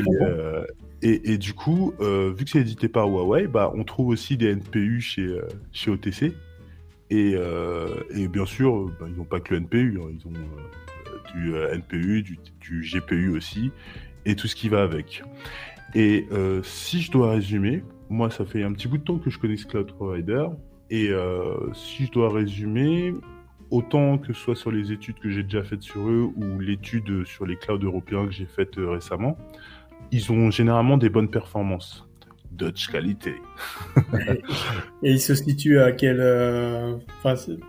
et, 1.04 1.34
et, 1.34 1.38
du 1.38 1.54
coup, 1.54 1.94
vu 2.00 2.46
que 2.46 2.50
c'est 2.50 2.62
édité 2.62 2.88
par 2.88 3.10
Huawei, 3.10 3.48
bah, 3.48 3.70
on 3.76 3.84
trouve 3.84 4.08
aussi 4.08 4.38
des 4.38 4.56
NPU 4.56 5.02
chez, 5.02 5.36
chez 5.74 5.92
OTC. 5.92 6.34
Et, 7.10 7.36
et 8.16 8.28
bien 8.28 8.46
sûr, 8.46 8.86
bah, 9.00 9.08
ils 9.10 9.18
n'ont 9.18 9.26
pas 9.26 9.42
que 9.42 9.56
le 9.56 9.62
NPU, 9.62 10.00
hein. 10.00 10.08
ils 10.14 10.28
ont 10.28 10.32
du 11.34 11.54
NPU, 11.54 12.22
du, 12.22 12.38
du, 12.62 12.82
GPU 12.82 13.36
aussi, 13.36 13.72
et 14.26 14.36
tout 14.36 14.48
ce 14.48 14.56
qui 14.56 14.70
va 14.70 14.84
avec. 14.84 15.24
Et 15.96 16.28
si 16.62 17.02
je 17.02 17.12
dois 17.12 17.32
résumer, 17.32 17.84
moi, 18.10 18.30
ça 18.30 18.46
fait 18.46 18.64
un 18.64 18.72
petit 18.72 18.88
bout 18.88 19.00
de 19.00 19.04
temps 19.04 19.18
que 19.18 19.32
je 19.32 19.40
connais 19.40 19.58
ce 19.58 19.66
cloud 19.66 19.92
provider. 19.92 20.46
Et 20.92 21.10
euh, 21.10 21.74
si 21.74 22.06
je 22.06 22.12
dois 22.12 22.30
résumer, 22.30 23.16
autant 23.72 24.18
que 24.18 24.34
ce 24.34 24.40
soit 24.40 24.56
sur 24.56 24.72
les 24.72 24.92
études 24.92 25.18
que 25.20 25.30
j'ai 25.30 25.44
déjà 25.44 25.64
faites 25.64 25.82
sur 25.82 26.08
eux 26.08 26.30
ou 26.36 26.60
l'étude 26.60 27.26
sur 27.26 27.46
les 27.46 27.56
clouds 27.56 27.80
européens 27.84 28.26
que 28.26 28.32
j'ai 28.32 28.46
faite 28.46 28.78
euh, 28.78 28.92
récemment, 28.92 29.38
ils 30.12 30.32
ont 30.32 30.52
généralement 30.52 30.98
des 30.98 31.10
bonnes 31.10 31.30
performances. 31.30 32.08
Dutch 32.52 32.90
qualité. 32.90 33.36
et 35.04 35.12
ils 35.12 35.22
se 35.22 35.34
situent 35.34 35.80
à 35.80 35.94
quelle. 35.94 36.20
Euh, 36.20 36.98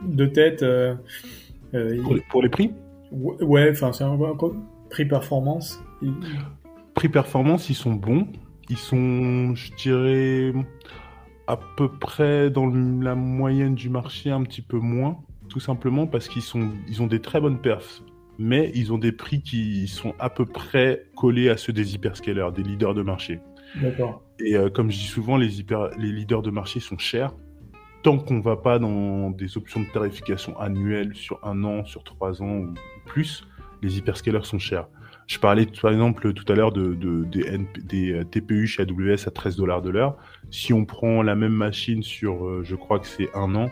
de 0.02 0.26
tête. 0.26 0.64
pour, 2.30 2.42
les, 2.42 2.48
prix? 2.48 2.72
Ouais, 3.12 3.70
enfin, 3.70 3.92
c'est 3.92 4.02
un 4.02 4.18
prix 4.90 5.04
performance. 5.06 5.80
Prix 6.94 7.08
performance, 7.08 7.70
ils 7.70 7.76
sont 7.76 7.92
bons. 7.92 8.26
Ils 8.68 8.76
sont, 8.76 9.54
je 9.54 9.72
dirais, 9.76 10.52
à 11.46 11.58
peu 11.76 11.90
près 11.90 12.50
dans 12.50 12.66
la 12.66 13.14
moyenne 13.14 13.74
du 13.74 13.88
marché, 13.88 14.30
un 14.30 14.42
petit 14.42 14.62
peu 14.62 14.78
moins, 14.78 15.18
tout 15.52 15.60
simplement 15.60 16.06
parce 16.06 16.28
qu'ils 16.28 16.40
sont, 16.40 16.70
ils 16.88 17.02
ont 17.02 17.06
des 17.06 17.20
très 17.20 17.38
bonnes 17.38 17.60
perfs, 17.60 18.02
mais 18.38 18.72
ils 18.74 18.90
ont 18.90 18.96
des 18.96 19.12
prix 19.12 19.42
qui 19.42 19.86
sont 19.86 20.14
à 20.18 20.30
peu 20.30 20.46
près 20.46 21.04
collés 21.14 21.50
à 21.50 21.58
ceux 21.58 21.74
des 21.74 21.94
hyperscalers, 21.94 22.52
des 22.54 22.62
leaders 22.62 22.94
de 22.94 23.02
marché. 23.02 23.38
D'accord. 23.74 24.22
Et 24.40 24.56
euh, 24.56 24.70
comme 24.70 24.90
je 24.90 24.96
dis 24.96 25.06
souvent, 25.06 25.36
les, 25.36 25.60
hyper, 25.60 25.90
les 25.98 26.10
leaders 26.10 26.40
de 26.40 26.50
marché 26.50 26.80
sont 26.80 26.96
chers. 26.96 27.34
Tant 28.02 28.16
qu'on 28.16 28.36
ne 28.38 28.42
va 28.42 28.56
pas 28.56 28.78
dans 28.78 29.28
des 29.30 29.58
options 29.58 29.80
de 29.80 29.86
tarification 29.92 30.58
annuelles 30.58 31.14
sur 31.14 31.38
un 31.46 31.64
an, 31.64 31.84
sur 31.84 32.02
trois 32.02 32.40
ans 32.40 32.56
ou 32.56 32.74
plus, 33.04 33.46
les 33.82 33.98
hyperscalers 33.98 34.46
sont 34.46 34.58
chers. 34.58 34.88
Je 35.26 35.38
parlais 35.38 35.66
par 35.66 35.92
exemple 35.92 36.32
tout 36.32 36.50
à 36.50 36.56
l'heure 36.56 36.72
de, 36.72 36.94
des, 36.94 38.12
euh, 38.12 38.24
TPU 38.24 38.66
chez 38.66 38.84
AWS 38.84 39.26
à 39.28 39.30
13 39.30 39.56
dollars 39.56 39.82
de 39.82 39.90
l'heure. 39.90 40.16
Si 40.50 40.72
on 40.72 40.86
prend 40.86 41.22
la 41.22 41.34
même 41.34 41.52
machine 41.52 42.02
sur, 42.02 42.46
euh, 42.46 42.62
je 42.64 42.74
crois 42.74 42.98
que 42.98 43.06
c'est 43.06 43.28
un 43.34 43.54
an 43.54 43.70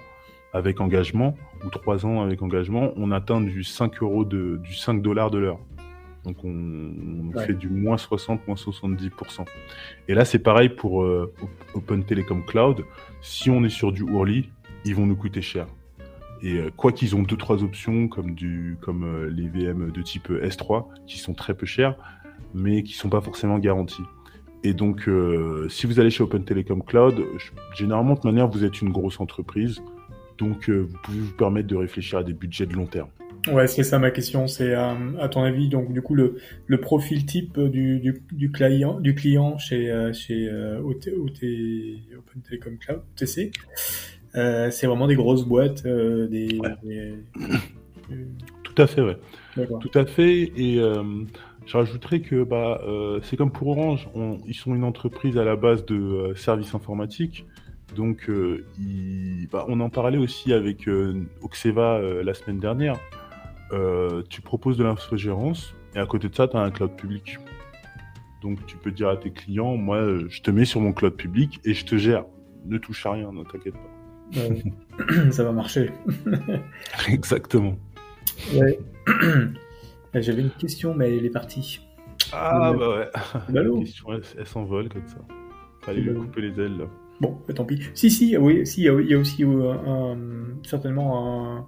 avec 0.52 0.80
engagement 0.80 1.34
ou 1.64 1.70
trois 1.70 2.06
ans 2.06 2.22
avec 2.22 2.42
engagement, 2.42 2.92
on 2.96 3.10
atteint 3.12 3.40
du 3.40 3.64
5 3.64 4.02
euros 4.02 4.24
de, 4.24 4.60
du 4.62 4.74
5 4.74 5.02
dollars 5.02 5.30
de 5.30 5.38
l'heure. 5.38 5.58
Donc 6.24 6.44
on, 6.44 7.32
fait 7.46 7.54
du 7.54 7.68
moins 7.68 7.96
60, 7.96 8.46
moins 8.46 8.56
70%. 8.56 9.46
Et 10.08 10.14
là 10.14 10.24
c'est 10.24 10.38
pareil 10.38 10.68
pour 10.68 11.02
euh, 11.02 11.32
Open 11.74 12.04
Telecom 12.04 12.44
Cloud. 12.44 12.84
Si 13.22 13.50
on 13.50 13.64
est 13.64 13.70
sur 13.70 13.92
du 13.92 14.02
Ourly, 14.02 14.50
ils 14.84 14.94
vont 14.94 15.06
nous 15.06 15.16
coûter 15.16 15.40
cher. 15.40 15.66
Et 16.42 16.54
euh, 16.54 16.70
quoi 16.76 16.92
qu'ils 16.92 17.14
ont 17.16 17.22
deux 17.22 17.36
trois 17.36 17.62
options 17.62 18.08
comme 18.08 18.34
du 18.34 18.76
comme 18.80 19.04
euh, 19.04 19.30
les 19.30 19.48
VM 19.48 19.90
de 19.90 20.02
type 20.02 20.30
S3 20.30 20.86
qui 21.06 21.18
sont 21.18 21.34
très 21.34 21.54
peu 21.54 21.66
chers, 21.66 21.96
mais 22.54 22.82
qui 22.82 22.94
sont 22.94 23.08
pas 23.08 23.20
forcément 23.20 23.58
garanties. 23.58 24.04
Et 24.62 24.74
donc, 24.74 25.08
euh, 25.08 25.68
si 25.70 25.86
vous 25.86 26.00
allez 26.00 26.10
chez 26.10 26.22
Open 26.22 26.44
Telecom 26.44 26.82
Cloud, 26.82 27.24
généralement 27.74 28.14
de 28.14 28.20
manière 28.24 28.48
vous 28.48 28.64
êtes 28.64 28.82
une 28.82 28.90
grosse 28.90 29.20
entreprise, 29.20 29.82
donc 30.40 30.68
vous 30.68 30.96
pouvez 31.05 31.20
vous 31.20 31.33
permettre 31.33 31.68
de 31.68 31.76
réfléchir 31.76 32.18
à 32.18 32.24
des 32.24 32.33
budgets 32.33 32.66
de 32.66 32.74
long 32.74 32.87
terme. 32.87 33.11
Ouais, 33.53 33.66
c'est 33.66 33.85
ça 33.85 33.98
ma 33.98 34.11
question. 34.11 34.48
C'est 34.48 34.74
à 34.74 35.29
ton 35.31 35.42
avis, 35.42 35.68
donc 35.68 35.92
du 35.92 36.03
coup 36.03 36.14
le, 36.14 36.37
le 36.66 36.81
profil 36.81 37.24
type 37.24 37.61
du, 37.61 38.00
du, 38.00 38.22
du, 38.33 38.50
client 38.50 39.00
du 39.00 39.14
client 39.14 39.57
chez 39.59 40.11
chez 40.12 40.50
Open 40.83 42.42
Telecom 42.42 42.76
Cloud 42.79 43.03
TC 43.16 43.53
euh, 44.37 44.70
c'est 44.70 44.87
vraiment 44.87 45.07
des 45.07 45.16
grosses 45.16 45.44
boîtes, 45.44 45.85
euh, 45.87 46.29
des, 46.29 46.61
Tout 48.62 48.83
à 48.83 48.87
fait, 48.87 49.03
ouais. 49.03 49.18
Tout 49.81 49.90
à 49.94 50.07
fait. 50.07 50.53
Et 50.57 50.79
euh, 50.79 51.03
je 51.66 51.76
rajouterais 51.76 52.20
que 52.20 52.44
bah, 52.44 52.81
c'est 53.22 53.37
comme 53.37 53.53
pour 53.53 53.68
Orange. 53.68 54.09
ils 54.46 54.55
sont 54.55 54.74
une 54.74 54.85
entreprise 54.85 55.37
à 55.38 55.44
la 55.44 55.57
base 55.57 55.85
de 55.87 56.33
services 56.37 56.74
informatiques. 56.74 57.46
Donc, 57.96 58.31
bah, 59.52 59.64
on 59.68 59.80
en 59.80 59.90
parlait 59.90 60.18
aussi 60.18 60.52
avec 60.52 60.88
Oxeva 61.42 62.00
la 62.22 62.34
semaine 62.34 62.60
dernière. 62.60 62.98
tu 64.28 64.40
proposes 64.40 64.76
de 64.76 64.84
l'infogérance 64.84 65.74
et 65.94 65.98
à 65.98 66.06
côté 66.06 66.28
de 66.28 66.34
ça, 66.34 66.46
tu 66.48 66.56
as 66.56 66.60
un 66.60 66.70
cloud 66.70 66.96
public. 66.96 67.38
Donc, 68.42 68.64
tu 68.66 68.76
peux 68.76 68.90
dire 68.90 69.08
à 69.08 69.16
tes 69.16 69.30
clients, 69.30 69.76
moi, 69.76 70.00
je 70.28 70.40
te 70.40 70.50
mets 70.50 70.64
sur 70.64 70.80
mon 70.80 70.92
cloud 70.92 71.14
public 71.14 71.60
et 71.64 71.74
je 71.74 71.84
te 71.84 71.96
gère. 71.96 72.24
Ne 72.66 72.78
touche 72.78 73.04
à 73.06 73.12
rien, 73.12 73.32
ne 73.32 73.42
t'inquiète 73.44 73.74
pas. 73.74 73.90
ça 75.30 75.44
va 75.44 75.52
marcher. 75.52 75.90
Exactement. 77.08 77.76
J'avais 80.14 80.42
une 80.42 80.50
question, 80.50 80.94
mais 80.94 81.16
elle 81.16 81.24
est 81.24 81.30
partie. 81.30 81.80
Ah, 82.32 82.72
bah 82.72 82.98
ouais. 82.98 83.08
La 83.48 83.64
question, 83.64 84.08
elle, 84.12 84.46
s'envole 84.46 84.88
comme 84.88 85.06
ça. 85.06 85.18
Fallait 85.82 86.00
lui 86.00 86.14
couper 86.14 86.42
les 86.42 86.60
ailes. 86.60 86.86
Bon, 87.20 87.37
bah, 87.46 87.54
tant 87.54 87.64
pis. 87.64 87.80
Si, 87.94 88.11
si, 88.11 88.37
oui, 88.37 88.66
si, 88.66 88.83
il 88.83 89.06
y 89.06 89.14
a 89.14 89.18
aussi 89.18 89.44
euh, 89.44 89.74
certainement 90.66 91.66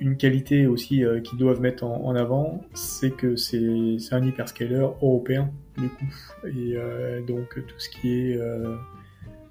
une 0.00 0.16
qualité 0.16 0.66
aussi 0.66 1.04
euh, 1.04 1.20
qu'ils 1.20 1.38
doivent 1.38 1.60
mettre 1.60 1.84
en, 1.84 2.14
avant, 2.14 2.62
c'est 2.74 3.10
que 3.10 3.36
c'est 3.36 3.98
un 4.12 4.24
hyperscaler 4.24 4.76
européen, 5.02 5.50
du 5.76 5.88
coup. 5.88 6.04
Et 6.46 6.74
euh, 6.76 7.20
donc, 7.22 7.54
tout 7.54 7.78
ce 7.78 7.88
qui 7.88 8.10
est 8.10 8.38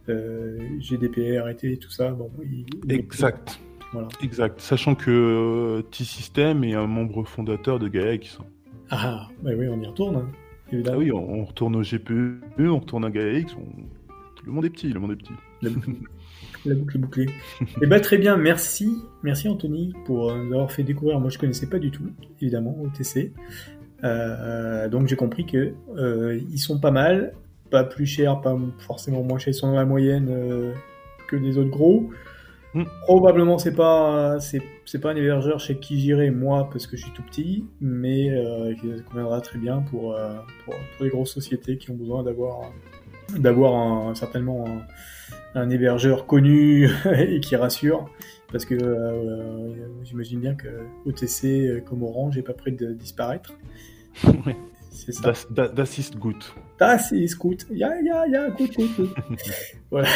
euh, 0.09 0.57
GDPR, 0.79 1.47
et 1.49 1.77
tout 1.77 1.91
ça. 1.91 2.11
Bon, 2.11 2.31
exact. 2.89 3.59
Voilà. 3.93 4.07
Exact. 4.21 4.59
Sachant 4.59 4.95
que 4.95 5.81
T-System 5.91 6.63
est 6.63 6.73
un 6.73 6.87
membre 6.87 7.23
fondateur 7.23 7.79
de 7.79 7.87
GaiaX. 7.87 8.39
Ah, 8.89 9.27
bah 9.41 9.51
oui, 9.57 9.67
on 9.69 9.81
y 9.81 9.85
retourne, 9.85 10.17
hein, 10.17 10.27
évidemment. 10.71 10.97
Ah 10.97 10.99
oui, 10.99 11.11
on, 11.11 11.45
retourne 11.45 11.75
au 11.75 11.81
GPU, 11.81 12.39
on 12.59 12.79
retourne 12.79 13.05
à 13.05 13.09
GaiaX. 13.09 13.55
Le 14.47 14.53
monde 14.53 14.65
est 14.65 14.69
petit, 14.69 14.87
le 14.87 14.99
monde 14.99 15.11
est 15.11 15.15
petit. 15.17 15.33
La 15.61 15.69
boucle, 16.73 16.97
est 16.97 16.99
bouclée. 16.99 17.25
Eh 17.81 17.85
ben, 17.85 17.99
très 17.99 18.17
bien, 18.17 18.37
merci. 18.37 18.97
Merci 19.21 19.49
Anthony 19.49 19.93
pour 20.05 20.33
nous 20.33 20.53
avoir 20.53 20.71
fait 20.71 20.83
découvrir. 20.83 21.19
Moi, 21.19 21.29
je 21.29 21.37
connaissais 21.37 21.67
pas 21.67 21.79
du 21.79 21.91
tout, 21.91 22.05
évidemment, 22.41 22.77
OTC. 22.81 23.33
Euh, 24.03 24.87
donc 24.87 25.07
j'ai 25.07 25.15
compris 25.15 25.45
que 25.45 25.73
euh, 25.97 26.39
ils 26.51 26.59
sont 26.59 26.79
pas 26.79 26.91
mal 26.91 27.33
pas 27.69 27.83
plus 27.83 28.05
cher, 28.05 28.39
pas 28.39 28.57
forcément 28.79 29.23
moins 29.23 29.37
cher, 29.37 29.49
ils 29.49 29.57
sont 29.57 29.67
dans 29.67 29.75
la 29.75 29.85
moyenne 29.85 30.29
euh, 30.29 30.73
que 31.27 31.35
des 31.35 31.57
autres 31.57 31.69
gros. 31.69 32.09
Mm. 32.73 32.83
Probablement 33.01 33.57
c'est 33.57 33.75
pas 33.75 34.37
c'est 34.39 34.99
pas 34.99 35.11
un 35.11 35.15
hébergeur 35.15 35.59
chez 35.59 35.77
qui 35.77 35.99
j'irai 35.99 36.31
moi 36.31 36.69
parce 36.71 36.87
que 36.87 36.95
je 36.97 37.03
suis 37.03 37.11
tout 37.13 37.23
petit, 37.23 37.65
mais 37.81 38.29
euh, 38.29 38.73
qui 38.75 38.87
conviendra 39.03 39.41
très 39.41 39.59
bien 39.59 39.81
pour, 39.81 40.15
euh, 40.15 40.35
pour, 40.63 40.75
les 41.01 41.09
grosses 41.09 41.33
sociétés 41.33 41.77
qui 41.77 41.91
ont 41.91 41.95
besoin 41.95 42.23
d'avoir 42.23 42.71
d'avoir 43.35 44.15
certainement 44.15 44.65
un, 45.55 45.69
hébergeur 45.69 46.25
connu 46.27 46.89
et 47.17 47.39
qui 47.39 47.55
rassure 47.55 48.09
parce 48.51 48.65
que 48.65 48.77
j'imagine 50.03 50.39
bien 50.39 50.55
que 50.55 50.67
OTC 51.05 51.83
comme 51.83 52.03
Orange 52.03 52.37
n'est 52.37 52.43
pas 52.43 52.53
prêt 52.53 52.71
de 52.71 52.93
disparaître. 52.93 53.53
C'est 54.97 55.11
ça. 55.11 55.33
Das, 55.51 55.73
das, 55.73 55.97
ist 55.99 56.17
gut. 56.17 56.53
Das 56.79 57.11
ist 57.11 57.37
gut. 57.37 57.65
Ja, 57.69 57.93
ja, 58.01 58.25
ja, 58.25 58.49
gut, 58.49 58.75
gut, 58.75 58.95
gut. 58.95 59.09
voilà. 59.91 60.09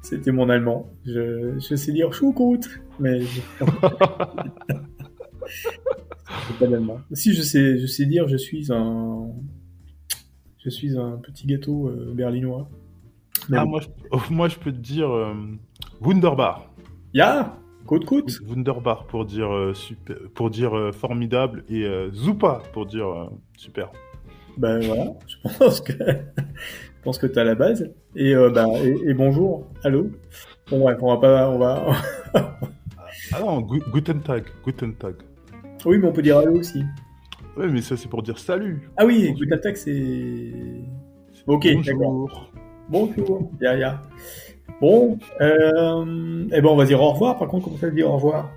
C'était 0.00 0.30
mon 0.32 0.48
allemand. 0.48 0.88
Je, 1.04 1.58
je 1.58 1.74
sais 1.74 1.92
dire 1.92 2.12
choukout, 2.12 2.60
mais 3.00 3.22
pas 6.60 6.66
l'allemand. 6.68 7.00
Si 7.12 7.34
je 7.34 7.42
sais, 7.42 7.78
je 7.78 7.86
sais 7.86 8.06
dire, 8.06 8.28
je 8.28 8.36
suis 8.36 8.72
un, 8.72 9.30
je 10.64 10.70
suis 10.70 10.96
un 10.98 11.18
petit 11.18 11.46
gâteau 11.46 11.88
euh, 11.88 12.12
berlinois. 12.14 12.68
ah, 13.52 13.64
moi, 13.64 13.80
je, 13.80 13.88
moi, 14.34 14.48
je 14.48 14.56
peux 14.56 14.72
te 14.72 14.78
dire 14.78 15.10
euh, 15.10 15.34
Wunderbar. 16.00 16.70
Ya 17.12 17.56
Côte 17.86 18.06
côte 18.06 18.30
Wunderbar 18.48 19.04
pour 19.06 19.26
dire, 19.26 19.52
euh, 19.52 19.74
super, 19.74 20.16
pour 20.34 20.48
dire 20.48 20.74
euh, 20.74 20.90
formidable 20.90 21.64
et 21.68 21.84
euh, 21.84 22.10
Zupa 22.12 22.62
pour 22.72 22.86
dire 22.86 23.28
super. 23.58 23.90
Ben 24.56 24.80
voilà, 24.80 25.12
je 25.26 25.36
pense 25.58 25.80
que 25.82 25.92
je 25.98 27.02
pense 27.02 27.18
que 27.18 27.26
t'as 27.26 27.44
la 27.44 27.54
base. 27.54 27.92
Et, 28.16 28.34
bah, 28.54 28.66
et, 28.82 29.10
et 29.10 29.12
bonjour, 29.14 29.66
allô? 29.82 30.10
Bon 30.70 30.80
bref, 30.80 30.96
on 31.02 31.08
va 31.14 31.20
pas, 31.20 31.50
on 31.50 31.58
va. 31.58 31.86
Ah 33.32 33.40
non, 33.40 33.60
gu- 33.62 33.82
Guten 33.92 34.20
Tag, 34.22 34.44
Guten 34.64 34.94
Tag. 34.94 35.16
oui, 35.84 35.98
mais 35.98 36.06
on 36.08 36.12
peut 36.12 36.22
dire 36.22 36.38
allô 36.38 36.52
aussi. 36.58 36.82
Ouais, 37.56 37.68
mais 37.68 37.82
ça 37.82 37.96
c'est 37.96 38.08
pour 38.08 38.22
dire 38.22 38.38
salut. 38.38 38.90
Ah 38.96 39.06
oui, 39.06 39.26
écoute 39.26 39.52
attaque, 39.52 39.76
c'est. 39.76 40.52
Ok, 41.46 41.66
d'accord. 41.84 42.12
Bonjour. 42.12 42.50
Bonjour, 42.88 43.50
ya 43.60 43.76
ya. 43.76 44.02
Bon, 44.80 45.18
euh... 45.40 46.46
eh 46.52 46.60
ben 46.60 46.68
on 46.68 46.76
va 46.76 46.84
dire 46.84 47.00
au 47.00 47.12
revoir. 47.12 47.38
Par 47.38 47.48
contre, 47.48 47.64
comment 47.64 47.76
ça 47.76 47.86
veut 47.86 47.94
dire 47.94 48.10
au 48.10 48.16
revoir 48.16 48.50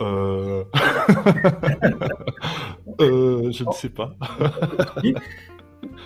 Euh... 0.00 0.64
euh, 3.00 3.50
je 3.50 3.64
ne 3.64 3.72
sais 3.72 3.88
pas. 3.88 4.14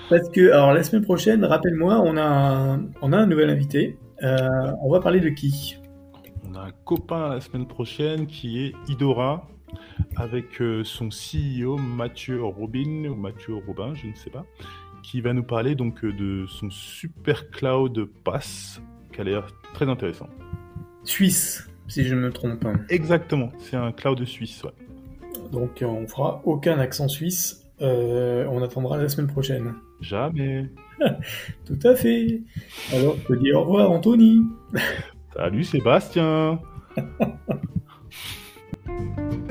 Parce 0.09 0.29
que, 0.31 0.53
alors 0.53 0.73
la 0.73 0.83
semaine 0.83 1.05
prochaine, 1.05 1.45
rappelle-moi, 1.45 2.01
on 2.05 2.17
a 2.17 2.23
un, 2.23 2.87
on 3.03 3.13
a 3.13 3.19
un 3.19 3.27
nouvel 3.27 3.51
invité. 3.51 3.99
Euh, 4.23 4.73
on 4.83 4.91
va 4.91 5.01
parler 5.01 5.21
de 5.21 5.29
qui? 5.29 5.77
On 6.49 6.55
a 6.55 6.61
un 6.61 6.71
copain 6.85 7.29
la 7.29 7.41
semaine 7.41 7.67
prochaine 7.67 8.27
qui 8.27 8.65
est 8.65 8.73
Idora 8.89 9.47
avec 10.17 10.61
euh, 10.61 10.85
son 10.85 11.09
CEO 11.09 11.77
Mathieu 11.77 12.43
Robin 12.43 13.07
ou 13.07 13.15
Mathieu 13.15 13.55
Robin, 13.55 13.95
je 13.95 14.09
ne 14.09 14.15
sais 14.15 14.31
pas, 14.31 14.45
qui 15.03 15.21
va 15.21 15.33
nous 15.33 15.43
parler 15.43 15.75
donc 15.75 16.05
euh, 16.05 16.13
de 16.13 16.47
son 16.47 16.71
super 16.71 17.51
cloud 17.51 18.09
pass 18.25 18.81
qui 19.13 19.21
a 19.21 19.25
l'air 19.25 19.49
très 19.75 19.89
intéressant. 19.89 20.29
Suisse, 21.05 21.69
si 21.89 22.05
je 22.05 22.15
ne 22.15 22.21
me 22.21 22.31
trompe 22.31 22.61
pas. 22.61 22.75
Exactement, 22.89 23.51
c'est 23.59 23.77
un 23.77 23.93
cloud 23.93 24.25
suisse. 24.25 24.63
Ouais. 24.63 24.73
Donc 25.51 25.83
euh, 25.83 25.87
on 25.87 26.07
fera 26.07 26.43
aucun 26.45 26.79
accent 26.79 27.09
suisse. 27.09 27.67
Euh, 27.81 28.47
on 28.51 28.63
attendra 28.63 28.99
la 28.99 29.09
semaine 29.09 29.29
prochaine. 29.29 29.75
Jamais. 30.01 30.67
Tout 31.65 31.79
à 31.83 31.95
fait. 31.95 32.43
Alors, 32.93 33.17
je 33.23 33.35
te 33.35 33.41
dis 33.41 33.53
au 33.53 33.63
revoir, 33.63 33.91
Anthony. 33.91 34.43
Salut 35.35 35.65
Sébastien. 35.65 36.61